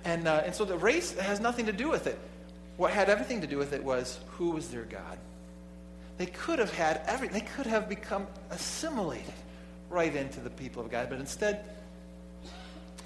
And, 0.04 0.26
and 0.26 0.54
so 0.54 0.64
the 0.64 0.78
race 0.78 1.12
has 1.18 1.40
nothing 1.40 1.66
to 1.66 1.72
do 1.72 1.88
with 1.88 2.06
it. 2.06 2.18
What 2.78 2.92
had 2.92 3.10
everything 3.10 3.40
to 3.42 3.46
do 3.46 3.58
with 3.58 3.72
it 3.72 3.84
was 3.84 4.18
who 4.28 4.52
was 4.52 4.68
their 4.68 4.84
God. 4.84 5.18
They 6.18 6.26
could 6.26 6.58
have 6.58 6.72
had 6.72 7.02
every, 7.06 7.28
they 7.28 7.40
could 7.40 7.66
have 7.66 7.88
become 7.88 8.26
assimilated 8.50 9.32
right 9.88 10.14
into 10.14 10.40
the 10.40 10.50
people 10.50 10.82
of 10.82 10.90
God, 10.90 11.08
but 11.08 11.18
instead, 11.18 11.70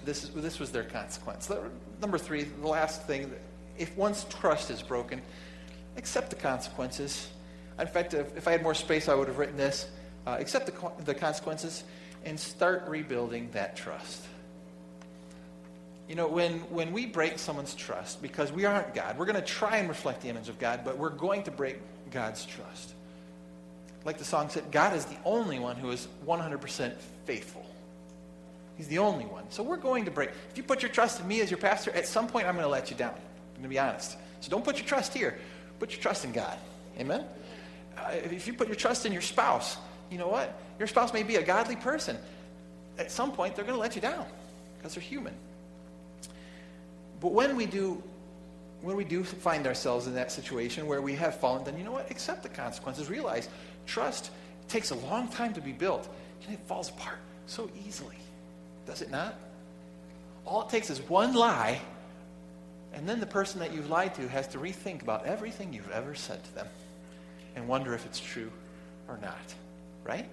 this, 0.05 0.25
is, 0.25 0.31
this 0.31 0.59
was 0.59 0.73
their 0.73 0.85
consequence. 0.85 1.51
Number 2.01 2.19
three, 2.19 2.45
the 2.45 2.67
last 2.67 3.07
thing, 3.07 3.33
if 3.79 3.97
one's 3.97 4.25
trust 4.25 4.71
is 4.71 4.83
broken, 4.83 5.23
accept 5.97 6.31
the 6.31 6.37
consequences. 6.37 7.29
In 7.79 7.87
fact, 7.87 8.15
if, 8.15 8.37
if 8.37 8.49
I 8.49 8.53
had 8.53 8.63
more 8.63 8.75
space, 8.75 9.09
I 9.09 9.15
would 9.15 9.29
have 9.29 9.39
written 9.39 9.57
this 9.57 9.89
uh, 10.27 10.37
accept 10.39 10.67
the, 10.67 11.05
the 11.05 11.15
consequences 11.15 11.85
and 12.25 12.39
start 12.39 12.85
rebuilding 12.89 13.51
that 13.53 13.77
trust. 13.77 14.23
You 16.09 16.15
know, 16.15 16.29
when, 16.29 16.59
when 16.71 16.93
we 16.93 17.07
break 17.07 17.39
someone's 17.39 17.75
trust, 17.75 18.23
because 18.23 18.53
we 18.53 18.65
aren't 18.65 18.95
God, 18.95 19.19
we're 19.19 19.27
going 19.27 19.37
to 19.37 19.43
try 19.43 19.79
and 19.79 19.89
reflect 19.89 20.23
the 20.23 20.29
image 20.29 20.49
of 20.49 20.59
God, 20.59 20.83
but 20.85 20.99
we're 20.99 21.11
going 21.11 21.43
to 21.45 21.51
break 21.51 21.79
God's 22.11 22.45
trust. 22.45 22.95
Like 24.05 24.19
the 24.19 24.25
song 24.25 24.49
said, 24.49 24.71
God 24.71 24.97
is 24.97 25.05
the 25.05 25.17
only 25.25 25.59
one 25.59 25.77
who 25.77 25.91
is 25.91 26.09
100% 26.27 26.93
faithful. 27.25 27.65
He's 28.77 28.89
the 28.89 28.99
only 28.99 29.27
one. 29.27 29.45
So 29.51 29.63
we're 29.63 29.77
going 29.77 30.05
to 30.07 30.11
break. 30.11 30.31
If 30.51 30.57
you 30.57 30.63
put 30.63 30.83
your 30.83 30.91
trust 30.91 31.21
in 31.21 31.29
me 31.29 31.41
as 31.41 31.51
your 31.51 31.59
pastor, 31.59 31.91
at 31.93 32.07
some 32.07 32.27
point 32.27 32.47
I'm 32.47 32.55
going 32.55 32.65
to 32.65 32.71
let 32.71 32.91
you 32.91 32.97
down. 32.97 33.15
I'm 33.15 33.53
going 33.55 33.63
to 33.65 33.69
be 33.69 33.79
honest. 33.79 34.17
So 34.41 34.51
don't 34.51 34.65
put 34.65 34.79
your 34.79 34.87
trust 34.87 35.15
here. 35.15 35.39
Put 35.79 35.93
your 35.93 36.01
trust 36.01 36.25
in 36.25 36.33
God. 36.33 36.59
Amen? 36.99 37.25
Uh, 37.97 38.11
if 38.13 38.47
you 38.47 38.55
put 38.55 38.69
your 38.69 38.77
trust 38.77 39.07
in 39.07 39.13
your 39.13 39.23
spouse, 39.23 39.77
you 40.11 40.19
know 40.19 40.29
what? 40.29 40.59
Your 40.79 40.89
spouse 40.89 41.13
may 41.13 41.23
be 41.23 41.37
a 41.37 41.43
godly 41.43 41.77
person. 41.77 42.17
At 42.99 43.11
some 43.11 43.33
point, 43.33 43.55
they're 43.55 43.65
going 43.65 43.77
to 43.77 43.81
let 43.81 43.95
you 43.95 44.03
down 44.03 44.27
because 44.79 44.95
they're 44.95 45.03
human. 45.03 45.35
But 47.21 47.33
when 47.33 47.57
we 47.57 47.67
do, 47.67 48.03
when 48.81 48.97
we 48.97 49.05
do 49.05 49.23
find 49.23 49.67
ourselves 49.67 50.07
in 50.07 50.15
that 50.15 50.33
situation 50.33 50.87
where 50.87 51.01
we 51.01 51.15
have 51.15 51.39
fallen, 51.39 51.63
then 51.65 51.79
you 51.79 51.85
know 51.85 51.93
what? 51.93 52.11
Accept 52.11 52.43
the 52.43 52.49
consequences. 52.49 53.09
Realize 53.09 53.49
trust 53.87 54.31
takes 54.69 54.91
a 54.91 54.95
long 54.95 55.29
time 55.29 55.55
to 55.55 55.61
be 55.61 55.73
built, 55.73 56.09
and 56.45 56.55
it 56.55 56.61
falls 56.67 56.89
apart 56.89 57.19
so 57.47 57.71
easily. 57.87 58.17
Does 58.87 59.03
it 59.03 59.11
not? 59.11 59.35
All 60.45 60.63
it 60.63 60.69
takes 60.69 60.91
is 60.91 61.01
one 61.03 61.35
lie, 61.35 61.81
and 62.93 63.09
then 63.09 63.21
the 63.21 63.27
person 63.27 63.61
that 63.61 63.73
you've 63.73 63.91
lied 63.91 64.15
to 64.17 64.29
has 64.29 64.49
to 64.49 64.59
rethink 64.59 65.03
about 65.03 65.25
everything 65.25 65.73
you've 65.73 65.91
ever 65.91 66.15
said 66.15 66.43
to 66.45 66.55
them 66.55 66.67
and 67.55 67.69
wonder 67.69 67.95
if 67.95 68.05
it's 68.07 68.21
true 68.21 68.51
or 69.09 69.19
not. 69.19 69.55
Right? 70.05 70.29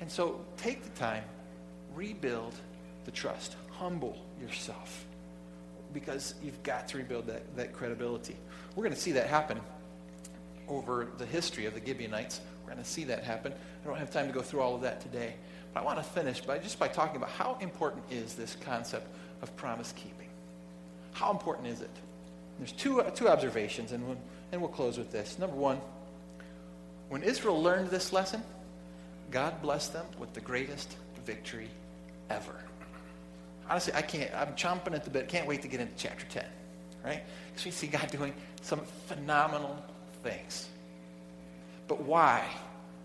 And 0.00 0.10
so 0.10 0.40
take 0.56 0.82
the 0.82 0.98
time, 0.98 1.24
rebuild 1.94 2.54
the 3.04 3.10
trust, 3.10 3.56
humble 3.70 4.16
yourself 4.40 5.04
because 5.94 6.34
you've 6.42 6.62
got 6.62 6.88
to 6.88 6.98
rebuild 6.98 7.26
that, 7.26 7.56
that 7.56 7.72
credibility. 7.72 8.36
We're 8.74 8.84
going 8.84 8.94
to 8.94 9.00
see 9.00 9.12
that 9.12 9.26
happen 9.26 9.60
over 10.68 11.08
the 11.18 11.26
history 11.26 11.66
of 11.66 11.74
the 11.74 11.84
Gibeonites. 11.84 12.40
We're 12.64 12.72
going 12.72 12.84
to 12.84 12.88
see 12.88 13.04
that 13.04 13.24
happen. 13.24 13.52
I 13.52 13.86
don't 13.86 13.98
have 13.98 14.10
time 14.10 14.26
to 14.26 14.32
go 14.32 14.42
through 14.42 14.60
all 14.60 14.74
of 14.74 14.82
that 14.82 15.00
today. 15.00 15.34
But 15.72 15.80
I 15.80 15.84
want 15.84 15.98
to 15.98 16.04
finish 16.04 16.40
by 16.40 16.58
just 16.58 16.78
by 16.78 16.88
talking 16.88 17.16
about 17.16 17.30
how 17.30 17.56
important 17.60 18.04
is 18.10 18.34
this 18.34 18.56
concept 18.60 19.06
of 19.42 19.54
promise 19.56 19.92
keeping. 19.92 20.28
How 21.12 21.30
important 21.30 21.68
is 21.68 21.80
it? 21.80 21.90
There's 22.58 22.72
two, 22.72 23.00
uh, 23.00 23.10
two 23.10 23.28
observations, 23.28 23.92
and 23.92 24.06
we'll, 24.06 24.18
and 24.52 24.60
we'll 24.60 24.70
close 24.70 24.98
with 24.98 25.12
this. 25.12 25.38
Number 25.38 25.56
one, 25.56 25.80
when 27.08 27.22
Israel 27.22 27.62
learned 27.62 27.90
this 27.90 28.12
lesson, 28.12 28.42
God 29.30 29.62
blessed 29.62 29.92
them 29.92 30.06
with 30.18 30.32
the 30.34 30.40
greatest 30.40 30.96
victory 31.24 31.68
ever. 32.30 32.54
Honestly, 33.68 33.92
I 33.94 34.02
can't, 34.02 34.34
I'm 34.34 34.54
chomping 34.54 34.94
at 34.94 35.04
the 35.04 35.10
bit. 35.10 35.28
Can't 35.28 35.46
wait 35.46 35.62
to 35.62 35.68
get 35.68 35.80
into 35.80 35.92
chapter 35.96 36.24
10, 36.26 36.44
right? 37.04 37.22
Because 37.48 37.64
we 37.64 37.70
see 37.70 37.86
God 37.86 38.10
doing 38.10 38.32
some 38.62 38.80
phenomenal 39.06 39.82
things. 40.22 40.68
But 41.86 42.02
why? 42.02 42.44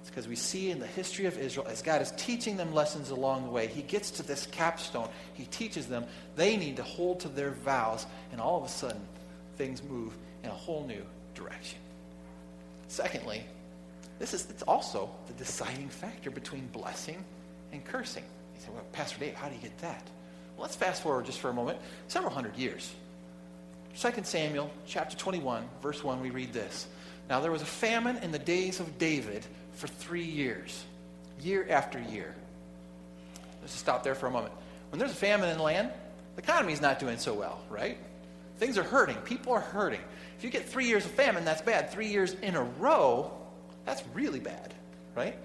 It's 0.02 0.10
because 0.10 0.28
we 0.28 0.36
see 0.36 0.70
in 0.70 0.80
the 0.80 0.88
history 0.88 1.26
of 1.26 1.38
Israel, 1.38 1.66
as 1.70 1.82
God 1.82 2.02
is 2.02 2.12
teaching 2.18 2.58
them 2.58 2.74
lessons 2.74 3.10
along 3.10 3.46
the 3.46 3.50
way, 3.50 3.68
He 3.68 3.82
gets 3.82 4.12
to 4.12 4.24
this 4.24 4.48
capstone. 4.48 5.08
He 5.34 5.46
teaches 5.46 5.88
them 5.88 6.06
they 6.36 6.58
need 6.58 6.76
to 6.78 6.84
hold 6.84 7.22
to 7.22 7.30
their 7.30 7.52
vows, 7.52 8.06
and 8.32 8.42
all 8.42 8.58
of 8.58 8.66
a 8.66 8.70
sudden, 8.70 9.02
things 9.56 9.82
move 9.82 10.14
in 10.44 10.50
a 10.50 10.54
whole 10.54 10.86
new 10.86 11.02
direction. 11.36 11.80
Secondly, 12.90 13.44
this 14.20 14.34
is 14.34 14.48
it's 14.50 14.64
also 14.64 15.10
the 15.28 15.34
deciding 15.34 15.90
factor 15.90 16.30
between 16.30 16.68
blessing 16.68 17.24
and 17.72 17.84
cursing. 17.86 18.24
You 18.56 18.62
say, 18.62 18.68
well, 18.74 18.84
Pastor 18.92 19.20
Dave, 19.20 19.36
how 19.36 19.48
do 19.48 19.56
you 19.56 19.62
get 19.62 19.78
that? 19.80 20.04
Well, 20.56 20.64
let's 20.64 20.76
fast 20.76 21.02
forward 21.02 21.26
just 21.26 21.40
for 21.40 21.50
a 21.50 21.54
moment, 21.54 21.80
several 22.08 22.32
hundred 22.34 22.58
years. 22.58 22.94
2 24.00 24.12
Samuel 24.24 24.72
chapter 24.86 25.16
21, 25.16 25.64
verse 25.82 26.04
1, 26.04 26.20
we 26.22 26.30
read 26.30 26.52
this. 26.52 26.88
Now 27.30 27.40
there 27.40 27.52
was 27.52 27.62
a 27.62 27.66
famine 27.66 28.18
in 28.18 28.32
the 28.32 28.40
days 28.40 28.80
of 28.80 28.98
David 28.98 29.46
for 29.74 29.88
three 29.88 30.24
years, 30.24 30.84
year 31.42 31.66
after 31.70 32.00
year. 32.00 32.36
Let's 33.62 33.74
just 33.74 33.84
stop 33.84 34.04
there 34.04 34.16
for 34.16 34.28
a 34.28 34.32
moment. 34.32 34.54
When 34.90 35.00
there's 35.00 35.12
a 35.12 35.16
famine 35.16 35.50
in 35.50 35.58
the 35.58 35.64
land, 35.64 35.92
the 36.36 36.42
economy's 36.42 36.82
not 36.82 37.00
doing 37.00 37.18
so 37.18 37.34
well, 37.34 37.62
right? 37.70 37.98
Things 38.58 38.78
are 38.78 38.84
hurting. 38.84 39.16
People 39.18 39.54
are 39.54 39.62
hurting. 39.62 40.02
If 40.38 40.44
you 40.44 40.50
get 40.50 40.68
three 40.68 40.86
years 40.86 41.06
of 41.06 41.12
famine, 41.12 41.46
that's 41.46 41.62
bad. 41.62 41.90
Three 41.90 42.08
years 42.08 42.34
in 42.34 42.56
a 42.56 42.64
row, 42.64 43.32
that's 43.86 44.04
really 44.14 44.40
bad, 44.40 44.74
right? 45.16 45.36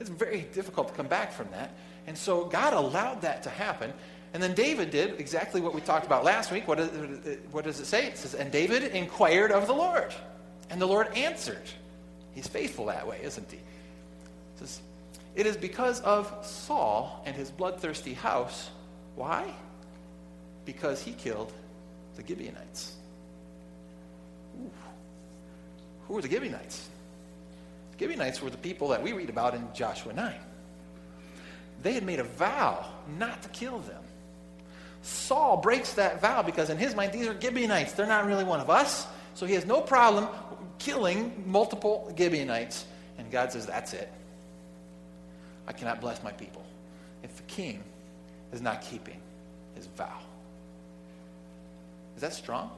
It's 0.00 0.10
very 0.10 0.42
difficult 0.52 0.88
to 0.88 0.94
come 0.94 1.06
back 1.06 1.32
from 1.32 1.50
that. 1.50 1.70
And 2.06 2.16
so 2.16 2.46
God 2.46 2.72
allowed 2.72 3.22
that 3.22 3.42
to 3.44 3.50
happen. 3.50 3.92
And 4.32 4.42
then 4.42 4.54
David 4.54 4.90
did 4.90 5.20
exactly 5.20 5.60
what 5.60 5.74
we 5.74 5.80
talked 5.80 6.06
about 6.06 6.24
last 6.24 6.50
week. 6.50 6.66
What 6.66 6.78
does 6.78 7.80
it 7.80 7.86
say? 7.86 8.06
It 8.06 8.18
says, 8.18 8.34
And 8.34 8.50
David 8.50 8.82
inquired 8.82 9.52
of 9.52 9.66
the 9.66 9.72
Lord, 9.72 10.14
and 10.70 10.80
the 10.80 10.86
Lord 10.86 11.08
answered. 11.16 11.62
He's 12.34 12.46
faithful 12.46 12.86
that 12.86 13.06
way, 13.06 13.20
isn't 13.22 13.50
he? 13.50 13.58
Says, 14.56 14.80
It 15.34 15.46
is 15.46 15.56
because 15.56 16.00
of 16.00 16.32
Saul 16.42 17.22
and 17.26 17.34
his 17.34 17.50
bloodthirsty 17.50 18.14
house. 18.14 18.70
Why? 19.16 19.52
Because 20.64 21.02
he 21.02 21.12
killed 21.12 21.52
the 22.16 22.26
Gibeonites. 22.26 22.94
Ooh. 24.60 24.70
Who 26.06 26.14
were 26.14 26.22
the 26.22 26.30
Gibeonites? 26.30 26.88
The 27.92 27.98
Gibeonites 27.98 28.40
were 28.40 28.50
the 28.50 28.56
people 28.56 28.88
that 28.88 29.02
we 29.02 29.12
read 29.12 29.30
about 29.30 29.54
in 29.54 29.66
Joshua 29.74 30.12
9. 30.12 30.34
They 31.82 31.92
had 31.92 32.04
made 32.04 32.18
a 32.18 32.24
vow 32.24 32.86
not 33.18 33.42
to 33.42 33.48
kill 33.50 33.78
them. 33.80 34.02
Saul 35.02 35.58
breaks 35.58 35.94
that 35.94 36.20
vow 36.20 36.42
because 36.42 36.70
in 36.70 36.76
his 36.76 36.94
mind, 36.94 37.12
these 37.12 37.26
are 37.26 37.40
Gibeonites. 37.40 37.92
They're 37.92 38.06
not 38.06 38.26
really 38.26 38.44
one 38.44 38.60
of 38.60 38.68
us. 38.68 39.06
So 39.34 39.46
he 39.46 39.54
has 39.54 39.64
no 39.64 39.80
problem 39.80 40.28
killing 40.78 41.44
multiple 41.46 42.12
Gibeonites. 42.16 42.84
And 43.18 43.30
God 43.30 43.52
says, 43.52 43.66
That's 43.66 43.92
it. 43.92 44.10
I 45.66 45.72
cannot 45.72 46.00
bless 46.00 46.22
my 46.22 46.32
people 46.32 46.64
if 47.22 47.36
the 47.36 47.42
king 47.42 47.82
is 48.52 48.60
not 48.60 48.82
keeping 48.82 49.20
his 49.74 49.86
vow. 49.86 50.18
Is 52.16 52.22
that 52.22 52.32
strong? 52.32 52.70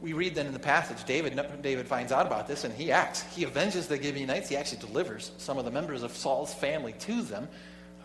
We 0.00 0.12
read 0.12 0.34
then 0.34 0.46
in 0.46 0.52
the 0.52 0.60
passage, 0.60 1.04
David, 1.04 1.38
David 1.60 1.88
finds 1.88 2.12
out 2.12 2.26
about 2.26 2.46
this 2.46 2.64
and 2.64 2.72
he 2.72 2.92
acts. 2.92 3.22
He 3.34 3.44
avenges 3.44 3.88
the 3.88 4.00
Gibeonites. 4.00 4.48
He 4.48 4.56
actually 4.56 4.78
delivers 4.78 5.32
some 5.38 5.58
of 5.58 5.64
the 5.64 5.72
members 5.72 6.04
of 6.04 6.16
Saul's 6.16 6.54
family 6.54 6.94
to 7.00 7.22
them. 7.22 7.48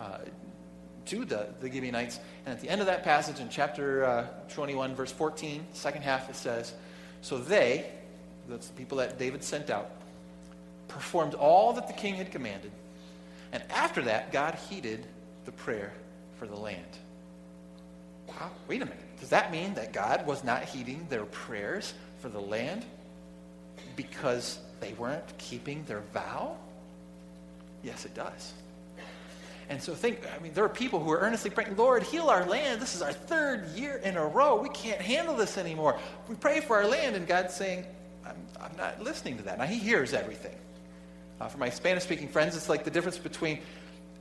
Uh, 0.00 0.18
to 1.06 1.24
the, 1.24 1.48
the 1.60 1.70
Gibeonites. 1.70 2.18
And 2.46 2.54
at 2.54 2.60
the 2.60 2.68
end 2.68 2.80
of 2.80 2.86
that 2.86 3.04
passage 3.04 3.40
in 3.40 3.48
chapter 3.48 4.04
uh, 4.04 4.26
21, 4.48 4.94
verse 4.94 5.12
14, 5.12 5.66
second 5.72 6.02
half, 6.02 6.30
it 6.30 6.36
says, 6.36 6.72
So 7.24 7.38
they, 7.38 7.86
that's 8.50 8.66
the 8.66 8.74
people 8.74 8.98
that 8.98 9.18
David 9.18 9.42
sent 9.42 9.70
out, 9.70 9.90
performed 10.88 11.32
all 11.32 11.72
that 11.72 11.86
the 11.86 11.94
king 11.94 12.16
had 12.16 12.30
commanded. 12.30 12.70
And 13.50 13.62
after 13.70 14.02
that, 14.02 14.30
God 14.30 14.54
heeded 14.68 15.06
the 15.46 15.52
prayer 15.52 15.94
for 16.38 16.46
the 16.46 16.54
land. 16.54 16.84
Wow, 18.28 18.50
wait 18.68 18.82
a 18.82 18.84
minute. 18.84 19.18
Does 19.20 19.30
that 19.30 19.50
mean 19.50 19.72
that 19.72 19.94
God 19.94 20.26
was 20.26 20.44
not 20.44 20.64
heeding 20.64 21.06
their 21.08 21.24
prayers 21.24 21.94
for 22.20 22.28
the 22.28 22.40
land 22.40 22.84
because 23.96 24.58
they 24.80 24.92
weren't 24.92 25.38
keeping 25.38 25.82
their 25.84 26.02
vow? 26.12 26.58
Yes, 27.82 28.04
it 28.04 28.12
does. 28.12 28.52
And 29.68 29.82
so 29.82 29.94
think, 29.94 30.20
I 30.36 30.42
mean, 30.42 30.52
there 30.52 30.64
are 30.64 30.68
people 30.68 31.00
who 31.00 31.10
are 31.10 31.20
earnestly 31.20 31.50
praying, 31.50 31.76
Lord, 31.76 32.02
heal 32.02 32.28
our 32.28 32.44
land. 32.44 32.80
This 32.82 32.94
is 32.94 33.02
our 33.02 33.12
third 33.12 33.68
year 33.70 33.96
in 34.04 34.16
a 34.16 34.26
row. 34.26 34.60
We 34.60 34.68
can't 34.70 35.00
handle 35.00 35.36
this 35.36 35.56
anymore. 35.58 35.98
We 36.28 36.34
pray 36.34 36.60
for 36.60 36.76
our 36.76 36.86
land, 36.86 37.16
and 37.16 37.26
God's 37.26 37.54
saying, 37.54 37.86
I'm, 38.26 38.36
I'm 38.60 38.76
not 38.76 39.02
listening 39.02 39.36
to 39.38 39.42
that. 39.44 39.58
Now, 39.58 39.64
He 39.64 39.78
hears 39.78 40.12
everything. 40.12 40.56
Uh, 41.40 41.48
for 41.48 41.58
my 41.58 41.70
Spanish 41.70 42.04
speaking 42.04 42.28
friends, 42.28 42.56
it's 42.56 42.68
like 42.68 42.84
the 42.84 42.90
difference 42.90 43.18
between 43.18 43.60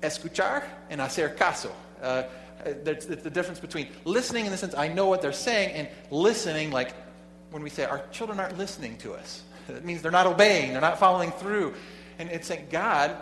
escuchar 0.01 0.63
and 0.89 1.01
hacer 1.01 1.29
caso. 1.29 1.71
Uh, 2.01 2.23
Uh, 2.63 2.73
there's 2.83 3.05
the 3.05 3.29
difference 3.29 3.59
between 3.59 3.87
listening 4.05 4.45
in 4.45 4.51
the 4.51 4.57
sense 4.57 4.73
I 4.75 4.87
know 4.87 5.07
what 5.07 5.21
they're 5.21 5.33
saying 5.33 5.73
and 5.75 5.87
listening 6.11 6.71
like 6.71 6.93
when 7.51 7.61
we 7.61 7.69
say 7.69 7.83
our 7.83 8.01
children 8.11 8.39
aren't 8.39 8.57
listening 8.57 8.97
to 8.97 9.13
us. 9.13 9.43
It 9.67 9.83
means 9.83 10.01
they're 10.01 10.11
not 10.11 10.27
obeying, 10.27 10.71
they're 10.71 10.81
not 10.81 10.99
following 10.99 11.31
through. 11.31 11.73
And 12.19 12.29
it's 12.29 12.47
saying 12.47 12.67
God 12.71 13.17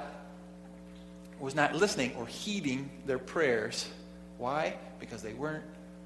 was 1.41 1.55
not 1.55 1.75
listening 1.75 2.13
or 2.15 2.25
heeding 2.27 2.89
their 3.05 3.19
prayers. 3.19 3.89
Why? 4.37 4.75
Because 4.99 5.21
they 5.21 5.33
weren't 5.33 5.65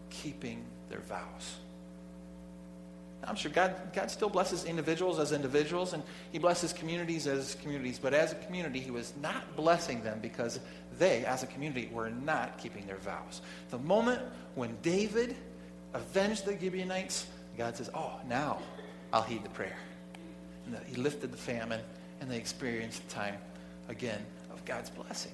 keeping 0.09 0.63
their 0.89 1.01
vows. 1.01 1.57
I'm 3.23 3.35
sure 3.35 3.51
God, 3.51 3.75
God 3.93 4.11
still 4.11 4.29
blesses 4.29 4.65
individuals 4.65 5.19
as 5.19 5.31
individuals, 5.31 5.93
and 5.93 6.03
He 6.31 6.37
blesses 6.37 6.71
communities 6.73 7.27
as 7.27 7.55
communities. 7.55 7.97
But 7.97 8.13
as 8.13 8.31
a 8.31 8.35
community, 8.35 8.79
He 8.79 8.91
was 8.91 9.13
not 9.21 9.55
blessing 9.55 10.03
them 10.03 10.19
because 10.21 10.59
they, 10.99 11.25
as 11.25 11.41
a 11.43 11.47
community, 11.47 11.89
were 11.91 12.09
not 12.09 12.57
keeping 12.59 12.85
their 12.85 12.97
vows. 12.97 13.41
The 13.71 13.79
moment 13.79 14.21
when 14.53 14.77
David 14.83 15.35
avenged 15.93 16.45
the 16.45 16.57
Gibeonites, 16.57 17.25
God 17.57 17.75
says, 17.75 17.89
Oh, 17.95 18.19
now 18.27 18.59
I'll 19.11 19.23
heed 19.23 19.43
the 19.43 19.49
prayer. 19.49 19.77
And 20.67 20.77
He 20.85 20.95
lifted 20.95 21.31
the 21.31 21.37
famine, 21.37 21.81
and 22.21 22.29
they 22.29 22.37
experienced 22.37 23.07
the 23.07 23.15
time 23.15 23.37
again 23.89 24.23
God's 24.65 24.89
blessing. 24.89 25.31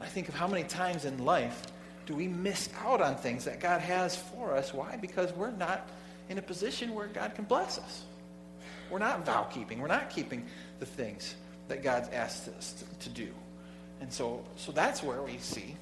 I 0.00 0.06
think 0.06 0.28
of 0.28 0.34
how 0.34 0.46
many 0.46 0.64
times 0.64 1.04
in 1.04 1.24
life 1.24 1.62
do 2.06 2.14
we 2.14 2.28
miss 2.28 2.68
out 2.84 3.00
on 3.00 3.16
things 3.16 3.44
that 3.44 3.60
God 3.60 3.80
has 3.80 4.16
for 4.16 4.54
us? 4.54 4.72
Why? 4.72 4.96
Because 4.96 5.32
we're 5.32 5.50
not 5.50 5.88
in 6.28 6.38
a 6.38 6.42
position 6.42 6.94
where 6.94 7.06
God 7.06 7.34
can 7.34 7.44
bless 7.44 7.78
us. 7.78 8.02
We're 8.90 8.98
not 8.98 9.24
vow 9.26 9.44
keeping. 9.44 9.80
We're 9.80 9.88
not 9.88 10.10
keeping 10.10 10.46
the 10.78 10.86
things 10.86 11.34
that 11.68 11.82
God's 11.82 12.08
asked 12.10 12.48
us 12.48 12.74
to, 12.74 13.08
to 13.08 13.14
do. 13.14 13.28
And 14.00 14.12
so, 14.12 14.44
so 14.56 14.72
that's 14.72 15.02
where 15.02 15.22
we 15.22 15.38
see 15.38 15.74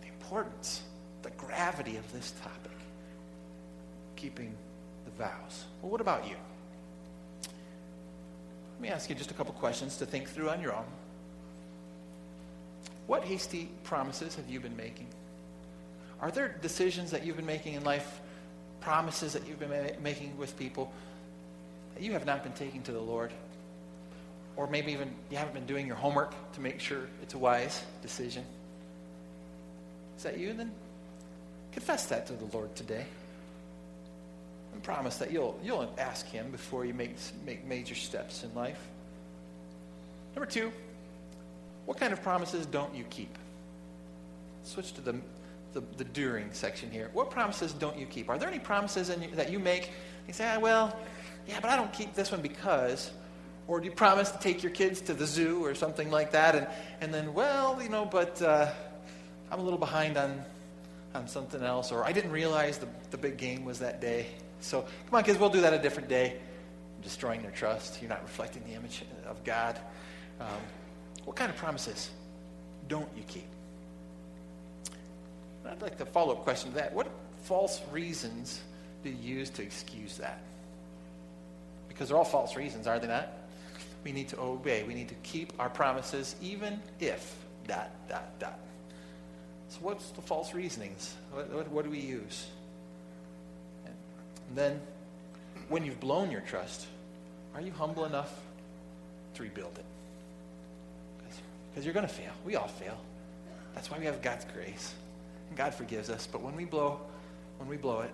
the 0.00 0.08
importance, 0.08 0.82
the 1.22 1.30
gravity 1.30 1.96
of 1.96 2.12
this 2.12 2.32
topic 2.42 2.72
keeping 4.16 4.52
the 5.04 5.10
vows. 5.12 5.64
Well, 5.80 5.92
what 5.92 6.00
about 6.00 6.28
you? 6.28 6.34
Let 7.42 8.80
me 8.80 8.88
ask 8.88 9.08
you 9.08 9.14
just 9.14 9.30
a 9.30 9.34
couple 9.34 9.54
questions 9.54 9.96
to 9.98 10.06
think 10.06 10.28
through 10.28 10.50
on 10.50 10.60
your 10.60 10.74
own. 10.74 10.84
What 13.08 13.24
hasty 13.24 13.68
promises 13.82 14.36
have 14.36 14.48
you 14.48 14.60
been 14.60 14.76
making? 14.76 15.08
Are 16.20 16.30
there 16.30 16.54
decisions 16.62 17.10
that 17.10 17.26
you've 17.26 17.36
been 17.36 17.46
making 17.46 17.74
in 17.74 17.82
life 17.82 18.20
promises 18.80 19.32
that 19.32 19.46
you've 19.46 19.58
been 19.58 19.70
ma- 19.70 20.00
making 20.02 20.36
with 20.38 20.56
people 20.58 20.92
that 21.94 22.02
you 22.02 22.12
have 22.12 22.26
not 22.26 22.42
been 22.42 22.52
taking 22.52 22.82
to 22.82 22.92
the 22.92 23.00
Lord. 23.00 23.32
Or 24.56 24.66
maybe 24.66 24.92
even 24.92 25.10
you 25.30 25.36
haven't 25.36 25.54
been 25.54 25.66
doing 25.66 25.86
your 25.86 25.96
homework 25.96 26.32
to 26.54 26.60
make 26.60 26.80
sure 26.80 27.02
it's 27.22 27.34
a 27.34 27.38
wise 27.38 27.84
decision. 28.02 28.44
Is 30.16 30.24
that 30.24 30.38
you? 30.38 30.52
Then 30.52 30.72
confess 31.72 32.06
that 32.06 32.26
to 32.26 32.32
the 32.32 32.46
Lord 32.56 32.74
today. 32.74 33.04
And 34.72 34.82
promise 34.82 35.16
that 35.18 35.30
you'll, 35.30 35.58
you'll 35.62 35.92
ask 35.98 36.26
Him 36.26 36.50
before 36.50 36.84
you 36.84 36.94
make, 36.94 37.16
make 37.44 37.64
major 37.64 37.94
steps 37.94 38.42
in 38.42 38.54
life. 38.54 38.80
Number 40.34 40.50
two, 40.50 40.72
what 41.88 41.96
kind 41.96 42.12
of 42.12 42.22
promises 42.22 42.66
don't 42.66 42.94
you 42.94 43.04
keep? 43.08 43.34
Switch 44.62 44.92
to 44.92 45.00
the 45.00 45.16
the, 45.72 45.80
the 45.96 46.04
during 46.04 46.52
section 46.52 46.90
here. 46.90 47.08
What 47.14 47.30
promises 47.30 47.72
don't 47.72 47.98
you 47.98 48.04
keep? 48.04 48.28
Are 48.28 48.36
there 48.36 48.46
any 48.46 48.58
promises 48.58 49.08
you, 49.08 49.34
that 49.36 49.50
you 49.50 49.58
make? 49.58 49.90
You 50.26 50.34
say, 50.34 50.52
ah, 50.54 50.58
well, 50.58 50.94
yeah, 51.46 51.60
but 51.60 51.70
I 51.70 51.76
don't 51.76 51.90
keep 51.90 52.12
this 52.12 52.30
one 52.30 52.42
because. 52.42 53.10
Or 53.66 53.80
do 53.80 53.86
you 53.86 53.92
promise 53.92 54.30
to 54.32 54.38
take 54.38 54.62
your 54.62 54.72
kids 54.72 55.00
to 55.02 55.14
the 55.14 55.24
zoo 55.24 55.64
or 55.64 55.74
something 55.74 56.10
like 56.10 56.32
that? 56.32 56.54
And, 56.54 56.66
and 57.00 57.12
then, 57.12 57.32
well, 57.32 57.82
you 57.82 57.88
know, 57.88 58.04
but 58.04 58.40
uh, 58.42 58.70
I'm 59.50 59.58
a 59.58 59.62
little 59.62 59.78
behind 59.78 60.18
on, 60.18 60.44
on 61.14 61.26
something 61.26 61.62
else. 61.62 61.90
Or 61.90 62.04
I 62.04 62.12
didn't 62.12 62.32
realize 62.32 62.76
the, 62.76 62.88
the 63.10 63.16
big 63.16 63.38
game 63.38 63.64
was 63.64 63.78
that 63.78 63.98
day. 63.98 64.26
So 64.60 64.82
come 64.82 65.14
on, 65.14 65.24
kids, 65.24 65.38
we'll 65.38 65.48
do 65.48 65.62
that 65.62 65.72
a 65.72 65.78
different 65.78 66.10
day. 66.10 66.36
Destroying 67.02 67.40
their 67.40 67.50
trust. 67.50 68.02
You're 68.02 68.10
not 68.10 68.22
reflecting 68.22 68.62
the 68.64 68.74
image 68.74 69.04
of 69.26 69.42
God. 69.42 69.80
Um, 70.38 70.48
what 71.28 71.36
kind 71.36 71.50
of 71.50 71.58
promises 71.58 72.08
don't 72.88 73.10
you 73.14 73.22
keep? 73.28 73.44
I'd 75.68 75.82
like 75.82 75.98
the 75.98 76.06
follow 76.06 76.32
up 76.32 76.42
question 76.42 76.70
to 76.70 76.76
that. 76.76 76.94
What 76.94 77.06
false 77.42 77.82
reasons 77.92 78.62
do 79.04 79.10
you 79.10 79.36
use 79.36 79.50
to 79.50 79.62
excuse 79.62 80.16
that? 80.16 80.40
Because 81.86 82.08
they're 82.08 82.16
all 82.16 82.24
false 82.24 82.56
reasons, 82.56 82.86
are 82.86 82.98
they 82.98 83.08
not? 83.08 83.28
We 84.04 84.12
need 84.12 84.28
to 84.28 84.40
obey. 84.40 84.84
We 84.84 84.94
need 84.94 85.08
to 85.08 85.14
keep 85.16 85.52
our 85.58 85.68
promises, 85.68 86.34
even 86.40 86.80
if 86.98 87.36
dot, 87.66 87.90
dot, 88.08 88.38
dot. 88.38 88.58
So, 89.68 89.80
what's 89.82 90.08
the 90.12 90.22
false 90.22 90.54
reasonings? 90.54 91.14
What, 91.30 91.50
what, 91.50 91.68
what 91.68 91.84
do 91.84 91.90
we 91.90 92.00
use? 92.00 92.46
And 93.84 94.56
then, 94.56 94.80
when 95.68 95.84
you've 95.84 96.00
blown 96.00 96.30
your 96.30 96.40
trust, 96.40 96.86
are 97.54 97.60
you 97.60 97.72
humble 97.72 98.06
enough 98.06 98.32
to 99.34 99.42
rebuild 99.42 99.76
it? 99.78 99.84
Because 101.78 101.86
you're 101.86 101.94
going 101.94 102.08
to 102.08 102.12
fail. 102.12 102.32
We 102.44 102.56
all 102.56 102.66
fail. 102.66 102.98
That's 103.72 103.88
why 103.88 104.00
we 104.00 104.06
have 104.06 104.20
God's 104.20 104.44
grace. 104.52 104.94
And 105.48 105.56
God 105.56 105.72
forgives 105.72 106.10
us. 106.10 106.26
But 106.26 106.42
when 106.42 106.56
we 106.56 106.64
blow, 106.64 107.00
when 107.58 107.68
we 107.68 107.76
blow 107.76 108.00
it, 108.00 108.10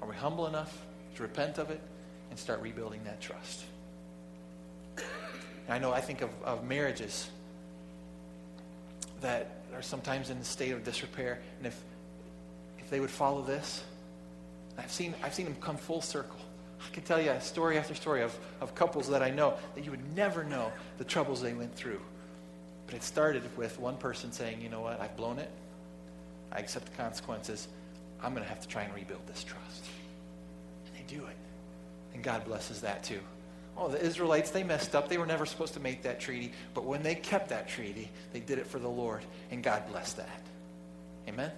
are 0.00 0.08
we 0.08 0.16
humble 0.16 0.46
enough 0.46 0.74
to 1.16 1.22
repent 1.22 1.58
of 1.58 1.68
it 1.68 1.82
and 2.30 2.38
start 2.38 2.62
rebuilding 2.62 3.04
that 3.04 3.20
trust? 3.20 3.64
And 4.96 5.04
I 5.68 5.78
know 5.78 5.92
I 5.92 6.00
think 6.00 6.22
of, 6.22 6.30
of 6.42 6.64
marriages 6.64 7.28
that 9.20 9.60
are 9.74 9.82
sometimes 9.82 10.30
in 10.30 10.38
a 10.38 10.44
state 10.44 10.72
of 10.72 10.82
disrepair, 10.82 11.42
and 11.58 11.66
if 11.66 11.78
if 12.78 12.88
they 12.88 13.00
would 13.00 13.10
follow 13.10 13.42
this, 13.42 13.84
I've 14.78 14.90
seen 14.90 15.14
I've 15.22 15.34
seen 15.34 15.44
them 15.44 15.56
come 15.60 15.76
full 15.76 16.00
circle. 16.00 16.40
I 16.80 16.94
can 16.94 17.02
tell 17.02 17.20
you 17.20 17.34
story 17.40 17.76
after 17.76 17.94
story 17.94 18.22
of, 18.22 18.34
of 18.62 18.74
couples 18.74 19.10
that 19.10 19.22
I 19.22 19.28
know 19.28 19.58
that 19.74 19.84
you 19.84 19.90
would 19.90 20.16
never 20.16 20.42
know 20.42 20.72
the 20.96 21.04
troubles 21.04 21.42
they 21.42 21.52
went 21.52 21.74
through. 21.74 22.00
But 22.88 22.96
it 22.96 23.02
started 23.02 23.42
with 23.58 23.78
one 23.78 23.98
person 23.98 24.32
saying, 24.32 24.62
you 24.62 24.70
know 24.70 24.80
what, 24.80 24.98
I've 24.98 25.14
blown 25.14 25.38
it. 25.38 25.50
I 26.50 26.58
accept 26.58 26.86
the 26.86 26.96
consequences. 26.96 27.68
I'm 28.22 28.32
going 28.32 28.42
to 28.42 28.48
have 28.48 28.60
to 28.60 28.68
try 28.68 28.82
and 28.82 28.94
rebuild 28.94 29.26
this 29.26 29.44
trust. 29.44 29.84
And 30.86 30.96
they 30.96 31.14
do 31.14 31.22
it. 31.26 31.36
And 32.14 32.24
God 32.24 32.46
blesses 32.46 32.80
that 32.80 33.04
too. 33.04 33.20
Oh, 33.76 33.88
the 33.88 34.02
Israelites, 34.02 34.50
they 34.50 34.64
messed 34.64 34.96
up. 34.96 35.10
They 35.10 35.18
were 35.18 35.26
never 35.26 35.44
supposed 35.44 35.74
to 35.74 35.80
make 35.80 36.02
that 36.02 36.18
treaty. 36.18 36.52
But 36.72 36.84
when 36.84 37.02
they 37.02 37.14
kept 37.14 37.50
that 37.50 37.68
treaty, 37.68 38.10
they 38.32 38.40
did 38.40 38.58
it 38.58 38.66
for 38.66 38.78
the 38.78 38.88
Lord. 38.88 39.22
And 39.50 39.62
God 39.62 39.86
blessed 39.88 40.16
that. 40.16 40.42
Amen? 41.28 41.52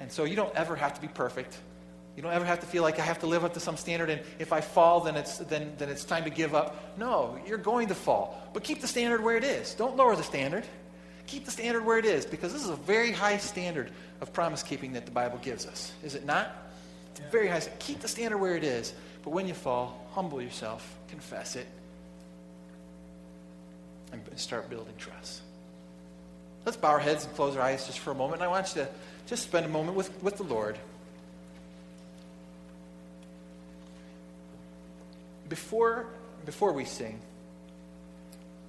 And 0.00 0.10
so 0.10 0.24
you 0.24 0.34
don't 0.34 0.54
ever 0.56 0.74
have 0.74 0.92
to 0.94 1.00
be 1.00 1.08
perfect. 1.08 1.56
You 2.16 2.22
don't 2.22 2.32
ever 2.32 2.46
have 2.46 2.60
to 2.60 2.66
feel 2.66 2.82
like 2.82 2.98
I 2.98 3.02
have 3.02 3.18
to 3.20 3.26
live 3.26 3.44
up 3.44 3.54
to 3.54 3.60
some 3.60 3.76
standard, 3.76 4.08
and 4.08 4.22
if 4.38 4.50
I 4.50 4.62
fall, 4.62 5.00
then 5.00 5.16
it's, 5.16 5.36
then, 5.38 5.74
then 5.76 5.90
it's 5.90 6.02
time 6.02 6.24
to 6.24 6.30
give 6.30 6.54
up. 6.54 6.98
No, 6.98 7.38
you're 7.46 7.58
going 7.58 7.88
to 7.88 7.94
fall. 7.94 8.42
But 8.54 8.64
keep 8.64 8.80
the 8.80 8.88
standard 8.88 9.22
where 9.22 9.36
it 9.36 9.44
is. 9.44 9.74
Don't 9.74 9.96
lower 9.96 10.16
the 10.16 10.22
standard. 10.22 10.64
Keep 11.26 11.44
the 11.44 11.50
standard 11.50 11.84
where 11.84 11.98
it 11.98 12.06
is 12.06 12.24
because 12.24 12.52
this 12.52 12.62
is 12.62 12.70
a 12.70 12.76
very 12.76 13.12
high 13.12 13.36
standard 13.36 13.90
of 14.22 14.32
promise 14.32 14.62
keeping 14.62 14.94
that 14.94 15.04
the 15.04 15.12
Bible 15.12 15.38
gives 15.42 15.66
us. 15.66 15.92
Is 16.02 16.14
it 16.14 16.24
not? 16.24 16.50
It's 17.10 17.20
very 17.30 17.48
high. 17.48 17.60
Keep 17.80 18.00
the 18.00 18.08
standard 18.08 18.38
where 18.38 18.56
it 18.56 18.64
is. 18.64 18.94
But 19.22 19.30
when 19.30 19.46
you 19.46 19.54
fall, 19.54 20.06
humble 20.12 20.40
yourself, 20.40 20.96
confess 21.08 21.56
it, 21.56 21.66
and 24.12 24.22
start 24.36 24.70
building 24.70 24.94
trust. 24.96 25.42
Let's 26.64 26.78
bow 26.78 26.90
our 26.90 26.98
heads 26.98 27.24
and 27.24 27.34
close 27.34 27.56
our 27.56 27.62
eyes 27.62 27.86
just 27.86 27.98
for 27.98 28.12
a 28.12 28.14
moment. 28.14 28.40
And 28.40 28.44
I 28.44 28.48
want 28.48 28.74
you 28.74 28.82
to 28.82 28.88
just 29.26 29.42
spend 29.42 29.66
a 29.66 29.68
moment 29.68 29.96
with, 29.96 30.10
with 30.22 30.36
the 30.36 30.44
Lord. 30.44 30.78
Before, 35.48 36.06
before 36.44 36.72
we 36.72 36.84
sing, 36.84 37.20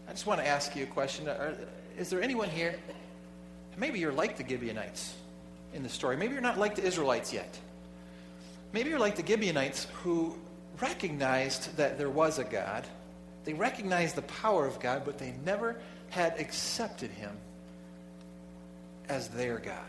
I 0.08 0.12
just 0.12 0.26
want 0.26 0.40
to 0.40 0.48
ask 0.48 0.76
you 0.76 0.84
a 0.84 0.88
question. 0.88 1.28
Are, 1.28 1.54
is 1.98 2.10
there 2.10 2.22
anyone 2.22 2.50
here? 2.50 2.76
Maybe 3.78 4.00
you're 4.00 4.12
like 4.12 4.38
the 4.38 4.48
Gibeonites 4.48 5.14
in 5.74 5.84
the 5.84 5.90
story. 5.90 6.18
Maybe 6.18 6.34
you're 6.34 6.42
not 6.42 6.58
like 6.58 6.76
the 6.76 6.84
Israelites 6.84 7.34
yet. 7.34 7.60
Maybe 8.74 8.90
you're 8.90 9.00
like 9.00 9.16
the 9.16 9.26
Gibeonites 9.26 9.88
who 10.04 10.36
recognized 10.82 11.78
that 11.78 11.98
there 11.98 12.10
was 12.10 12.40
a 12.40 12.44
God. 12.44 12.86
They 13.46 13.54
recognized 13.54 14.16
the 14.16 14.24
power 14.24 14.66
of 14.66 14.80
God, 14.80 15.04
but 15.06 15.18
they 15.18 15.34
never 15.46 15.78
had 16.10 16.40
accepted 16.40 17.12
him 17.12 17.32
as 19.10 19.30
their 19.30 19.60
God. 19.60 19.82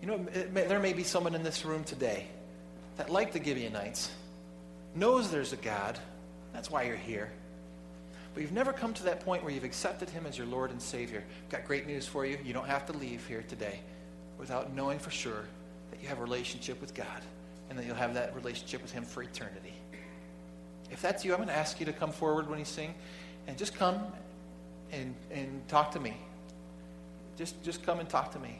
You 0.00 0.08
know, 0.08 0.26
may, 0.52 0.64
there 0.64 0.80
may 0.80 0.92
be 0.92 1.04
someone 1.04 1.34
in 1.34 1.42
this 1.42 1.64
room 1.64 1.84
today 1.84 2.26
that, 2.96 3.10
like 3.10 3.32
the 3.32 3.42
Gibeonites, 3.42 4.10
knows 4.94 5.30
there's 5.30 5.52
a 5.52 5.56
God. 5.56 5.98
That's 6.52 6.70
why 6.70 6.84
you're 6.84 6.96
here 6.96 7.30
but 8.32 8.42
you've 8.42 8.52
never 8.52 8.72
come 8.72 8.94
to 8.94 9.02
that 9.04 9.20
point 9.20 9.42
where 9.42 9.52
you've 9.52 9.64
accepted 9.64 10.08
him 10.08 10.24
as 10.26 10.38
your 10.38 10.46
Lord 10.46 10.70
and 10.70 10.80
Savior, 10.80 11.24
I've 11.44 11.50
got 11.50 11.64
great 11.64 11.86
news 11.86 12.06
for 12.06 12.24
you. 12.24 12.38
You 12.44 12.52
don't 12.52 12.66
have 12.66 12.86
to 12.86 12.92
leave 12.92 13.26
here 13.26 13.44
today 13.48 13.80
without 14.38 14.72
knowing 14.72 14.98
for 14.98 15.10
sure 15.10 15.44
that 15.90 16.00
you 16.00 16.08
have 16.08 16.18
a 16.18 16.22
relationship 16.22 16.80
with 16.80 16.94
God 16.94 17.22
and 17.68 17.78
that 17.78 17.86
you'll 17.86 17.96
have 17.96 18.14
that 18.14 18.34
relationship 18.34 18.82
with 18.82 18.92
him 18.92 19.04
for 19.04 19.22
eternity. 19.22 19.74
If 20.90 21.02
that's 21.02 21.24
you, 21.24 21.32
I'm 21.32 21.38
going 21.38 21.48
to 21.48 21.56
ask 21.56 21.80
you 21.80 21.86
to 21.86 21.92
come 21.92 22.12
forward 22.12 22.48
when 22.48 22.58
you 22.58 22.64
sing 22.64 22.94
and 23.46 23.58
just 23.58 23.74
come 23.74 24.00
and, 24.92 25.14
and 25.30 25.66
talk 25.68 25.92
to 25.92 26.00
me. 26.00 26.16
Just, 27.36 27.62
just 27.64 27.82
come 27.84 28.00
and 28.00 28.08
talk 28.08 28.32
to 28.32 28.38
me. 28.38 28.58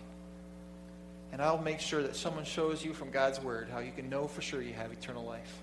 And 1.33 1.41
I'll 1.41 1.63
make 1.63 1.79
sure 1.79 2.03
that 2.03 2.17
someone 2.17 2.45
shows 2.45 2.85
you 2.85 2.93
from 2.93 3.11
God's 3.11 3.41
word 3.41 3.69
how 3.71 3.79
you 3.79 3.93
can 3.93 4.11
know 4.11 4.27
for 4.27 4.43
sure 4.43 4.63
you 4.63 4.73
have 4.73 4.91
eternal 4.91 5.25
life. 5.25 5.63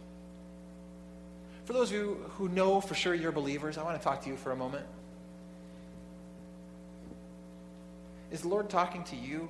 For 1.67 1.73
those 1.73 1.91
of 1.91 1.97
you 1.97 2.25
who 2.37 2.47
know 2.47 2.79
for 2.79 2.95
sure 2.95 3.13
you're 3.13 3.33
believers, 3.33 3.77
I 3.77 3.83
want 3.83 3.97
to 3.97 4.03
talk 4.03 4.21
to 4.21 4.29
you 4.29 4.37
for 4.37 4.53
a 4.53 4.55
moment. 4.55 4.85
Is 8.31 8.39
the 8.39 8.47
Lord 8.47 8.69
talking 8.69 9.03
to 9.03 9.17
you 9.17 9.49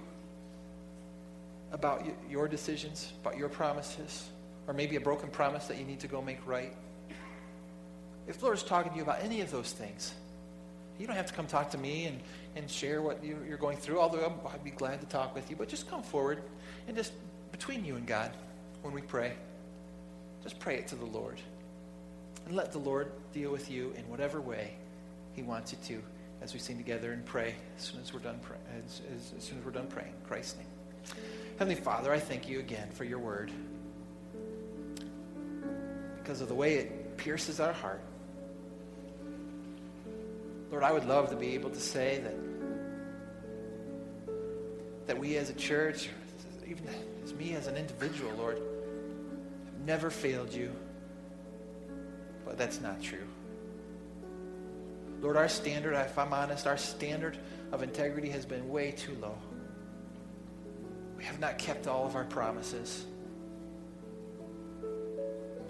about 1.71 2.03
your 2.27 2.47
decisions, 2.47 3.13
about 3.21 3.37
your 3.37 3.49
promises, 3.49 4.27
or 4.67 4.73
maybe 4.73 4.95
a 4.95 4.99
broken 4.99 5.29
promise 5.29 5.67
that 5.67 5.77
you 5.77 5.85
need 5.85 5.99
to 5.99 6.07
go 6.07 6.19
make 6.19 6.39
right? 6.47 6.73
If 8.27 8.39
the 8.39 8.45
Lord 8.45 8.57
is 8.57 8.63
talking 8.63 8.89
to 8.93 8.97
you 8.97 9.03
about 9.03 9.21
any 9.21 9.41
of 9.41 9.51
those 9.51 9.71
things, 9.71 10.11
you 10.97 11.05
don't 11.05 11.17
have 11.17 11.27
to 11.27 11.33
come 11.33 11.45
talk 11.45 11.69
to 11.69 11.77
me 11.77 12.05
and, 12.05 12.19
and 12.55 12.67
share 12.67 13.03
what 13.03 13.23
you, 13.23 13.37
are 13.51 13.57
going 13.57 13.77
through, 13.77 13.99
although 13.99 14.41
I'd 14.51 14.63
be 14.63 14.71
glad 14.71 15.01
to 15.01 15.05
talk 15.05 15.35
with 15.35 15.51
you. 15.51 15.55
But 15.55 15.69
just 15.69 15.87
come 15.87 16.01
forward 16.01 16.41
and 16.87 16.97
just 16.97 17.13
between 17.51 17.85
you 17.85 17.95
and 17.95 18.07
God, 18.07 18.31
when 18.81 18.91
we 18.91 19.01
pray, 19.01 19.33
just 20.41 20.57
pray 20.57 20.77
it 20.77 20.87
to 20.87 20.95
the 20.95 21.05
Lord. 21.05 21.39
And 22.47 22.55
let 22.55 22.71
the 22.71 22.77
Lord 22.77 23.11
deal 23.33 23.51
with 23.51 23.69
you 23.69 23.93
in 23.97 24.07
whatever 24.07 24.39
way 24.39 24.71
He 25.33 25.41
wants 25.41 25.73
you 25.73 25.77
to 25.87 26.03
as 26.41 26.53
we 26.53 26.59
sing 26.59 26.77
together 26.77 27.11
and 27.11 27.25
pray 27.25 27.55
as 27.77 27.83
soon 27.83 27.99
as 27.99 28.13
we're 28.13 28.21
done, 28.21 28.39
pray, 28.41 28.55
as, 28.85 29.01
as, 29.13 29.33
as 29.37 29.43
soon 29.43 29.59
as 29.59 29.65
we're 29.65 29.71
done 29.71 29.87
praying. 29.87 30.13
In 30.21 30.25
Christ's 30.25 30.55
name. 30.55 30.67
Heavenly 31.59 31.81
Father, 31.81 32.09
I 32.13 32.19
thank 32.19 32.47
you 32.47 32.59
again 32.59 32.89
for 32.91 33.03
your 33.03 33.19
word. 33.19 33.51
Because 36.23 36.39
of 36.39 36.47
the 36.47 36.55
way 36.55 36.75
it 36.75 37.17
pierces 37.17 37.59
our 37.59 37.73
heart. 37.73 38.01
Lord, 40.71 40.83
I 40.83 40.93
would 40.93 41.05
love 41.05 41.29
to 41.31 41.35
be 41.35 41.53
able 41.55 41.71
to 41.71 41.81
say 41.81 42.21
that 42.23 42.35
that 45.07 45.19
we 45.19 45.35
as 45.35 45.49
a 45.49 45.53
church, 45.53 46.09
even 46.65 46.85
as 47.25 47.33
me 47.33 47.55
as 47.55 47.67
an 47.67 47.75
individual, 47.75 48.31
Lord, 48.37 48.57
have 48.57 49.85
never 49.85 50.09
failed 50.09 50.53
you. 50.53 50.71
But 52.47 52.57
that's 52.57 52.79
not 52.79 53.03
true. 53.03 53.27
Lord, 55.21 55.35
our 55.35 55.49
standard, 55.49 55.93
if 55.95 56.17
I'm 56.17 56.31
honest, 56.31 56.65
our 56.65 56.77
standard 56.77 57.37
of 57.73 57.83
integrity 57.83 58.29
has 58.29 58.45
been 58.45 58.69
way 58.69 58.91
too 58.91 59.15
low. 59.19 59.37
We 61.17 61.25
have 61.25 61.39
not 61.39 61.57
kept 61.57 61.87
all 61.87 62.05
of 62.05 62.15
our 62.15 62.23
promises. 62.23 63.05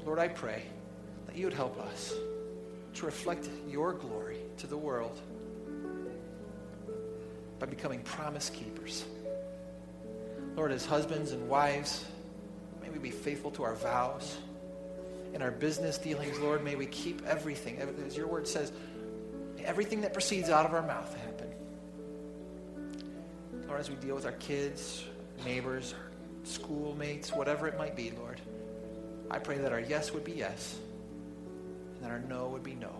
Lord, 0.05 0.19
I 0.19 0.27
pray 0.27 0.63
that 1.25 1.35
you 1.35 1.45
would 1.45 1.53
help 1.53 1.79
us 1.79 2.13
to 2.93 3.05
reflect 3.05 3.49
your 3.67 3.93
glory 3.93 4.37
to 4.57 4.67
the 4.67 4.77
world 4.77 5.19
by 7.57 7.65
becoming 7.65 8.01
promise 8.01 8.51
keepers. 8.51 9.03
Lord, 10.55 10.71
as 10.71 10.85
husbands 10.85 11.31
and 11.31 11.49
wives, 11.49 12.05
may 12.83 12.89
we 12.89 12.99
be 12.99 13.11
faithful 13.11 13.51
to 13.51 13.63
our 13.63 13.75
vows. 13.75 14.37
In 15.33 15.41
our 15.41 15.51
business 15.51 15.97
dealings, 15.97 16.39
Lord, 16.39 16.63
may 16.63 16.75
we 16.75 16.85
keep 16.85 17.25
everything, 17.25 17.79
as 18.05 18.17
your 18.17 18.27
word 18.27 18.47
says, 18.47 18.71
everything 19.63 20.01
that 20.01 20.13
proceeds 20.13 20.49
out 20.49 20.65
of 20.65 20.73
our 20.73 20.81
mouth 20.81 21.13
happen. 21.25 21.49
Lord, 23.67 23.79
as 23.79 23.89
we 23.89 23.95
deal 23.97 24.15
with 24.15 24.25
our 24.25 24.31
kids, 24.33 25.03
neighbors, 25.45 25.93
schoolmates, 26.43 27.31
whatever 27.33 27.67
it 27.67 27.77
might 27.77 27.95
be, 27.95 28.11
Lord, 28.11 28.39
I 29.29 29.39
pray 29.39 29.57
that 29.57 29.73
our 29.73 29.81
yes 29.81 30.13
would 30.13 30.23
be 30.23 30.31
yes 30.31 30.77
and 31.95 32.03
that 32.03 32.11
our 32.11 32.19
no 32.19 32.47
would 32.47 32.63
be 32.63 32.75
no. 32.75 32.91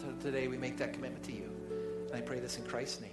So 0.00 0.12
today 0.20 0.48
we 0.48 0.56
make 0.56 0.76
that 0.78 0.92
commitment 0.92 1.24
to 1.24 1.32
you. 1.32 1.50
And 2.08 2.16
I 2.16 2.20
pray 2.20 2.40
this 2.40 2.58
in 2.58 2.64
Christ's 2.64 3.02
name. 3.02 3.10